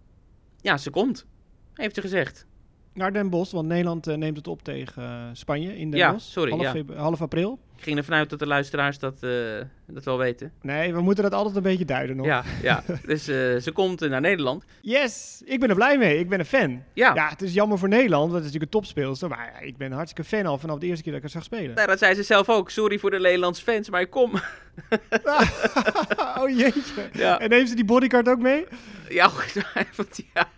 ja, 0.62 0.78
ze 0.78 0.90
komt. 0.90 1.26
Heeft 1.74 1.96
ze 1.96 2.02
gezegd. 2.02 2.46
Naar 2.94 3.14
Den 3.14 3.30
Bosch, 3.30 3.52
want 3.52 3.68
Nederland 3.68 4.08
eh, 4.08 4.16
neemt 4.16 4.38
het 4.38 4.48
op 4.48 4.64
tegen 4.64 5.04
eh, 5.04 5.22
Spanje 5.34 5.78
in 5.78 5.90
Den 5.92 6.00
Ja, 6.00 6.12
Bosch. 6.12 6.26
sorry, 6.32 6.52
half, 6.52 6.62
ja. 6.64 6.72
febru- 6.72 6.96
half 6.96 7.22
april. 7.22 7.60
Ik 7.78 7.84
ging 7.84 7.98
ervan 7.98 8.16
uit 8.16 8.30
dat 8.30 8.40
de 8.40 8.48
luisteraars 8.48 9.00
dat, 9.00 9.24
eh, 9.24 9.30
dat 9.88 10.04
wel 10.04 10.18
weten. 10.18 10.52
Nee, 10.62 10.94
we 10.94 11.02
moeten 11.02 11.24
dat 11.24 11.34
altijd 11.34 11.56
een 11.56 11.62
beetje 11.62 11.86
duiden 11.86 12.16
nog. 12.16 12.26
Ja, 12.26 12.44
ja. 12.62 12.84
dus 13.06 13.24
ze 13.64 13.72
komt 13.74 14.00
naar 14.00 14.22
Nederland. 14.22 14.64
Yes, 14.82 15.42
ik 15.46 15.60
ben 15.60 15.70
er 15.70 15.76
blij 15.76 15.98
mee. 15.98 16.20
Ik 16.20 16.30
ben 16.30 16.40
een 16.40 16.46
fan. 16.46 16.84
Ja, 16.94 17.14
Ja, 17.16 17.30
het 17.30 17.42
is 17.42 17.54
jammer 17.54 17.78
voor 17.78 17.90
Nederland, 17.90 18.32
want 18.32 18.34
het 18.34 18.40
is 18.46 18.52
natuurlijk 18.52 18.74
een 18.74 18.80
topspeelster. 18.80 19.30
Maar 19.30 19.64
ik 19.64 19.78
ben 19.78 19.88
een 19.88 19.94
hartstikke 19.98 20.30
fan 20.36 20.46
al 20.46 20.58
vanaf 20.58 20.78
de 20.80 20.86
eerste 20.86 21.04
keer 21.04 21.14
dat 21.14 21.24
ik 21.24 21.34
haar 21.34 21.42
zag 21.42 21.52
spelen. 21.54 21.76
nou, 21.76 21.88
dat 21.88 22.00
zei 22.00 22.14
ze 22.16 22.24
zelf 22.24 22.50
ook. 22.50 22.70
Sorry 22.70 22.98
voor 23.00 23.12
de 23.12 23.20
Nederlandse 23.20 23.64
fans, 23.64 23.90
maar 23.90 24.02
ik 24.02 24.10
kom. 24.10 24.32
oh 26.40 26.50
jeetje. 26.58 27.10
Ja. 27.14 27.40
En 27.40 27.52
heeft 27.52 27.70
ze 27.70 27.76
die 27.76 27.86
bodyguard 27.86 28.30
ook 28.30 28.40
mee? 28.40 28.66
Ja, 29.10 29.26
ongetwijfeld, 29.34 30.20
ja. 30.34 30.50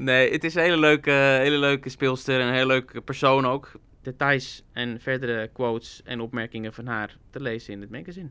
Nee, 0.00 0.30
het 0.30 0.44
is 0.44 0.54
een 0.54 0.62
hele 0.62 0.78
leuke, 0.78 1.10
hele 1.10 1.58
leuke 1.58 1.88
speelster 1.88 2.40
en 2.40 2.46
een 2.46 2.52
hele 2.52 2.66
leuke 2.66 3.00
persoon 3.00 3.46
ook. 3.46 3.72
Details 4.02 4.62
en 4.72 5.00
verdere 5.00 5.48
quotes 5.52 6.02
en 6.04 6.20
opmerkingen 6.20 6.72
van 6.72 6.86
haar 6.86 7.16
te 7.30 7.40
lezen 7.40 7.72
in 7.72 7.80
het 7.80 7.90
magazine. 7.90 8.28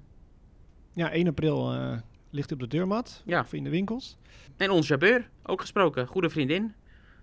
Ja, 0.94 1.12
1 1.12 1.28
april 1.28 1.74
eh, 1.74 1.98
ligt 2.30 2.52
op 2.52 2.60
de 2.60 2.68
deurmat. 2.68 3.24
Ja. 3.26 3.40
Of 3.40 3.54
in 3.54 3.64
de 3.64 3.70
winkels. 3.70 4.18
En 4.58 4.70
ons 4.70 4.88
Jabeur, 4.88 5.30
ook 5.44 5.62
gesproken. 5.62 6.08
Goede 6.08 6.30
vriendin 6.30 6.74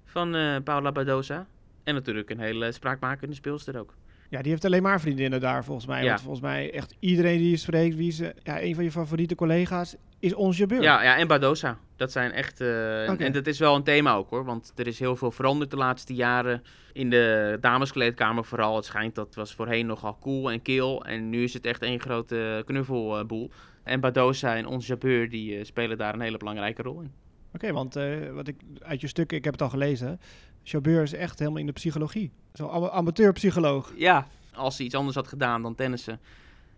van 0.05 0.35
eh, 0.35 0.57
Paula 0.65 0.93
Badoza. 0.93 1.47
En 1.85 1.95
natuurlijk 1.95 2.31
een 2.31 2.41
hele 2.41 2.73
spraakmakende 2.73 3.35
speelster 3.35 3.79
ook. 3.79 3.95
Ja, 4.35 4.43
die 4.43 4.51
heeft 4.51 4.65
alleen 4.65 4.83
maar 4.83 5.01
vriendinnen 5.01 5.41
daar 5.41 5.65
volgens 5.65 5.87
mij. 5.87 6.03
Ja. 6.03 6.09
Want 6.09 6.21
volgens 6.21 6.43
mij 6.43 6.73
echt 6.73 6.97
iedereen 6.99 7.39
die 7.39 7.51
je 7.51 7.57
spreekt, 7.57 7.97
wie 7.97 8.11
ze, 8.11 8.35
ja, 8.43 8.63
een 8.63 8.75
van 8.75 8.85
je 8.85 8.91
favoriete 8.91 9.35
collega's, 9.35 9.97
is 10.19 10.35
ons 10.35 10.57
Jabeur. 10.57 10.83
Ja, 10.83 11.03
ja, 11.03 11.17
en 11.17 11.27
Badoza. 11.27 11.79
Dat 11.97 12.13
zijn 12.13 12.33
echt... 12.33 12.61
eh. 12.61 13.21
En 13.21 13.33
dat 13.33 13.47
is 13.47 13.59
wel 13.59 13.75
een 13.75 13.83
thema 13.83 14.15
ook 14.15 14.31
hoor. 14.31 14.45
Want 14.45 14.73
er 14.77 14.87
is 14.87 14.99
heel 14.99 15.17
veel 15.17 15.31
veranderd 15.31 15.71
de 15.71 15.77
laatste 15.77 16.15
jaren. 16.15 16.63
In 16.93 17.11
de 17.11 17.59
dameskleedkamer 17.61 18.45
vooral. 18.45 18.77
Het 18.77 18.85
schijnt 18.85 19.15
dat 19.15 19.35
was 19.35 19.55
voorheen 19.55 19.87
nogal 19.87 20.19
cool 20.21 20.51
en 20.51 20.63
kil. 20.63 21.05
En 21.05 21.31
nu 21.31 21.43
is 21.43 21.55
het 21.55 21.67
echt 21.67 21.83
één 21.83 22.01
grote 22.01 22.63
knuffelboel. 22.67 23.51
En 23.83 24.01
Badoza 24.01 24.57
en 24.57 24.67
ons 24.67 24.87
Jabeur 24.87 25.31
die 25.31 25.59
eh, 25.59 25.65
spelen 25.65 25.99
daar 25.99 26.15
een 26.15 26.21
hele 26.21 26.37
belangrijke 26.37 26.83
rol 26.83 27.01
in. 27.01 27.13
Oké, 27.55 27.73
want 27.73 27.97
eh, 27.97 28.31
wat 28.33 28.49
ik 28.49 28.57
uit 28.79 29.01
je 29.01 29.09
stuk, 29.09 29.33
ik 29.33 29.45
heb 29.45 29.53
het 29.53 29.63
al 29.63 29.69
gelezen. 29.69 30.21
Jabeur 30.65 31.03
is 31.03 31.13
echt 31.13 31.39
helemaal 31.39 31.61
in 31.61 31.67
de 31.67 31.73
psychologie. 31.73 32.31
Zo'n 32.53 32.71
ama- 32.71 32.91
amateurpsycholoog. 32.91 33.93
Ja, 33.97 34.27
als 34.55 34.77
ze 34.77 34.85
iets 34.85 34.95
anders 34.95 35.17
had 35.17 35.29
gedaan 35.29 35.63
dan 35.63 35.75
tennissen, 35.75 36.21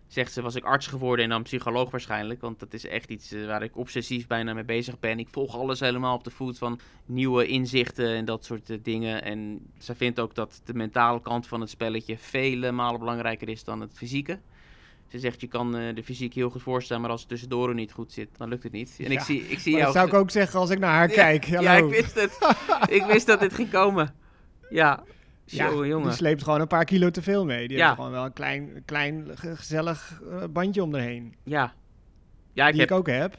zegt 0.07 0.31
ze, 0.33 0.41
was 0.41 0.55
ik 0.55 0.63
arts 0.63 0.87
geworden 0.87 1.23
en 1.23 1.29
dan 1.31 1.43
psycholoog 1.43 1.91
waarschijnlijk. 1.91 2.41
Want 2.41 2.59
dat 2.59 2.73
is 2.73 2.85
echt 2.85 3.09
iets 3.09 3.31
eh, 3.31 3.45
waar 3.45 3.63
ik 3.63 3.77
obsessief 3.77 4.27
bijna 4.27 4.53
mee 4.53 4.63
bezig 4.65 4.99
ben. 4.99 5.19
Ik 5.19 5.27
volg 5.29 5.55
alles 5.57 5.79
helemaal 5.79 6.15
op 6.15 6.23
de 6.23 6.31
voet 6.31 6.57
van 6.57 6.79
nieuwe 7.05 7.47
inzichten 7.47 8.15
en 8.15 8.25
dat 8.25 8.45
soort 8.45 8.69
eh, 8.69 8.77
dingen. 8.83 9.23
En 9.23 9.59
ze 9.77 9.95
vindt 9.95 10.19
ook 10.19 10.35
dat 10.35 10.61
de 10.65 10.73
mentale 10.73 11.21
kant 11.21 11.47
van 11.47 11.61
het 11.61 11.69
spelletje 11.69 12.17
vele 12.17 12.71
malen 12.71 12.99
belangrijker 12.99 13.49
is 13.49 13.63
dan 13.63 13.81
het 13.81 13.93
fysieke. 13.93 14.39
Ze 15.07 15.19
zegt, 15.19 15.41
je 15.41 15.47
kan 15.47 15.75
eh, 15.77 15.95
de 15.95 16.03
fysiek 16.03 16.33
heel 16.33 16.49
goed 16.49 16.61
voorstellen, 16.61 17.01
maar 17.01 17.11
als 17.11 17.19
het 17.19 17.29
tussendoor 17.29 17.73
niet 17.73 17.91
goed 17.91 18.11
zit, 18.13 18.29
dan 18.37 18.49
lukt 18.49 18.63
het 18.63 18.71
niet. 18.71 18.95
En 19.03 19.11
ik 19.11 19.19
zie, 19.19 19.41
ik 19.47 19.59
zie 19.59 19.71
jou... 19.71 19.83
dat 19.83 19.93
zou 19.93 20.07
ik 20.07 20.13
ook 20.13 20.31
zeggen 20.31 20.59
als 20.59 20.69
ik 20.69 20.79
naar 20.79 20.93
haar 20.93 21.07
kijk. 21.07 21.43
Ja, 21.45 21.75
ik 21.75 21.85
wist 21.89 22.15
het. 22.21 22.37
ik 22.89 23.03
wist 23.03 23.27
dat 23.27 23.39
dit 23.39 23.53
ging 23.53 23.69
komen. 23.69 24.13
Ja, 24.69 25.03
Ja, 25.45 25.69
Jongen. 25.69 26.01
Die 26.07 26.11
sleept 26.11 26.43
gewoon 26.43 26.61
een 26.61 26.67
paar 26.67 26.85
kilo 26.85 27.09
te 27.09 27.21
veel 27.21 27.45
mee. 27.45 27.67
Die 27.67 27.77
Ja. 27.77 27.83
heeft 27.85 27.95
gewoon 27.95 28.11
wel 28.11 28.25
een 28.25 28.33
klein, 28.33 28.81
klein 28.85 29.27
ge- 29.35 29.55
gezellig 29.55 30.21
eh, 30.31 30.43
bandje 30.49 30.83
om 30.83 30.95
erheen. 30.95 31.35
Ja. 31.43 31.73
Ja, 32.53 32.65
ik 32.67 32.71
die 32.71 32.81
heb... 32.81 32.91
ik 32.91 32.97
ook 32.97 33.07
heb. 33.07 33.35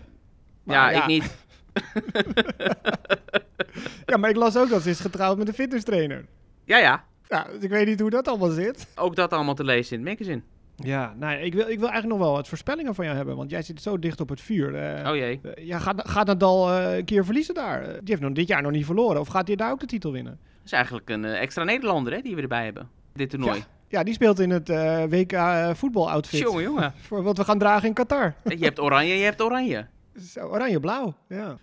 Ja, 0.64 0.90
ik 0.90 1.06
niet. 1.06 1.36
Ja, 4.06 4.16
maar 4.16 4.30
ik 4.30 4.36
las 4.36 4.56
ook 4.56 4.68
dat 4.68 4.82
ze 4.82 4.90
is 4.90 5.00
getrouwd 5.00 5.38
met 5.38 5.48
een 5.48 5.54
fitnesstrainer. 5.54 6.24
Ja, 6.64 6.78
ja. 6.78 7.04
Ja, 7.28 7.46
dus 7.52 7.62
ik 7.62 7.70
weet 7.70 7.86
niet 7.86 8.00
hoe 8.00 8.10
dat 8.10 8.28
allemaal 8.28 8.50
zit. 8.50 8.86
Ook 8.94 9.16
dat 9.16 9.32
allemaal 9.32 9.54
te 9.54 9.64
lezen 9.64 9.98
in 9.98 10.06
het 10.06 10.18
magazine. 10.18 10.42
Ja, 10.84 11.14
nou, 11.16 11.38
ik 11.38 11.54
wil, 11.54 11.68
ik 11.68 11.78
wil 11.78 11.88
eigenlijk 11.88 12.18
nog 12.18 12.26
wel 12.28 12.36
wat 12.36 12.48
voorspellingen 12.48 12.94
van 12.94 13.04
jou 13.04 13.16
hebben. 13.16 13.36
Want 13.36 13.50
jij 13.50 13.62
zit 13.62 13.82
zo 13.82 13.98
dicht 13.98 14.20
op 14.20 14.28
het 14.28 14.40
vuur. 14.40 14.74
Eh, 14.74 15.10
Oh 15.10 15.16
jee. 15.16 15.40
eh, 15.42 15.66
ja, 15.66 15.78
gaat, 15.78 16.08
gaat 16.08 16.26
Nadal 16.26 16.70
eh, 16.70 16.96
een 16.96 17.04
keer 17.04 17.24
verliezen 17.24 17.54
daar? 17.54 17.82
Die 17.84 18.00
heeft 18.04 18.20
nog 18.20 18.32
dit 18.32 18.48
jaar 18.48 18.62
nog 18.62 18.72
niet 18.72 18.84
verloren. 18.84 19.20
Of 19.20 19.28
gaat 19.28 19.46
hij 19.46 19.56
daar 19.56 19.70
ook 19.70 19.80
de 19.80 19.86
titel 19.86 20.12
winnen? 20.12 20.32
Dat 20.42 20.64
is 20.64 20.72
eigenlijk 20.72 21.10
een 21.10 21.24
extra 21.24 21.64
Nederlander 21.64 22.12
hè, 22.12 22.20
die 22.20 22.34
we 22.34 22.42
erbij 22.42 22.64
hebben. 22.64 22.88
Dit 23.12 23.30
toernooi. 23.30 23.64
Ja, 23.88 24.02
die 24.02 24.14
speelt 24.14 24.38
in 24.38 24.50
het 24.50 24.68
WK 25.10 25.38
voetbaloutfit. 25.76 26.40
Jongen, 26.40 26.62
jongen. 26.62 26.92
Voor 27.06 27.22
wat 27.22 27.36
we 27.36 27.44
gaan 27.44 27.58
dragen 27.58 27.88
in 27.88 27.94
Qatar. 27.94 28.34
Je 28.44 28.64
hebt 28.64 28.80
oranje, 28.80 29.14
je 29.14 29.24
hebt 29.24 29.42
oranje. 29.42 29.86
Oranje-blauw, 30.52 31.14
ja. 31.28 31.56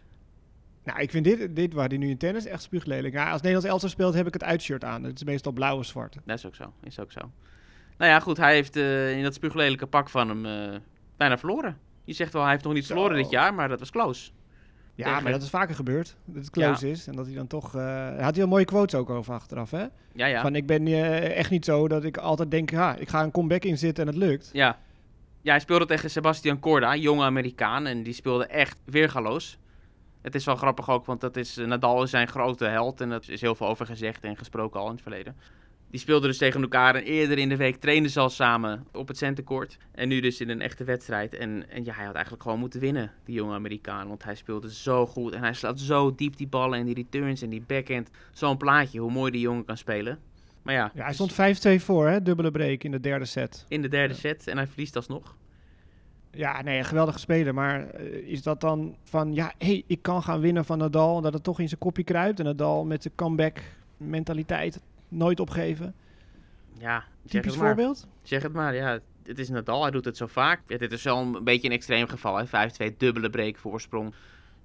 Nou, 0.83 0.99
ik 0.99 1.11
vind 1.11 1.23
dit, 1.25 1.55
dit 1.55 1.73
waar 1.73 1.87
hij 1.87 1.97
nu 1.97 2.09
in 2.09 2.17
tennis 2.17 2.45
echt 2.45 2.61
spuuglelijk. 2.61 3.13
Ja, 3.13 3.23
als 3.31 3.41
Nederlands 3.41 3.67
elftal 3.67 3.89
speelt, 3.89 4.13
heb 4.13 4.27
ik 4.27 4.33
het 4.33 4.43
uitshirt 4.43 4.83
aan. 4.83 5.03
Het 5.03 5.15
is 5.15 5.23
meestal 5.23 5.51
blauw 5.51 5.77
of 5.77 5.85
zwart. 5.85 6.17
Dat 6.25 6.37
is 6.37 6.45
ook 6.45 6.55
zo. 6.55 6.73
Is 6.83 6.99
ook 6.99 7.11
zo. 7.11 7.19
Nou 7.97 8.11
ja, 8.11 8.19
goed. 8.19 8.37
Hij 8.37 8.53
heeft 8.53 8.75
eh, 8.75 9.17
in 9.17 9.23
dat 9.23 9.33
spuuglelijke 9.33 9.85
pak 9.87 10.09
van 10.09 10.29
hem 10.29 10.45
eh, 10.45 10.79
bijna 11.17 11.37
verloren. 11.37 11.77
Je 12.03 12.13
zegt 12.13 12.33
wel, 12.33 12.41
hij 12.41 12.51
heeft 12.51 12.63
nog 12.63 12.73
niet 12.73 12.85
verloren 12.85 13.17
dit 13.17 13.29
jaar, 13.29 13.53
maar 13.53 13.69
dat 13.69 13.79
was 13.79 13.91
close. 13.91 14.31
Ja, 14.95 15.05
Tegen- 15.05 15.23
maar 15.23 15.31
dat 15.31 15.41
is 15.41 15.49
vaker 15.49 15.75
gebeurd. 15.75 16.15
Dat 16.25 16.35
het 16.35 16.49
close 16.49 16.89
is. 16.89 17.07
En 17.07 17.15
dat 17.15 17.25
hij 17.25 17.35
dan 17.35 17.47
toch... 17.47 17.75
eh 17.75 17.81
hij 17.85 18.23
had 18.23 18.35
heel 18.35 18.47
mooie 18.47 18.65
quotes 18.65 18.99
ook 18.99 19.09
over 19.09 19.33
achteraf, 19.33 19.71
hè? 19.71 19.85
Ja, 20.13 20.25
ja. 20.25 20.41
Van, 20.41 20.55
ik 20.55 20.65
ben 20.65 20.87
echt 21.35 21.49
niet 21.49 21.65
zo 21.65 21.87
dat 21.87 22.03
ik 22.03 22.17
altijd 22.17 22.51
denk... 22.51 22.69
Ja, 22.69 22.95
ik 22.95 23.09
ga 23.09 23.23
een 23.23 23.31
comeback 23.31 23.63
inzetten 23.63 24.07
en 24.07 24.13
het 24.13 24.19
lukt. 24.19 24.49
Ja. 24.53 24.77
Ja, 25.41 25.51
hij 25.51 25.59
speelde 25.59 25.85
tegen 25.85 26.09
Sebastian 26.09 26.59
Corda, 26.59 26.95
jonge 26.95 27.23
Amerikaan. 27.23 27.85
En 27.85 28.03
die 28.03 28.13
speelde 28.13 28.45
echt 28.45 28.79
weergaloos. 28.85 29.57
Het 30.21 30.35
is 30.35 30.45
wel 30.45 30.55
grappig 30.55 30.89
ook, 30.89 31.05
want 31.05 31.21
dat 31.21 31.37
is, 31.37 31.55
Nadal 31.55 32.03
is 32.03 32.09
zijn 32.09 32.27
grote 32.27 32.65
held. 32.65 33.01
En 33.01 33.09
daar 33.09 33.19
is 33.27 33.41
heel 33.41 33.55
veel 33.55 33.67
over 33.67 33.85
gezegd 33.85 34.23
en 34.23 34.37
gesproken 34.37 34.79
al 34.79 34.85
in 34.85 34.91
het 34.91 35.01
verleden. 35.01 35.35
Die 35.95 36.03
speelden 36.03 36.29
dus 36.29 36.37
tegen 36.37 36.61
elkaar 36.61 36.95
en 36.95 37.03
eerder 37.03 37.37
in 37.37 37.49
de 37.49 37.55
week 37.55 37.75
trainden 37.75 38.11
ze 38.11 38.19
al 38.19 38.29
samen 38.29 38.85
op 38.93 39.07
het 39.07 39.17
centercourt. 39.17 39.77
En 39.91 40.07
nu 40.07 40.19
dus 40.19 40.41
in 40.41 40.49
een 40.49 40.61
echte 40.61 40.83
wedstrijd. 40.83 41.33
En, 41.33 41.69
en 41.69 41.85
ja, 41.85 41.93
hij 41.93 42.05
had 42.05 42.13
eigenlijk 42.13 42.43
gewoon 42.43 42.59
moeten 42.59 42.79
winnen, 42.79 43.11
die 43.25 43.35
jonge 43.35 43.53
Amerikaan. 43.53 44.07
Want 44.07 44.23
hij 44.23 44.35
speelde 44.35 44.73
zo 44.73 45.05
goed 45.05 45.33
en 45.33 45.39
hij 45.39 45.53
slaat 45.53 45.79
zo 45.79 46.15
diep 46.15 46.37
die 46.37 46.47
ballen 46.47 46.79
en 46.79 46.85
die 46.85 46.95
returns 46.95 47.41
en 47.41 47.49
die 47.49 47.63
backhand. 47.67 48.09
Zo'n 48.33 48.57
plaatje, 48.57 48.99
hoe 48.99 49.11
mooi 49.11 49.31
die 49.31 49.41
jongen 49.41 49.65
kan 49.65 49.77
spelen. 49.77 50.19
Maar 50.61 50.73
ja, 50.73 50.91
Ja, 50.93 51.01
hij 51.03 51.15
dus 51.17 51.31
stond 51.59 51.79
5-2 51.79 51.83
voor, 51.83 52.07
hè? 52.07 52.21
Dubbele 52.21 52.51
break 52.51 52.83
in 52.83 52.91
de 52.91 52.99
derde 52.99 53.25
set. 53.25 53.65
in 53.67 53.81
de 53.81 53.89
derde 53.89 54.13
set 54.13 54.47
en 54.47 54.57
hij 54.57 54.67
verliest 54.67 54.95
alsnog. 54.95 55.35
Ja, 56.31 56.61
nee, 56.61 56.77
een 56.77 56.85
geweldige 56.85 57.19
speler. 57.19 57.53
Maar 57.53 57.89
eh, 57.89 58.05
is 58.05 58.43
dat 58.43 58.61
dan 58.61 58.95
van... 59.03 59.33
Ja, 59.33 59.53
hé, 59.57 59.67
hey, 59.67 59.83
ik 59.87 60.01
kan 60.01 60.23
gaan 60.23 60.39
winnen 60.39 60.65
van 60.65 60.77
Nadal. 60.77 61.17
En 61.17 61.23
dat 61.23 61.33
het 61.33 61.43
toch 61.43 61.59
in 61.59 61.67
zijn 61.67 61.79
kopje 61.79 62.03
kruipt. 62.03 62.39
En 62.39 62.45
Nadal 62.45 62.85
met 62.85 63.03
de 63.03 63.11
comeback 63.15 63.61
mentaliteit 63.97 64.81
nooit 65.07 65.39
opgeven. 65.39 65.93
Ja, 66.79 66.97
zeg 66.99 67.31
Typisch 67.31 67.51
het 67.51 67.59
maar. 67.61 67.67
voorbeeld. 67.75 68.07
Zeg 68.21 68.41
het 68.43 68.53
maar, 68.53 68.75
ja. 68.75 68.99
Het 69.23 69.39
is 69.39 69.49
Nadal, 69.49 69.81
hij 69.81 69.91
doet 69.91 70.05
het 70.05 70.17
zo 70.17 70.27
vaak. 70.27 70.61
Ja, 70.67 70.77
dit 70.77 70.91
is 70.91 71.03
wel 71.03 71.17
een 71.17 71.43
beetje 71.43 71.67
een 71.67 71.73
extreem 71.73 72.07
geval, 72.07 72.37
hè. 72.37 72.45
5-2 72.91 72.97
dubbele 72.97 73.29
break 73.29 73.57
voorsprong. 73.57 74.13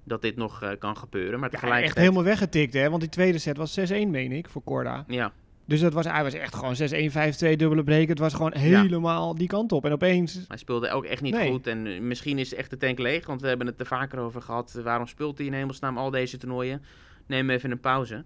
Dat 0.03 0.21
dit 0.21 0.35
nog 0.35 0.61
eh, 0.61 0.69
kan 0.79 0.97
gebeuren, 0.97 1.39
maar 1.39 1.49
Ja, 1.51 1.53
tegelijkertijd... 1.59 1.97
echt 1.97 2.05
helemaal 2.05 2.23
weggetikt, 2.23 2.73
hè? 2.73 2.89
Want 2.89 3.01
die 3.01 3.09
tweede 3.09 3.37
set 3.37 3.57
was 3.57 3.79
6-1, 3.79 3.83
meen 4.07 4.31
ik, 4.31 4.49
voor 4.49 4.63
Corda. 4.63 5.03
Ja, 5.07 5.31
Dus 5.65 5.79
dat 5.79 5.93
was, 5.93 6.05
hij 6.05 6.23
was 6.23 6.33
echt 6.33 6.55
gewoon 6.55 6.75
6-1, 6.75 7.53
5-2, 7.53 7.55
dubbele 7.55 7.83
break. 7.83 8.07
Het 8.07 8.19
was 8.19 8.33
gewoon 8.33 8.53
helemaal 8.53 9.35
die 9.35 9.47
kant 9.47 9.71
op. 9.71 9.85
En 9.85 9.91
opeens... 9.91 10.45
hij 10.47 10.57
speelde 10.57 10.89
ook 10.89 11.03
echt 11.05 11.21
niet 11.21 11.33
Nee. 11.33 11.51
goed. 11.51 11.67
En 11.67 11.87
eh, 11.87 11.99
misschien 12.01 12.37
is 12.39 12.53
echt 12.53 12.69
de 12.69 12.77
tank 12.77 12.99
leeg, 12.99 13.25
want 13.25 13.41
we 13.41 13.47
hebben 13.47 13.67
het 13.67 13.79
er 13.79 13.85
vaker 13.85 14.19
over 14.19 14.41
gehad. 14.41 14.75
Eh, 14.77 14.83
Waarom 14.83 15.07
speelt 15.07 15.37
hij 15.37 15.47
in 15.47 15.53
hemelsnaam 15.53 15.97
al 15.97 16.09
deze 16.11 16.37
toernooien? 16.37 16.81
Neem 17.25 17.49
even 17.49 17.71
een 17.71 17.79
pauze. 17.79 18.23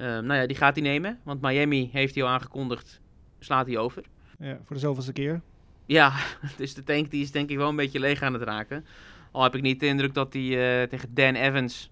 Eh, 0.00 0.06
nou 0.06 0.34
ja, 0.34 0.46
die 0.46 0.56
gaat 0.56 0.74
hij 0.74 0.84
nemen, 0.84 1.18
want 1.22 1.40
Miami 1.40 1.88
heeft 1.92 2.14
hij 2.14 2.24
al 2.24 2.30
aangekondigd, 2.30 3.00
slaat 3.38 3.66
hij 3.66 3.78
over. 3.78 4.04
Ja, 4.38 4.58
voor 4.64 4.76
de 4.76 4.82
zoveelste 4.82 5.12
keer. 5.12 5.40
Ja, 5.86 6.12
dus 6.56 6.74
de 6.74 6.82
tank 6.82 7.10
die 7.10 7.22
is 7.22 7.30
denk 7.30 7.50
ik 7.50 7.56
wel 7.56 7.68
een 7.68 7.76
beetje 7.76 8.00
leeg 8.00 8.22
aan 8.22 8.32
het 8.32 8.42
raken. 8.42 8.84
Al 9.30 9.42
heb 9.42 9.54
ik 9.54 9.62
niet 9.62 9.80
de 9.80 9.86
indruk 9.86 10.14
dat 10.14 10.32
hij 10.32 10.42
eh, 10.42 10.88
tegen 10.88 11.14
Dan 11.14 11.34
Evans 11.34 11.90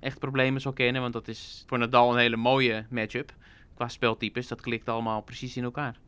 echt 0.00 0.18
problemen 0.18 0.60
zal 0.60 0.72
kennen. 0.72 1.02
Want 1.02 1.12
dat 1.12 1.28
is 1.28 1.64
voor 1.66 1.78
Nadal 1.78 2.12
een 2.12 2.18
hele 2.18 2.36
mooie 2.36 2.86
matchup. 2.90 3.34
Qua 3.74 3.88
speltypes, 3.88 4.48
dat 4.48 4.60
klikt 4.60 4.88
allemaal 4.88 5.20
precies 5.20 5.56
in 5.56 5.64
elkaar. 5.64 5.98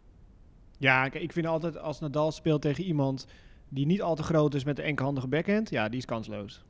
Ja, 0.79 1.13
ik 1.13 1.33
vind 1.33 1.47
altijd 1.47 1.79
als 1.79 2.01
Nadal 2.01 2.33
speelt 2.33 2.63
tegen 2.63 2.85
iemand 2.85 3.27
die 3.69 3.87
niet 3.87 4.03
al 4.03 4.15
te 4.15 4.23
groot 4.23 4.55
is 4.55 4.65
met 4.65 4.77
de 4.77 4.83
enkelhandige 4.83 5.29
backhand, 5.29 5.71
ja, 5.71 5.89
die 5.89 5.99
is 5.99 6.05
kansloos. 6.05 6.65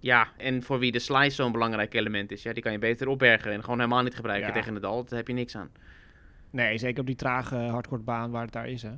Ja, 0.00 0.28
en 0.36 0.62
voor 0.62 0.78
wie 0.78 0.92
de 0.92 0.98
slice 0.98 1.30
zo'n 1.34 1.52
belangrijk 1.52 1.94
element 1.94 2.32
is. 2.32 2.42
Ja, 2.42 2.52
die 2.52 2.62
kan 2.62 2.72
je 2.72 2.78
beter 2.78 3.08
opbergen 3.08 3.52
en 3.52 3.62
gewoon 3.64 3.78
helemaal 3.78 4.02
niet 4.02 4.14
gebruiken 4.14 4.48
Ja. 4.48 4.54
tegen 4.54 4.72
Nadal. 4.72 5.04
Daar 5.04 5.18
heb 5.18 5.26
je 5.28 5.34
niks 5.34 5.56
aan. 5.56 5.70
Nee, 6.50 6.78
zeker 6.78 7.00
op 7.00 7.06
die 7.06 7.16
trage 7.16 7.56
hardcourtbaan 7.56 8.30
waar 8.30 8.42
het 8.42 8.52
daar 8.52 8.68
is, 8.68 8.82
hè. 8.82 8.90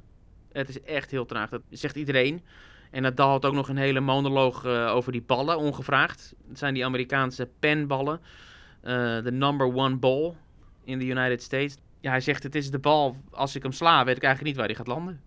Het 0.53 0.69
is 0.69 0.83
echt 0.83 1.11
heel 1.11 1.25
traag. 1.27 1.49
Dat 1.51 1.63
zegt 1.71 1.97
iedereen. 1.97 2.43
En 2.91 3.03
Nadal 3.03 3.29
had 3.31 3.45
ook 3.45 3.55
nog 3.55 3.69
een 3.69 3.77
hele 3.77 4.01
monoloog 4.01 4.65
eh, 4.65 4.93
over 4.95 5.13
die 5.13 5.23
ballen, 5.23 5.59
ongevraagd. 5.59 6.35
Het 6.49 6.59
zijn 6.59 6.75
die 6.75 6.85
Amerikaanse 6.85 7.49
penballen. 7.59 8.21
eh, 8.81 9.23
De 9.23 9.33
number 9.33 9.75
one 9.75 9.97
ball 9.97 10.35
in 10.85 10.99
de 10.99 11.05
United 11.07 11.43
States. 11.43 11.77
Ja, 12.01 12.11
hij 12.11 12.21
zegt, 12.21 12.43
het 12.43 12.55
is 12.55 12.71
de 12.71 12.79
bal, 12.79 13.17
als 13.31 13.57
ik 13.57 13.63
hem 13.63 13.73
sla, 13.73 14.05
weet 14.05 14.17
ik 14.17 14.23
eigenlijk 14.23 14.43
niet 14.43 14.57
waar 14.57 14.67
hij 14.67 14.77
gaat 14.85 14.87
landen. 14.97 15.21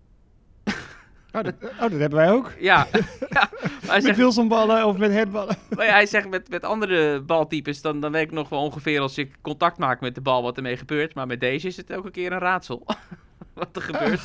Oh, 1.34 1.42
dat, 1.42 1.54
oh, 1.62 1.80
dat 1.80 1.90
hebben 1.90 2.18
wij 2.18 2.30
ook. 2.30 2.52
Ja, 2.58 2.86
ja. 3.30 3.50
Hij 3.86 4.02
Met 4.02 4.16
Wilsonballen 4.16 4.86
of 4.86 4.96
met 4.96 5.10
headballen. 5.10 5.56
maar 5.76 5.86
ja, 5.86 5.92
hij 5.92 6.06
zegt 6.06 6.28
met, 6.28 6.48
met 6.48 6.64
andere 6.64 7.20
baltypes, 7.20 7.82
dan, 7.82 8.00
dan 8.00 8.12
weet 8.12 8.22
ik 8.22 8.32
nog 8.32 8.48
wel 8.48 8.60
ongeveer 8.60 9.00
als 9.00 9.18
ik 9.18 9.36
contact 9.40 9.78
maak 9.78 10.00
met 10.00 10.14
de 10.14 10.20
bal 10.20 10.42
wat 10.42 10.56
ermee 10.56 10.76
gebeurt. 10.76 11.14
Maar 11.14 11.26
met 11.26 11.40
deze 11.40 11.66
is 11.66 11.76
het 11.76 11.90
elke 11.90 12.10
keer 12.10 12.32
een 12.32 12.38
raadsel 12.38 12.86
wat 13.54 13.76
er 13.76 13.82
gebeurt. 13.82 14.22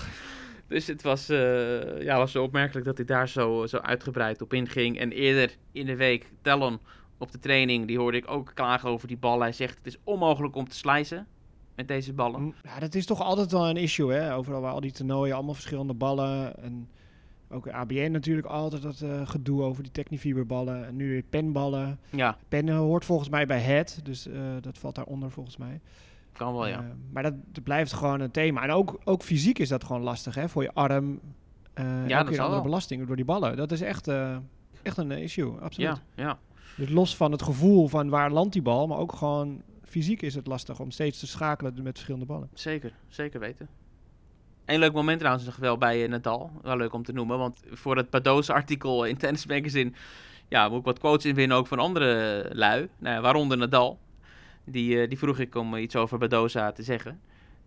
Dus 0.68 0.88
het 0.88 1.02
was, 1.02 1.30
eh, 1.30 2.02
ja, 2.02 2.18
was 2.18 2.32
zo 2.32 2.44
opmerkelijk 2.44 2.86
dat 2.86 2.98
hij 2.98 3.06
daar 3.06 3.30
zo, 3.30 3.66
zo 3.66 3.78
uitgebreid 3.78 4.42
op 4.42 4.54
inging. 4.54 5.00
En 5.00 5.12
eerder 5.12 5.56
in 5.72 5.86
de 5.86 5.96
week, 5.96 6.32
Talon 6.42 6.80
op 7.18 7.32
de 7.32 7.40
training, 7.40 7.88
die 7.88 8.00
hoorde 8.00 8.18
ik 8.18 8.32
ook 8.32 8.52
klagen 8.54 8.90
over 8.90 9.08
die 9.08 9.18
ballen. 9.18 9.42
Hij 9.42 9.52
zegt 9.52 9.78
het 9.78 9.88
is 9.88 9.98
onmogelijk 10.04 10.56
om 10.56 10.68
te 10.68 10.76
slicen 10.76 11.28
met 11.76 11.88
deze 11.88 12.14
ballen. 12.14 12.56
Ja, 12.64 12.80
dat 12.80 12.96
is 12.96 13.06
toch 13.06 13.22
altijd 13.22 13.52
wel 13.52 13.70
een 13.70 13.78
issue, 13.78 14.12
hè? 14.12 14.36
Overal 14.36 14.62
waar 14.62 14.74
al 14.74 14.80
die 14.80 14.92
toernooien, 14.92 15.36
allemaal 15.36 15.54
verschillende 15.54 15.94
ballen. 15.94 16.64
En 16.64 16.90
ook 17.50 17.70
ABN 17.70 18.12
natuurlijk 18.12 18.48
altijd 18.48 18.82
dat 18.82 19.02
eh, 19.02 19.28
gedoe 19.28 19.62
over 19.62 19.84
die 19.84 19.92
Technifiberballen. 19.92 20.86
En 20.86 20.96
nu 20.96 21.10
weer 21.10 21.24
penballen. 21.24 22.00
Ja, 22.10 22.38
Pennen 22.48 22.76
hoort 22.76 23.06
volgens 23.06 23.30
mij 23.30 23.46
bij 23.46 23.60
het, 23.60 24.00
dus 24.04 24.28
eh, 24.28 24.42
dat 24.62 24.78
valt 24.78 24.96
daaronder 24.96 25.32
volgens 25.32 25.58
mij. 25.58 25.80
kan 26.32 26.54
wel 26.54 26.68
ja. 26.68 26.80
Eh, 26.80 26.86
maar 27.12 27.24
dat, 27.24 27.34
dat 27.52 27.64
blijft 27.64 27.94
gewoon 27.94 28.20
een 28.20 28.32
thema. 28.32 28.64
En 28.64 28.72
ook, 28.72 29.00
ook 29.04 29.24
fysiek 29.24 29.60
is 29.60 29.70
dat 29.70 29.84
gewoon 29.84 30.02
lastig, 30.02 30.36
hè? 30.36 30.50
Voor 30.50 30.64
je 30.64 30.74
arm. 30.74 31.20
eh 31.74 32.08
dat 32.08 32.36
zal 32.36 32.46
andere 32.46 32.62
belasting 32.64 33.08
door 33.08 33.16
die 33.16 33.26
ballen. 33.26 33.58
Dat 33.58 33.72
is 33.72 33.82
echt, 33.82 34.08
echt 34.82 34.98
een 34.98 35.12
issue, 35.12 35.60
absoluut. 35.60 36.02
Ja, 36.16 36.24
ja. 36.24 36.40
Dus 36.78 36.90
los 36.90 37.16
van 37.16 37.32
het 37.32 37.42
gevoel 37.42 37.88
van 37.88 38.10
waar 38.10 38.32
landt 38.32 38.54
die 38.54 38.62
bal, 38.62 38.88
maar 38.88 38.98
ook 38.98 39.14
gewoon 39.14 39.62
fysiek 39.84 40.22
is 40.22 40.36
het 40.36 40.48
lastig 40.48 40.80
om 40.80 40.92
steeds 40.92 41.20
te 41.20 41.28
schakelen 41.28 41.74
met 41.76 41.94
verschillende 41.94 42.26
ballen. 42.26 42.50
Zeker, 42.54 42.94
zeker 43.08 43.40
weten. 43.40 43.68
Een 44.70 44.80
leuk 44.80 44.94
moment 44.94 45.20
trouwens 45.20 45.46
nog 45.46 45.56
wel 45.56 45.78
bij 45.78 46.04
eh, 46.04 46.10
Nadal. 46.10 46.52
Wel 46.62 46.78
leuk 46.78 46.94
om 46.94 47.04
te 47.04 47.14
noemen, 47.14 47.38
want 47.38 47.60
voor 47.72 47.98
het 47.98 48.10
Badoza-artikel 48.10 49.06
in 49.06 49.18
Tennis 49.18 49.46
Magazine... 49.46 49.92
Ja, 50.48 50.70
moet 50.70 50.80
ik 50.80 50.86
wat 50.86 51.00
quotes 51.00 51.26
inwinnen 51.26 51.58
ook 51.58 51.68
van 51.68 51.80
andere 51.80 52.46
lui. 52.54 52.90
Nou 52.98 53.22
waaronder 53.22 53.58
Nadal. 53.58 54.00
Die, 54.66 55.02
eh, 55.02 55.10
die 55.10 55.18
vroeg 55.18 55.40
ik 55.40 55.56
om 55.56 55.76
iets 55.76 55.96
over 55.96 56.18
Badoza 56.18 56.72
te 56.72 56.84
zeggen. 56.84 57.20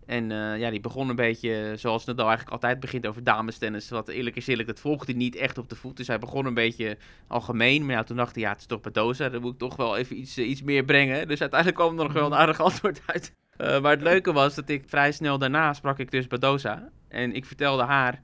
En 0.05 0.31
eh, 0.31 0.59
ja, 0.59 0.69
die 0.69 0.79
begon 0.79 1.09
een 1.09 1.15
beetje 1.15 1.73
zoals 1.77 2.05
Nadal 2.05 2.25
eigenlijk 2.27 2.53
altijd 2.53 2.79
begint 2.79 3.07
over 3.07 3.23
damestennis. 3.23 3.89
Wat 3.89 4.07
eerlijk 4.07 4.35
is 4.35 4.47
eerlijk, 4.47 4.67
dat 4.67 4.79
volgde 4.79 5.13
niet 5.13 5.35
echt 5.35 5.57
op 5.57 5.69
de 5.69 5.75
voet. 5.75 5.97
Dus 5.97 6.07
hij 6.07 6.19
begon 6.19 6.45
een 6.45 6.53
beetje 6.53 6.97
algemeen. 7.27 7.85
Maar 7.85 7.95
ja, 7.95 8.03
toen 8.03 8.17
dacht 8.17 8.35
hij, 8.35 8.43
ja, 8.43 8.49
het 8.49 8.59
is 8.59 8.65
toch 8.65 8.81
Badoza. 8.81 9.29
Dan 9.29 9.41
moet 9.41 9.53
ik 9.53 9.59
toch 9.59 9.75
wel 9.75 9.97
even 9.97 10.19
iets, 10.19 10.37
iets 10.37 10.61
meer 10.61 10.83
brengen. 10.83 11.27
Dus 11.27 11.41
uiteindelijk 11.41 11.79
kwam 11.79 11.97
er 11.97 12.03
nog 12.03 12.13
wel 12.13 12.25
een 12.25 12.35
aardig 12.35 12.61
antwoord 12.69 13.01
uit. 13.05 13.33
Eh, 13.57 13.81
maar 13.81 13.91
het 13.91 14.01
leuke 14.01 14.33
was 14.33 14.55
dat 14.55 14.69
ik 14.69 14.83
vrij 14.85 15.11
snel 15.11 15.37
daarna 15.37 15.73
sprak 15.73 15.99
ik 15.99 16.11
dus 16.11 16.27
Badoza. 16.27 16.89
En 17.07 17.33
ik 17.33 17.45
vertelde 17.45 17.83
haar 17.83 18.21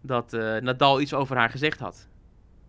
dat 0.00 0.32
eh, 0.32 0.56
Nadal 0.56 1.00
iets 1.00 1.14
over 1.14 1.36
haar 1.36 1.50
gezegd 1.50 1.78
had. 1.78 2.08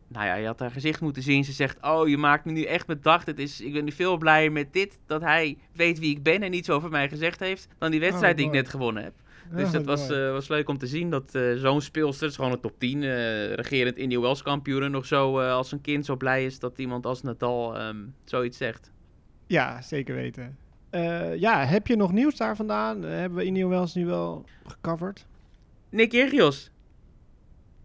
Nou 0.08 0.26
ja, 0.26 0.36
je 0.36 0.46
had 0.46 0.60
haar 0.60 0.72
gezicht 0.72 1.02
moeten 1.02 1.24
zien. 1.24 1.44
Ze 1.44 1.52
zegt, 1.52 1.78
oh, 1.82 2.08
je 2.08 2.18
maakt 2.18 2.46
me 2.46 2.52
nu 2.52 2.64
echt 2.64 2.88
met 2.88 3.04
dag. 3.04 3.26
Is, 3.26 3.62
ik 3.62 3.74
ben 3.74 3.84
nu 3.84 3.92
veel 3.92 4.18
blijer 4.18 4.52
met 4.52 4.74
dit, 4.74 5.00
dat 5.06 5.22
hij 5.22 5.58
weet 5.74 6.00
wie 6.00 6.16
ik 6.16 6.24
ben 6.24 6.44
en 6.44 6.54
iets 6.54 6.70
over 6.70 6.90
mij 6.90 7.10
gezegd 7.10 7.40
heeft, 7.40 7.68
dan 7.78 7.92
die 7.92 8.00
wedstrijd 8.00 8.32
Oh, 8.32 8.38
die 8.38 8.48
ik 8.48 8.54
net 8.54 8.70
gewonnen 8.70 9.04
heb. 9.04 9.14
Dus 9.52 9.72
dat 9.72 9.86
was, 9.86 10.10
eh, 10.10 10.32
was 10.32 10.48
leuk 10.48 10.70
om 10.70 10.78
te 10.78 10.88
zien 10.88 11.10
dat 11.10 11.40
zo'n 11.56 11.82
speelster, 11.82 12.22
het 12.22 12.32
is 12.32 12.36
gewoon 12.36 12.52
een 12.52 12.60
top 12.60 12.80
10, 12.80 13.04
eh, 13.04 13.54
regerend 13.54 13.98
Indian 13.98 14.22
Wells 14.22 14.42
kampioen, 14.42 14.92
nog 14.92 15.06
zo 15.06 15.40
als 15.40 15.72
een 15.72 15.82
kind 15.82 16.06
zo 16.06 16.16
blij 16.16 16.46
is 16.46 16.60
dat 16.60 16.78
iemand 16.78 17.06
als 17.06 17.22
Nadal 17.22 17.78
ehm, 17.78 17.98
zoiets 18.24 18.58
zegt. 18.58 18.92
Ja, 19.48 19.82
zeker 19.82 20.16
weten. 20.16 20.58
Eh, 20.96 21.40
ja, 21.40 21.66
heb 21.66 21.88
je 21.88 21.96
nog 21.96 22.12
nieuws 22.12 22.36
daar 22.36 22.56
vandaan? 22.56 23.06
Eh, 23.06 23.10
hebben 23.10 23.38
we 23.38 23.46
Indian 23.46 23.70
Wells 23.70 23.94
nu 23.94 24.06
wel 24.06 24.46
gecoverd? 24.68 25.26
Nick 25.90 26.10
Kyrgios. 26.10 26.72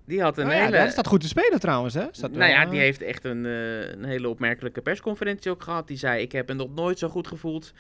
Die 0.05 0.23
had 0.23 0.39
een 0.39 0.47
Nou 0.47 0.57
ja, 0.57 0.65
hele... 0.65 0.77
daar 0.77 0.91
staat 0.91 1.07
goed 1.07 1.21
te 1.21 1.29
spelen 1.29 1.61
trouwens, 1.61 1.95
hè? 1.95 2.07
Staat 2.11 2.31
nou 2.31 2.51
ja, 2.51 2.61
wel, 2.61 2.71
die 2.71 2.79
eh, 2.79 2.85
heeft 2.85 3.03
echt 3.03 3.25
een, 3.25 3.47
eh, 3.47 3.89
een 3.89 4.05
hele 4.05 4.29
opmerkelijke 4.29 4.81
persconferentie 4.81 5.51
ook 5.51 5.63
gehad. 5.63 5.89
Die 5.89 5.97
zei, 5.97 6.23
ik 6.23 6.33
heb 6.33 6.49
me 6.49 6.55
nog 6.55 6.75
nooit 6.75 6.99
zo 6.99 7.09
goed 7.09 7.27
gevoeld. 7.27 7.73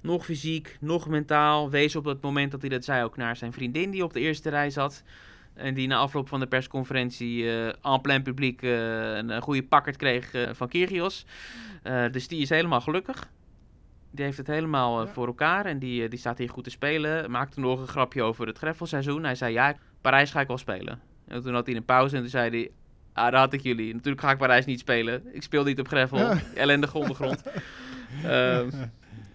Nog 0.00 0.24
fysiek, 0.24 0.76
nog 0.80 1.08
mentaal. 1.08 1.70
Wees 1.70 1.96
op 1.96 2.04
het 2.04 2.22
moment 2.22 2.50
dat 2.50 2.60
hij 2.60 2.70
dat 2.70 2.84
zei 2.84 3.04
ook 3.04 3.16
naar 3.16 3.36
zijn 3.36 3.52
vriendin 3.52 3.90
die 3.90 4.04
op 4.04 4.12
de 4.12 4.20
eerste 4.20 4.50
rij 4.50 4.70
zat. 4.70 5.02
En 5.54 5.74
die 5.74 5.86
na 5.86 5.96
afloop 5.96 6.28
van 6.28 6.40
de 6.40 6.46
persconferentie 6.46 7.50
eh 7.50 7.66
en 7.66 8.00
plein 8.00 8.22
publiek 8.22 8.62
eh, 8.62 8.70
een, 9.16 9.28
een 9.28 9.42
goede 9.42 9.62
pakkert 9.62 9.96
kreeg 9.96 10.34
eh, 10.34 10.48
van 10.52 10.68
Kyrgios. 10.68 11.26
Eh, 11.82 12.04
dus 12.10 12.28
die 12.28 12.40
is 12.40 12.48
helemaal 12.48 12.80
gelukkig. 12.80 13.28
Die 14.14 14.24
heeft 14.24 14.38
het 14.38 14.46
helemaal 14.46 15.00
eh, 15.00 15.06
Ja. 15.06 15.12
voor 15.12 15.26
elkaar 15.26 15.66
en 15.66 15.78
die, 15.78 16.02
eh, 16.04 16.10
die 16.10 16.18
staat 16.18 16.38
hier 16.38 16.48
goed 16.48 16.64
te 16.64 16.70
spelen. 16.70 17.30
Maakte 17.30 17.60
nog 17.60 17.80
een 17.80 17.86
grapje 17.88 18.22
over 18.22 18.46
het 18.46 18.58
greffelseizoen. 18.58 19.24
Hij 19.24 19.34
zei, 19.34 19.52
ja, 19.52 19.76
Parijs 20.00 20.30
ga 20.30 20.40
ik 20.40 20.46
wel 20.46 20.58
spelen. 20.58 21.00
En 21.28 21.42
toen 21.42 21.54
had 21.54 21.66
hij 21.66 21.76
een 21.76 21.84
pauze 21.84 22.14
en 22.16 22.20
toen 22.20 22.30
zei 22.30 22.50
hij... 22.50 22.70
Ah, 23.12 23.30
daar 23.30 23.40
had 23.40 23.52
ik 23.52 23.60
jullie. 23.60 23.92
Natuurlijk 23.94 24.22
ga 24.22 24.30
ik 24.30 24.38
Parijs 24.38 24.64
niet 24.64 24.78
spelen. 24.78 25.22
Ik 25.32 25.42
speel 25.42 25.64
niet 25.64 25.80
op 25.80 25.88
greffel. 25.88 26.18
Ja. 26.18 26.40
Ellendige 26.54 26.98
ondergrond. 26.98 27.42
Ehm, 28.24 28.70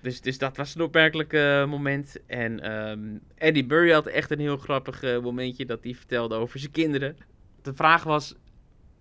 dus, 0.01 0.21
dus 0.21 0.37
dat 0.37 0.57
was 0.57 0.75
een 0.75 0.81
opmerkelijk 0.81 1.33
eh, 1.33 1.65
moment. 1.65 2.17
En 2.27 2.59
ehm 2.59 2.99
Eddie 3.35 3.65
Murray 3.65 3.93
had 3.93 4.05
echt 4.07 4.31
een 4.31 4.39
heel 4.39 4.57
grappig 4.57 5.01
momentje 5.21 5.65
dat 5.65 5.83
hij 5.83 5.93
vertelde 5.95 6.35
over 6.35 6.59
zijn 6.59 6.71
kinderen. 6.71 7.17
De 7.61 7.73
vraag 7.73 8.03
was, 8.03 8.35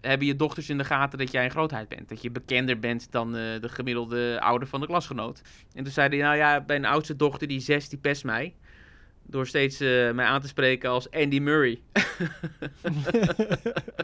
hebben 0.01 0.27
je 0.27 0.37
dochters 0.37 0.71
in 0.71 0.79
de 0.79 0.85
gaten 0.85 1.19
dat 1.19 1.33
jij 1.33 1.45
een 1.45 1.51
grootheid 1.51 1.89
bent? 1.89 2.09
Dat 2.09 2.23
je 2.23 2.31
bekender 2.31 2.79
bent 2.79 3.13
dan 3.13 3.37
eh, 3.37 3.61
de 3.61 3.69
gemiddelde 3.69 4.41
ouder 4.41 4.69
van 4.69 4.81
de 4.81 4.87
klasgenoot? 4.87 5.43
En 5.75 5.83
toen 5.85 5.93
zei 5.93 6.09
hij, 6.09 6.19
nou 6.19 6.37
ja, 6.37 6.65
mijn 6.67 6.85
oudste 6.85 7.17
dochter, 7.17 7.49
die 7.49 7.61
zes, 7.61 7.89
die 7.89 7.99
pest 7.99 8.25
mij. 8.25 8.55
Door 9.27 9.47
steeds 9.47 9.81
eh, 9.81 10.11
mij 10.13 10.25
aan 10.27 10.41
te 10.41 10.49
spreken 10.49 10.91
als 10.91 11.11
Andy 11.11 11.39
Murray. 11.39 11.81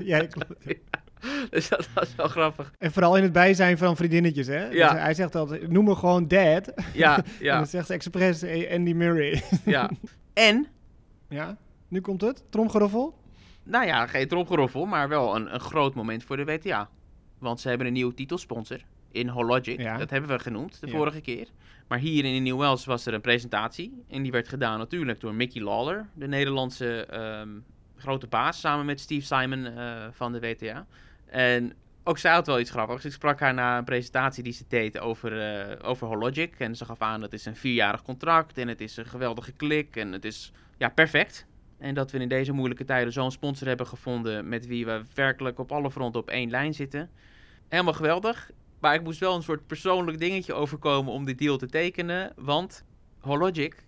ja, 0.02 0.26
klopt. 0.35 0.64
dus 1.50 1.68
dat 1.68 1.88
was 1.94 2.14
wel 2.14 2.28
grappig. 2.28 2.72
En 2.78 2.92
vooral 2.92 3.16
in 3.16 3.22
het 3.22 3.33
bijzijn 3.33 3.78
van 3.78 3.96
vriendinnetjes, 3.96 4.46
hè? 4.46 4.68
Ja. 4.68 4.90
Dus 4.90 5.00
hij 5.00 5.14
zegt 5.14 5.35
altijd, 5.35 5.70
noem 5.70 5.85
me 5.85 5.94
gewoon 5.94 6.28
dad. 6.28 6.72
Ja, 6.92 7.16
En 7.16 7.24
ja, 7.40 7.57
dan 7.57 7.66
zegt 7.66 7.87
ze 7.87 7.92
expres 7.92 8.44
Andy 8.70 8.92
Murray. 8.92 9.42
ja. 9.64 9.90
En 10.33 10.66
ja, 11.28 11.57
nu 11.88 12.00
komt 12.00 12.20
het. 12.20 12.42
Tromgeroffel. 12.50 13.14
Nou 13.64 13.87
ja, 13.87 14.07
geen 14.07 14.29
tromgeroffel, 14.29 14.87
maar 14.87 15.09
wel 15.09 15.37
een, 15.37 15.55
een 15.55 15.61
groot 15.61 15.94
moment 15.94 16.24
voor 16.24 16.37
de 16.37 16.44
WTA. 16.44 16.88
Want 17.38 17.61
ze 17.61 17.68
hebben 17.68 17.87
een 17.87 17.92
nieuwe 17.92 18.14
titelsponsor 18.14 18.81
in 19.11 19.29
Hologic. 19.29 19.81
Ja. 19.81 19.96
Dat 19.96 20.11
hebben 20.11 20.31
we 20.31 20.38
genoemd 20.38 20.81
de 20.81 20.87
Ja. 20.87 20.92
vorige 20.92 21.20
keer. 21.20 21.48
Maar 21.88 21.98
hier 21.98 22.24
in 22.24 22.42
New 22.42 22.57
Wales 22.59 22.85
was 22.85 23.07
er 23.07 23.14
een 23.14 23.20
presentatie. 23.20 24.05
En 24.09 24.22
die 24.22 24.33
werd 24.33 24.48
gedaan 24.48 24.79
natuurlijk 24.79 25.20
door 25.20 25.35
Mickey 25.35 25.62
Lawler, 25.62 26.07
de 26.14 26.27
Nederlandse 26.29 27.07
ehm, 27.07 27.48
grote 27.96 28.27
baas, 28.27 28.61
samen 28.61 28.87
met 28.87 29.00
Steve 29.00 29.27
Simon 29.27 29.66
eh, 29.66 30.05
van 30.11 30.33
de 30.33 30.40
WTA. 30.40 30.87
En 31.27 31.72
ook 32.05 32.18
zij 32.18 32.33
had 32.33 32.46
wel 32.46 32.61
iets 32.61 32.70
grappigs. 32.70 33.05
Ik 33.05 33.12
sprak 33.12 33.40
haar 33.40 33.55
na 33.55 33.79
een 33.79 33.85
presentatie 33.85 34.42
die 34.42 34.53
ze 34.53 34.64
deed 34.68 34.98
over, 34.98 35.40
eh, 35.40 35.88
over 35.88 36.07
Hologic. 36.07 36.55
En 36.59 36.77
ze 36.77 36.85
gaf 36.85 37.00
aan 37.00 37.20
dat 37.20 37.31
het 37.31 37.40
is 37.40 37.46
een 37.46 37.57
vierjarig 37.57 38.03
contract 38.03 38.59
en 38.59 38.68
het 38.68 38.81
is 38.81 38.96
een 38.96 39.07
geweldige 39.07 39.53
klik 39.53 39.96
en 39.96 40.12
het 40.12 40.24
is 40.24 40.53
ja, 40.79 40.88
perfect. 40.88 41.46
En 41.78 41.94
dat 41.94 42.10
we 42.10 42.18
in 42.18 42.28
deze 42.28 42.52
moeilijke 42.52 42.84
tijden 42.84 43.12
zo'n 43.12 43.30
sponsor 43.30 43.66
hebben 43.66 43.87
gevonden 43.87 44.48
met 44.48 44.66
wie 44.66 44.87
we 44.87 45.02
werkelijk 45.14 45.58
op 45.58 45.72
alle 45.72 45.90
fronten 45.90 46.20
op 46.20 46.28
één 46.28 46.50
lijn 46.50 46.74
zitten. 46.74 47.10
Helemaal 47.68 47.92
geweldig. 47.92 48.50
Maar 48.80 48.94
ik 48.94 49.02
moest 49.02 49.20
wel 49.20 49.34
een 49.34 49.42
soort 49.42 49.66
persoonlijk 49.66 50.18
dingetje 50.18 50.54
overkomen 50.54 51.12
om 51.12 51.24
die 51.24 51.34
deal 51.34 51.56
te 51.56 51.66
tekenen. 51.66 52.32
Want 52.37 52.84
Hologic 53.18 53.84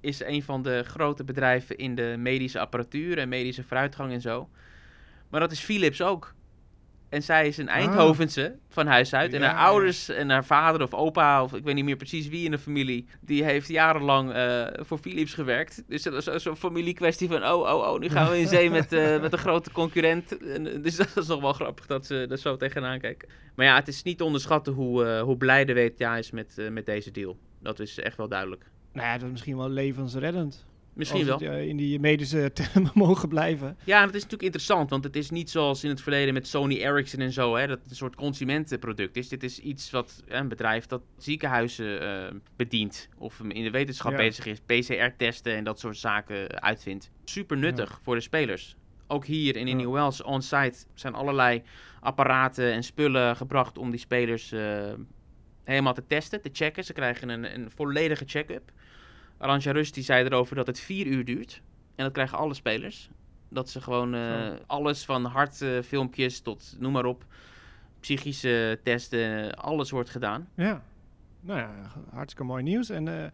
is 0.00 0.22
een 0.22 0.42
van 0.42 0.62
de 0.62 0.82
grote 0.84 1.24
bedrijven 1.24 1.76
in 1.76 1.94
de 1.94 2.14
medische 2.18 2.58
apparatuur 2.60 3.18
en 3.18 3.28
medische 3.28 3.64
vooruitgang 3.64 4.12
en 4.12 4.20
zo. 4.20 4.48
Maar 5.30 5.40
dat 5.40 5.52
is 5.52 5.60
Philips 5.60 6.02
ook. 6.02 6.34
En 7.08 7.22
zij 7.22 7.46
is 7.46 7.56
een 7.56 7.68
Eindhovense 7.68 8.56
van 8.68 8.86
huis 8.86 9.14
uit. 9.14 9.32
En 9.32 9.40
Ja, 9.40 9.46
haar 9.54 9.66
ouders 9.66 10.08
en 10.08 10.30
haar 10.30 10.44
vader 10.44 10.82
of 10.82 10.94
opa, 10.94 11.42
of 11.42 11.54
ik 11.54 11.64
weet 11.64 11.74
niet 11.74 11.84
meer 11.84 11.96
precies 11.96 12.28
wie 12.28 12.44
in 12.44 12.50
de 12.50 12.58
familie, 12.58 13.06
die 13.20 13.44
heeft 13.44 13.68
jarenlang 13.68 14.32
eh, 14.32 14.66
voor 14.76 14.98
Philips 14.98 15.34
gewerkt. 15.34 15.82
Dus 15.86 16.02
dat 16.02 16.12
is 16.14 16.24
zo- 16.24 16.38
zo'n 16.38 16.56
familiekwestie 16.56 17.28
van, 17.28 17.44
oh, 17.44 17.60
oh, 17.60 17.92
oh, 17.92 17.98
nu 17.98 18.08
gaan 18.08 18.30
we 18.30 18.38
in 18.38 18.48
zee 18.48 18.70
met, 18.70 18.92
eh, 18.92 19.20
met 19.20 19.32
een 19.32 19.38
grote 19.38 19.72
concurrent. 19.72 20.38
En, 20.38 20.66
eh, 20.74 20.82
dus 20.82 20.96
dat 21.02 21.16
is 21.16 21.26
nog 21.26 21.40
wel 21.40 21.52
grappig 21.52 21.86
dat 21.86 22.06
ze 22.06 22.26
er 22.30 22.38
zo 22.38 22.56
tegenaan 22.56 23.00
kijken. 23.00 23.28
Maar 23.54 23.66
ja, 23.66 23.74
het 23.74 23.88
is 23.88 24.02
niet 24.02 24.18
te 24.18 24.24
onderschatten 24.24 24.72
hoe, 24.72 25.18
hoe 25.18 25.36
blij 25.36 25.64
de 25.64 25.74
WTA 25.74 26.16
is 26.16 26.30
met, 26.30 26.56
met 26.70 26.86
deze 26.86 27.10
deal. 27.10 27.38
Dat 27.62 27.80
is 27.80 27.98
echt 27.98 28.16
wel 28.16 28.28
duidelijk. 28.28 28.64
Nou 28.92 29.06
ja, 29.06 29.12
dat 29.14 29.22
is 29.24 29.30
misschien 29.30 29.56
wel 29.56 29.68
levensreddend. 29.70 30.66
Misschien 30.98 31.24
wel. 31.26 31.38
het, 31.38 31.48
eh, 31.48 31.68
in 31.68 31.76
die 31.76 32.00
medische 32.00 32.50
termen 32.72 32.90
mogen 32.94 33.28
blijven. 33.28 33.76
Ja, 33.84 33.96
en 34.00 34.06
het 34.06 34.14
is 34.14 34.22
natuurlijk 34.22 34.42
interessant, 34.42 34.90
want 34.90 35.04
het 35.04 35.16
is 35.16 35.30
niet 35.30 35.50
zoals 35.50 35.84
in 35.84 35.90
het 35.90 36.00
verleden 36.00 36.34
met 36.34 36.46
Sony 36.46 36.76
Ericsson 36.76 37.20
en 37.20 37.32
zo, 37.32 37.56
hè, 37.56 37.66
dat 37.66 37.78
het 37.80 37.90
een 37.90 37.96
soort 37.96 38.14
consumentenproduct 38.14 39.16
is. 39.16 39.28
Dit 39.28 39.42
is 39.42 39.58
iets 39.58 39.90
wat 39.90 40.22
hè, 40.26 40.36
een 40.38 40.48
bedrijf 40.48 40.86
dat 40.86 41.02
ziekenhuizen 41.18 42.00
eh, 42.00 42.34
bedient 42.56 43.08
of 43.18 43.40
in 43.48 43.62
de 43.64 43.70
wetenschap 43.70 44.10
Ja. 44.10 44.16
bezig 44.16 44.46
is, 44.46 44.60
PCR-testen 44.60 45.54
en 45.54 45.64
dat 45.64 45.78
soort 45.80 45.96
zaken 45.96 46.62
uitvindt. 46.62 47.10
Super 47.24 47.56
nuttig 47.56 48.00
voor 48.02 48.14
de 48.14 48.20
spelers. 48.20 48.76
ook 49.06 49.26
hier 49.26 49.56
in. 49.56 49.76
New 49.76 49.92
Wells 49.92 50.22
on-site 50.22 50.78
zijn 50.94 51.14
allerlei 51.14 51.62
apparaten 52.00 52.72
en 52.72 52.82
spullen 52.82 53.36
gebracht 53.36 53.78
om 53.78 53.90
die 53.90 54.00
spelers 54.00 54.52
eh, 54.52 54.92
helemaal 55.64 55.94
te 55.94 56.06
testen, 56.06 56.42
te 56.42 56.50
checken. 56.52 56.84
Ze 56.84 56.92
krijgen 56.92 57.28
een, 57.28 57.54
een 57.54 57.70
volledige 57.70 58.24
check-up. 58.26 58.70
Arantxa 59.38 59.72
Rust 59.72 59.94
die 59.94 60.04
zei 60.04 60.24
erover 60.24 60.56
dat 60.56 60.66
het 60.66 60.80
vier 60.80 61.06
uur 61.06 61.24
duurt. 61.24 61.62
En 61.94 62.04
dat 62.04 62.12
krijgen 62.12 62.38
alle 62.38 62.54
spelers. 62.54 63.10
Dat 63.48 63.68
ze 63.70 63.80
gewoon 63.80 64.14
eh, 64.14 64.50
alles 64.66 65.04
van 65.04 65.24
hartfilmpjes 65.24 66.40
tot 66.40 66.76
noem 66.78 66.92
maar 66.92 67.04
op, 67.04 67.24
psychische 68.00 68.80
testen, 68.82 69.54
alles 69.54 69.90
wordt 69.90 70.10
gedaan. 70.10 70.48
Ja. 70.54 70.82
Nou 71.40 71.58
ja, 71.58 71.70
hartstikke 72.10 72.44
mooi 72.44 72.62
nieuws. 72.62 72.90
En 72.90 73.08
eh, 73.08 73.30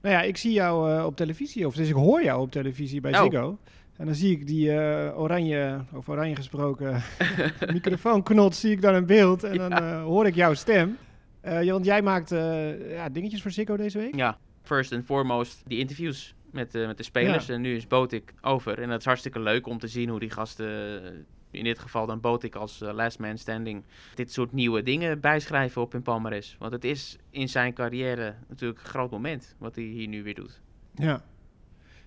nou 0.00 0.14
ja, 0.14 0.22
ik 0.22 0.36
zie 0.36 0.52
jou 0.52 0.92
eh, 0.92 1.04
op 1.04 1.16
televisie, 1.16 1.66
of 1.66 1.74
dus 1.74 1.88
ik 1.88 1.94
hoor 1.94 2.22
jou 2.22 2.40
op 2.40 2.50
televisie 2.50 3.00
bij 3.00 3.12
Oh. 3.18 3.22
Ziggo. 3.22 3.58
En 3.96 4.06
dan 4.06 4.14
zie 4.14 4.30
ik 4.32 4.46
die 4.46 4.72
eh, 4.72 5.20
oranje, 5.20 5.80
over 5.92 6.12
oranje 6.12 6.36
gesproken, 6.36 7.02
microfoonknot, 7.72 8.54
zie 8.54 8.72
ik 8.72 8.82
dan 8.82 8.94
in 8.94 9.06
beeld. 9.06 9.42
En 9.44 9.56
dan 9.56 9.72
eh, 9.72 10.02
hoor 10.02 10.26
ik 10.26 10.34
jouw 10.34 10.54
stem. 10.54 10.96
Eh, 11.40 11.70
want 11.70 11.84
jij 11.84 12.02
maakt 12.02 12.32
eh, 12.32 12.92
ja, 12.92 13.08
dingetjes 13.08 13.42
voor 13.42 13.50
Ziggo 13.50 13.76
deze 13.76 13.98
week. 13.98 14.14
Ja, 14.14 14.38
first 14.68 14.92
and 14.92 15.04
foremost 15.04 15.62
die 15.66 15.78
interviews 15.78 16.34
met, 16.50 16.74
eh, 16.74 16.86
met 16.86 16.96
de 16.96 17.02
spelers. 17.02 17.46
Ja. 17.46 17.54
En 17.54 17.60
nu 17.60 17.76
is 17.76 17.86
Botik 17.86 18.34
over. 18.40 18.78
En 18.78 18.88
dat 18.88 18.98
is 18.98 19.04
hartstikke 19.04 19.40
leuk 19.40 19.66
om 19.66 19.78
te 19.78 19.88
zien 19.88 20.08
hoe 20.08 20.20
die 20.20 20.30
gasten, 20.30 21.02
eh, 21.04 21.10
in 21.50 21.64
dit 21.64 21.78
geval 21.78 22.06
dan 22.06 22.20
Botik 22.20 22.54
als 22.54 22.80
eh, 22.80 22.92
last 22.94 23.18
man 23.18 23.38
standing, 23.38 23.84
dit 24.14 24.32
soort 24.32 24.52
nieuwe 24.52 24.82
dingen 24.82 25.20
bijschrijven 25.20 25.82
op 25.82 25.92
hun 25.92 26.02
palmares. 26.02 26.56
Want 26.58 26.72
het 26.72 26.84
is 26.84 27.16
in 27.30 27.48
zijn 27.48 27.72
carrière 27.72 28.34
natuurlijk 28.48 28.80
een 28.80 28.86
groot 28.86 29.10
moment 29.10 29.54
wat 29.58 29.74
hij 29.74 29.84
hier 29.84 30.08
nu 30.08 30.22
weer 30.22 30.34
doet. 30.34 30.60
Ja. 30.94 31.24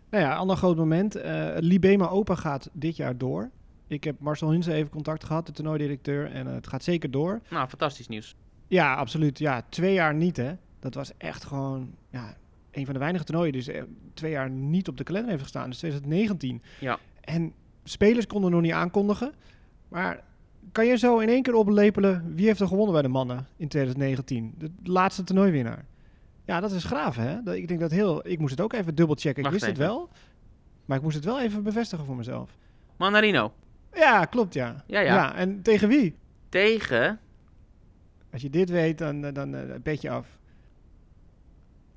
Nou 0.09 0.23
ja, 0.23 0.35
ander 0.35 0.55
groot 0.57 0.77
moment. 0.77 1.15
eh 1.15 1.49
Libema 1.57 2.07
Open 2.07 2.37
gaat 2.37 2.69
dit 2.73 2.95
jaar 2.95 3.17
door. 3.17 3.49
Ik 3.87 4.03
heb 4.03 4.19
Marcel 4.19 4.49
Hunze 4.49 4.73
even 4.73 4.89
contact 4.89 5.23
gehad, 5.23 5.45
de 5.45 5.51
toernooidirecteur. 5.51 6.31
En 6.31 6.47
het 6.47 6.67
gaat 6.67 6.83
zeker 6.83 7.11
door. 7.11 7.41
Nou, 7.49 7.67
fantastisch 7.67 8.07
nieuws. 8.07 8.35
Ja, 8.67 8.95
absoluut. 8.95 9.39
Ja, 9.39 9.61
twee 9.69 9.93
jaar 9.93 10.13
niet, 10.15 10.37
hè. 10.37 10.53
Dat 10.79 10.93
was 10.93 11.11
echt 11.17 11.43
gewoon 11.43 11.95
ja, 12.09 12.35
een 12.71 12.85
van 12.85 12.93
de 12.93 12.99
weinige 12.99 13.23
toernooien 13.23 13.51
die 13.51 13.63
dus, 13.63 13.73
eh, 13.75 13.83
twee 14.13 14.31
jaar 14.31 14.49
niet 14.49 14.87
op 14.87 14.97
de 14.97 15.03
kalender 15.03 15.29
heeft 15.29 15.43
gestaan. 15.43 15.69
Dus 15.69 15.77
2019. 15.77 16.61
Ja. 16.79 16.99
En 17.21 17.53
spelers 17.83 18.27
konden 18.27 18.51
nog 18.51 18.61
niet 18.61 18.71
aankondigen. 18.71 19.33
Maar 19.87 20.23
kan 20.71 20.85
je 20.85 20.97
zo 20.97 21.19
in 21.19 21.29
één 21.29 21.41
keer 21.41 21.53
oplepelen 21.53 22.35
wie 22.35 22.45
heeft 22.45 22.59
er 22.59 22.67
gewonnen 22.67 22.93
bij 22.93 23.01
de 23.01 23.07
mannen 23.07 23.47
in 23.57 23.67
2019? 23.67 24.53
De 24.57 24.71
laatste 24.83 25.23
toernooiwinnaar. 25.23 25.85
Ja, 26.45 26.59
dat 26.59 26.71
is 26.71 26.83
graaf, 26.83 27.15
hè? 27.15 27.55
Ik 27.55 27.67
denk 27.67 27.79
dat 27.79 27.91
heel... 27.91 28.27
Ik 28.27 28.39
moest 28.39 28.51
het 28.51 28.61
ook 28.61 28.73
even 28.73 28.95
dubbelchecken. 28.95 29.43
Ik 29.43 29.51
wist 29.51 29.65
het 29.65 29.77
even. 29.77 29.85
wel. 29.85 30.09
Maar 30.85 30.97
ik 30.97 31.03
moest 31.03 31.15
het 31.15 31.25
wel 31.25 31.41
even 31.41 31.63
bevestigen 31.63 32.05
voor 32.05 32.15
mezelf. 32.15 32.57
Manarino 32.97 33.53
Ja, 33.93 34.25
klopt, 34.25 34.53
ja. 34.53 34.83
Ja, 34.87 34.99
ja. 34.99 35.35
en 35.35 35.61
tegen 35.61 35.87
wie? 35.87 36.15
tegen... 36.49 37.19
Als 38.31 38.41
je 38.41 38.49
dit 38.49 38.69
weet, 38.69 38.97
dan, 38.97 39.21
dan, 39.21 39.33
dan 39.33 39.55
eh, 39.55 39.81
pet 39.83 40.01
je 40.01 40.09
af. 40.09 40.39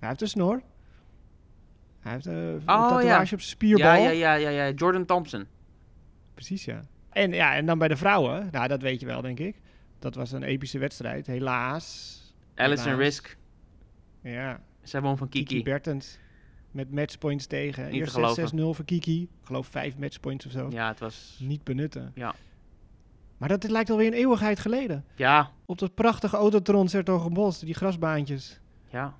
Hij 0.04 0.08
heeft 0.08 0.20
een 0.22 0.28
snor. 0.40 0.62
Hij 2.00 2.12
heeft 2.12 2.26
eh, 2.26 2.34
een 2.48 2.54
Oh, 2.56 2.64
tatoeage 2.66 3.06
ja. 3.06 3.20
op 3.20 3.26
zijn 3.26 3.40
spierbal. 3.40 3.86
Ja, 3.86 3.96
ja, 3.96 4.10
ja, 4.10 4.34
ja, 4.34 4.64
ja, 4.66 4.70
Jordan 4.70 5.04
Thompson. 5.04 5.46
Precies, 6.34 6.64
ja. 6.64 6.80
En, 7.10 7.32
ja. 7.32 7.54
en 7.54 7.66
dan 7.66 7.78
bij 7.78 7.88
de 7.88 7.96
vrouwen, 7.96 8.48
nou 8.50 8.68
dat 8.68 8.82
weet 8.82 9.00
je 9.00 9.06
wel, 9.06 9.20
denk 9.20 9.38
ik. 9.38 9.60
Dat 9.98 10.14
was 10.14 10.32
een 10.32 10.42
epische 10.42 10.78
wedstrijd, 10.78 11.26
helaas. 11.26 12.18
Helaas. 12.54 12.84
Risk. 12.84 13.36
Ja, 14.22 14.60
Zij 14.82 15.00
won 15.00 15.16
van 15.16 15.28
Kiki, 15.28 15.44
Kiki. 15.44 15.62
Bertens. 15.62 16.18
Met 16.70 16.90
matchpoints 16.90 17.46
tegen. 17.46 17.84
Niet 17.84 17.94
Eerst 18.00 18.14
geloven. 18.14 18.58
6-0 18.58 18.60
voor 18.76 18.84
Kiki. 18.84 19.22
Ik 19.22 19.28
geloof 19.42 19.66
vijf 19.66 19.96
matchpoints 19.98 20.46
of 20.46 20.52
zo. 20.52 20.68
Ja, 20.70 20.88
het 20.88 20.98
was... 20.98 21.38
Niet 21.42 21.64
benutten. 21.64 22.12
Ja. 22.14 22.34
Maar 23.36 23.48
dat 23.48 23.70
lijkt 23.70 23.90
alweer 23.90 24.06
een 24.06 24.12
eeuwigheid 24.12 24.58
geleden. 24.60 25.04
Ja, 25.14 25.50
Op 25.66 25.78
dat 25.78 25.94
prachtige 25.94 26.36
Autotron 26.36 26.88
Sertogenbos, 26.88 27.58
die 27.58 27.74
grasbaantjes. 27.74 28.60
ja. 28.90 29.14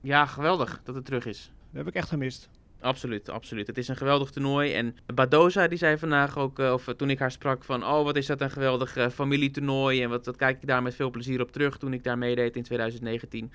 Ja, 0.00 0.26
geweldig 0.26 0.80
dat 0.84 0.94
het 0.94 1.04
terug 1.04 1.26
is. 1.26 1.52
Dat 1.70 1.84
heb 1.84 1.86
ik 1.86 1.94
echt 1.94 2.08
gemist. 2.08 2.48
Absoluut, 2.80 3.28
absoluut. 3.28 3.66
Het 3.66 3.78
is 3.78 3.88
een 3.88 3.96
geweldig 3.96 4.30
toernooi. 4.30 4.72
En 4.72 4.96
Badoza 5.14 5.68
die 5.68 5.78
zei 5.78 5.98
vandaag 5.98 6.38
ook, 6.38 6.58
eh, 6.58 6.72
of 6.72 6.88
eh, 6.88 6.94
toen 6.94 7.10
ik 7.10 7.18
haar 7.18 7.30
sprak, 7.30 7.64
van... 7.64 7.84
Oh, 7.84 8.04
wat 8.04 8.16
is 8.16 8.26
dat 8.26 8.40
een 8.40 8.50
geweldig 8.50 8.96
eh, 8.96 9.08
familietoernooi. 9.08 10.02
En 10.02 10.08
wat, 10.08 10.26
wat 10.26 10.36
kijk 10.36 10.62
ik 10.62 10.68
daar 10.68 10.82
met 10.82 10.94
veel 10.94 11.10
plezier 11.10 11.40
op 11.40 11.52
terug 11.52 11.78
toen 11.78 11.92
ik 11.92 12.04
daar 12.04 12.18
meedeed 12.18 12.56
in 12.56 12.62
2019. 12.62 13.52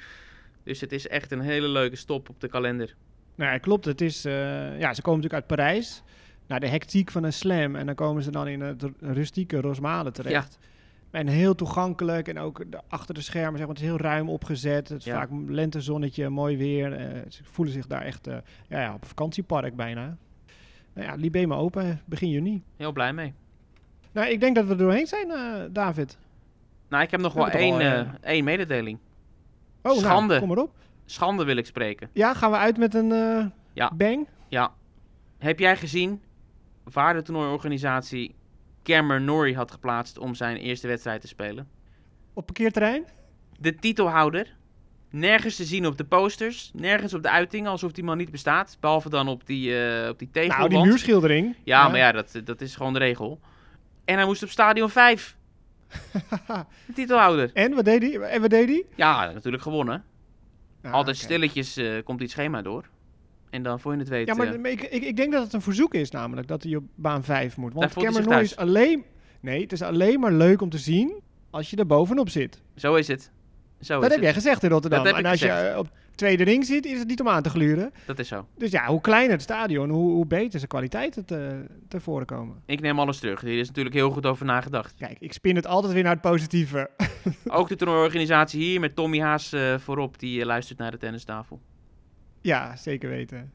Dus 0.64 0.82
het 0.82 0.92
is 0.92 1.08
echt 1.08 1.32
een 1.32 1.40
hele 1.40 1.68
leuke 1.68 1.96
stop 1.96 2.30
op 2.30 2.40
de 2.40 2.48
kalender. 2.48 2.96
Nou 3.36 3.52
ja, 3.52 3.58
klopt. 3.58 3.86
Het 3.86 4.02
is, 4.02 4.22
ja, 4.24 4.94
ze 4.94 5.02
komen 5.02 5.22
natuurlijk 5.22 5.34
uit 5.34 5.48
Parijs. 5.48 6.04
Naar 6.48 6.60
de 6.60 6.68
hectiek 6.68 7.12
van 7.12 7.24
een 7.24 7.34
slam. 7.34 7.76
En 7.76 7.86
dan 7.86 7.96
komen 7.96 8.24
ze 8.24 8.32
dan 8.32 8.48
in 8.48 8.62
het 8.62 8.84
rustieke 9.00 9.62
Rosmalen 9.62 10.14
terecht. 10.14 10.58
En 11.16 11.28
heel 11.28 11.56
toegankelijk. 11.56 12.28
En 12.28 12.40
ook 12.40 12.72
de, 12.72 12.80
achter 12.88 13.14
de 13.14 13.22
schermen, 13.22 13.58
zeg 13.58 13.68
maar, 13.68 13.76
het 13.76 13.84
is 13.84 13.90
heel 13.90 13.98
ruim 14.00 14.30
opgezet. 14.30 14.90
Het 14.90 15.00
is 15.00 15.06
Ja. 15.06 15.14
vaak 15.16 15.30
lentezonnetje, 15.48 16.30
mooi 16.30 16.58
weer. 16.58 16.94
eh, 16.94 17.22
ze 17.30 17.44
voelen 17.44 17.74
zich 17.74 17.88
daar 17.88 18.02
echt 18.02 18.28
eh, 18.28 18.38
ja, 18.70 18.82
ja, 18.82 18.94
op 18.94 19.06
vakantiepark 19.06 19.76
bijna. 19.76 20.18
Nou 20.94 21.08
ja, 21.08 21.16
Libema 21.16 21.56
open, 21.56 22.02
begin 22.06 22.30
juni. 22.30 22.64
Heel 22.78 22.92
blij 22.92 23.14
mee. 23.14 23.34
Nou, 24.12 24.28
ik 24.30 24.40
denk 24.40 24.56
dat 24.56 24.66
we 24.66 24.72
er 24.72 24.78
doorheen 24.78 25.08
zijn, 25.08 25.32
eh, 25.32 25.64
David. 25.72 26.18
Nou, 26.90 27.04
ik 27.04 27.12
heb 27.12 27.20
nog 27.20 27.34
We 27.34 27.40
wel 27.40 27.50
één, 27.50 27.74
al, 27.98 28.06
één 28.22 28.44
mededeling. 28.44 28.98
Oh, 29.78 29.84
nou, 29.84 29.98
Schande. 29.98 30.40
kom 30.40 30.48
maar 30.48 30.58
op. 30.58 30.72
Schande 31.06 31.44
wil 31.44 31.56
ik 31.58 31.66
spreken. 31.66 32.10
Ja, 32.14 32.34
gaan 32.34 32.52
we 32.52 32.58
uit 32.58 32.78
met 32.78 32.94
een 32.94 33.08
Ja. 33.74 33.92
bang? 33.96 34.28
Ja. 34.48 34.72
Heb 35.38 35.60
jij 35.60 35.78
gezien 35.78 36.22
waar 36.84 37.14
de 37.14 37.22
toernooiorganisatie 37.22 38.36
Cameron 38.86 39.26
Norrie 39.26 39.56
had 39.56 39.72
geplaatst 39.72 40.18
om 40.18 40.36
zijn 40.36 40.58
eerste 40.58 40.88
wedstrijd 40.88 41.22
te 41.22 41.28
spelen? 41.28 41.68
Op 42.34 42.46
parkeerterrein? 42.46 43.06
De 43.60 43.76
titelhouder. 43.76 44.56
Nergens 45.10 45.56
te 45.56 45.64
zien 45.64 45.86
op 45.86 45.98
de 45.98 46.04
posters. 46.04 46.72
Nergens 46.74 47.14
op 47.14 47.24
de 47.24 47.30
uitingen, 47.30 47.72
alsof 47.72 47.92
die 47.92 48.04
man 48.04 48.18
niet 48.18 48.32
bestaat. 48.32 48.78
Behalve 48.80 49.10
dan 49.10 49.28
op 49.28 49.46
die, 49.46 49.80
eh 49.80 50.10
op 50.10 50.20
die 50.20 50.30
tegelwand. 50.32 50.72
Nou, 50.72 50.82
die 50.84 50.92
muurschildering. 50.92 51.56
Ja, 51.64 51.88
maar 51.88 51.98
ja, 51.98 52.12
dat, 52.12 52.42
dat 52.44 52.62
is 52.62 52.76
gewoon 52.76 52.94
de 52.94 53.00
regel. 53.00 53.40
En 54.06 54.16
hij 54.16 54.26
moest 54.26 54.44
op 54.44 54.50
stadion 54.50 54.90
5. 54.90 55.38
De 56.86 56.94
titelhouder. 56.94 57.52
en, 57.54 57.74
wat 57.74 57.86
deed 57.86 58.02
hij? 58.02 58.20
En 58.22 58.42
wat 58.42 58.50
deed 58.50 58.68
hij? 58.70 58.86
Ja, 58.96 59.32
natuurlijk 59.32 59.64
gewonnen. 59.64 60.04
Ah, 60.84 60.94
Altijd 60.94 61.18
stilletjes 61.18 61.78
eh, 61.78 62.04
komt 62.04 62.20
die 62.20 62.28
schema 62.28 62.62
door. 62.62 62.84
En 63.50 63.64
dan 63.64 63.80
voor 63.80 63.94
je 63.94 64.00
het 64.00 64.08
weet... 64.08 64.28
Ja, 64.28 64.34
maar 64.34 64.66
ik, 64.66 64.82
ik, 64.82 65.04
ik 65.04 65.16
denk 65.16 65.32
dat 65.32 65.44
het 65.44 65.54
een 65.54 65.62
verzoek 65.62 65.94
is 65.94 66.12
namelijk 66.12 66.48
dat 66.48 66.64
hij 66.64 66.76
op 66.76 66.84
baan 66.96 67.24
5 67.24 67.58
moet. 67.58 67.74
Want 67.74 67.94
Cameron 67.94 68.24
Norrie 68.24 68.44
is 68.44 68.56
alleen... 68.56 69.04
Nee, 69.40 69.62
het 69.62 69.72
is 69.72 69.82
alleen 69.82 70.20
maar 70.20 70.32
leuk 70.32 70.62
om 70.62 70.70
te 70.70 70.78
zien 70.78 71.22
als 71.50 71.70
je 71.70 71.78
er 71.78 71.86
bovenop 71.86 72.30
zit. 72.30 72.62
Zo 72.76 72.96
is 72.96 73.08
het. 73.08 73.32
Zo 73.80 73.94
dat 74.00 74.10
is 74.10 74.16
heb 74.16 74.24
jij 74.24 74.34
gezegd 74.34 74.64
in 74.64 74.70
Rotterdam. 74.70 75.04
Dat 75.04 75.16
heb 75.16 75.24
en 75.24 75.32
als 75.32 75.40
je 75.40 75.50
gezegd. 75.50 75.72
eh, 75.72 75.78
op 75.78 75.90
tweede 76.16 76.44
ring 76.44 76.66
zit, 76.66 76.86
is 76.86 77.00
het 77.00 77.08
niet 77.08 77.20
om 77.22 77.28
aan 77.28 77.42
te 77.44 77.50
gluren. 77.50 77.92
Dat 78.06 78.20
is 78.20 78.28
zo. 78.28 78.48
Dus 78.58 78.72
ja, 78.72 78.86
hoe 78.86 79.02
kleiner 79.02 79.32
het 79.32 79.42
stadion, 79.42 79.90
hoe, 79.90 80.12
hoe 80.12 80.26
beter 80.26 80.60
zijn 80.60 80.68
kwaliteit 80.68 81.16
het, 81.16 81.32
eh 81.32 81.48
te 81.88 82.00
voren 82.00 82.26
komen. 82.26 82.62
Ik 82.66 82.82
neem 82.82 83.00
alles 83.00 83.20
terug. 83.20 83.42
Hier 83.42 83.60
is 83.60 83.68
natuurlijk 83.68 83.96
heel 83.96 84.12
goed 84.12 84.26
over 84.26 84.46
nagedacht. 84.46 84.94
Kijk, 84.98 85.18
ik 85.20 85.34
spin 85.34 85.56
het 85.56 85.68
altijd 85.68 85.94
weer 85.94 86.04
naar 86.04 86.12
het 86.12 86.22
positieve. 86.22 86.90
Ook 87.48 87.68
de 87.68 87.76
toernooiorganisatie 87.76 88.64
hier 88.64 88.80
met 88.80 88.96
Tommy 88.96 89.20
Haas 89.20 89.54
eh, 89.54 89.78
voorop. 89.78 90.20
Die 90.20 90.40
eh, 90.40 90.46
luistert 90.46 90.80
naar 90.80 90.92
de 90.92 90.98
tennistafel. 90.98 91.62
Ja, 92.46 92.76
zeker 92.76 93.10
weten. 93.10 93.52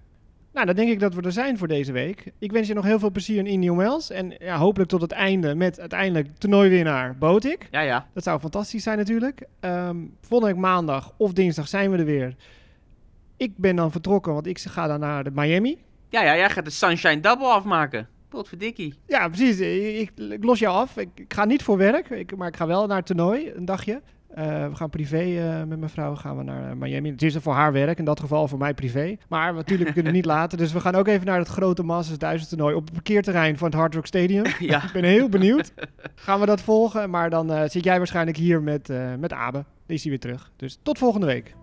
Nou, 0.53 0.66
dan 0.66 0.74
denk 0.74 0.91
ik 0.91 1.01
dat 1.01 1.14
we 1.14 1.22
er 1.22 1.32
zijn 1.32 1.59
voor 1.59 1.68
deze 1.68 1.93
week. 1.93 2.32
Ik 2.38 2.53
wens 2.53 2.68
je 2.68 2.74
nog 2.74 2.84
heel 2.84 2.99
veel 2.99 3.11
plezier 3.11 3.38
in 3.38 3.47
Indian 3.47 3.76
Wells. 3.76 4.11
En 4.11 4.34
ja, 4.38 4.57
hopelijk 4.57 4.91
tot 4.91 5.01
het 5.01 5.12
einde 5.12 5.55
met 5.55 5.80
uiteindelijk 5.80 6.28
toernooiwinnaar 6.38 7.16
Botik. 7.18 7.68
Ja, 7.70 7.80
ja. 7.80 8.09
Dat 8.14 8.22
zou 8.22 8.41
fantastisch 8.41 8.82
zijn 8.82 8.99
natuurlijk. 8.99 9.47
Ehm 9.61 9.97
volgende 10.20 10.55
week 10.55 10.62
maandag 10.62 11.12
of 11.16 11.32
dinsdag 11.32 11.68
zijn 11.68 11.91
we 11.91 11.97
er 11.97 12.05
weer. 12.05 12.34
Ik 13.36 13.53
ben 13.57 13.76
dan 13.76 13.91
vertrokken, 13.91 14.32
want 14.32 14.47
ik 14.47 14.59
ga 14.59 14.86
dan 14.86 15.01
naar 15.01 15.24
de 15.24 15.30
Miami. 15.34 15.78
Ja, 16.09 16.22
ja. 16.22 16.36
Jij 16.36 16.51
gaat 16.51 16.64
de 16.64 16.70
Sunshine 16.70 17.20
Double 17.20 17.47
afmaken. 17.47 18.09
Potverdikkie. 18.28 18.95
Ja, 19.07 19.28
precies. 19.28 19.61
Ik, 20.01 20.11
ik 20.16 20.45
los 20.45 20.59
jou 20.59 20.74
af. 20.74 20.97
Ik, 20.97 21.09
ik 21.14 21.34
ga 21.34 21.45
niet 21.45 21.62
voor 21.62 21.76
werk, 21.76 22.11
ik, 22.11 22.36
maar 22.36 22.49
ik 22.49 22.57
ga 22.57 22.66
wel 22.66 22.86
naar 22.86 22.97
het 22.97 23.07
toernooi, 23.07 23.53
een 23.55 23.64
dagje. 23.64 24.03
Eh, 24.35 24.68
we 24.68 24.76
gaan 24.76 24.91
privé 24.91 25.16
eh, 25.18 25.64
met 25.64 25.78
mijn 25.78 25.91
vrouw 25.91 26.14
gaan 26.14 26.37
we 26.37 26.43
naar 26.43 26.70
eh, 26.70 26.76
Miami. 26.76 27.11
Het 27.11 27.22
is 27.22 27.37
voor 27.37 27.53
haar 27.53 27.72
werk, 27.72 27.99
in 27.99 28.05
dat 28.05 28.20
geval 28.20 28.49
voor 28.49 28.59
mij 28.59 28.74
privé. 28.74 29.16
Maar 29.28 29.55
natuurlijk 29.55 29.89
we 29.89 29.95
kunnen 29.95 30.12
het 30.12 30.22
niet 30.22 30.31
laten. 30.37 30.59
Dus 30.59 30.72
we 30.72 30.81
gaan 30.81 30.95
ook 30.95 31.09
even 31.09 31.26
naar 31.26 31.39
het 31.39 31.49
grote 31.49 31.83
Masters 31.83 32.18
1000 32.18 32.49
toernooi 32.49 32.74
op 32.74 32.85
het 32.85 32.93
parkeerterrein 32.93 33.59
van 33.59 33.66
het 33.66 33.76
Hard 33.76 33.95
Rock 33.95 34.07
Stadium. 34.07 34.45
Ja. 34.59 34.85
Ik 34.85 34.93
ben 34.93 35.05
heel 35.05 35.28
benieuwd. 35.28 35.72
Gaan 36.14 36.41
we 36.41 36.47
dat 36.47 36.61
volgen? 36.61 37.11
Maar 37.11 37.31
dan 37.31 37.68
zit 37.68 37.85
jij 37.85 37.99
waarschijnlijk 37.99 38.37
hier 38.37 38.62
met, 38.62 38.89
met 39.18 39.33
Abe. 39.33 39.64
Die 39.87 39.97
is 39.97 40.03
hij 40.03 40.11
weer 40.11 40.20
terug. 40.20 40.51
Dus 40.57 40.78
tot 40.83 40.99
volgende 40.99 41.26
week. 41.26 41.55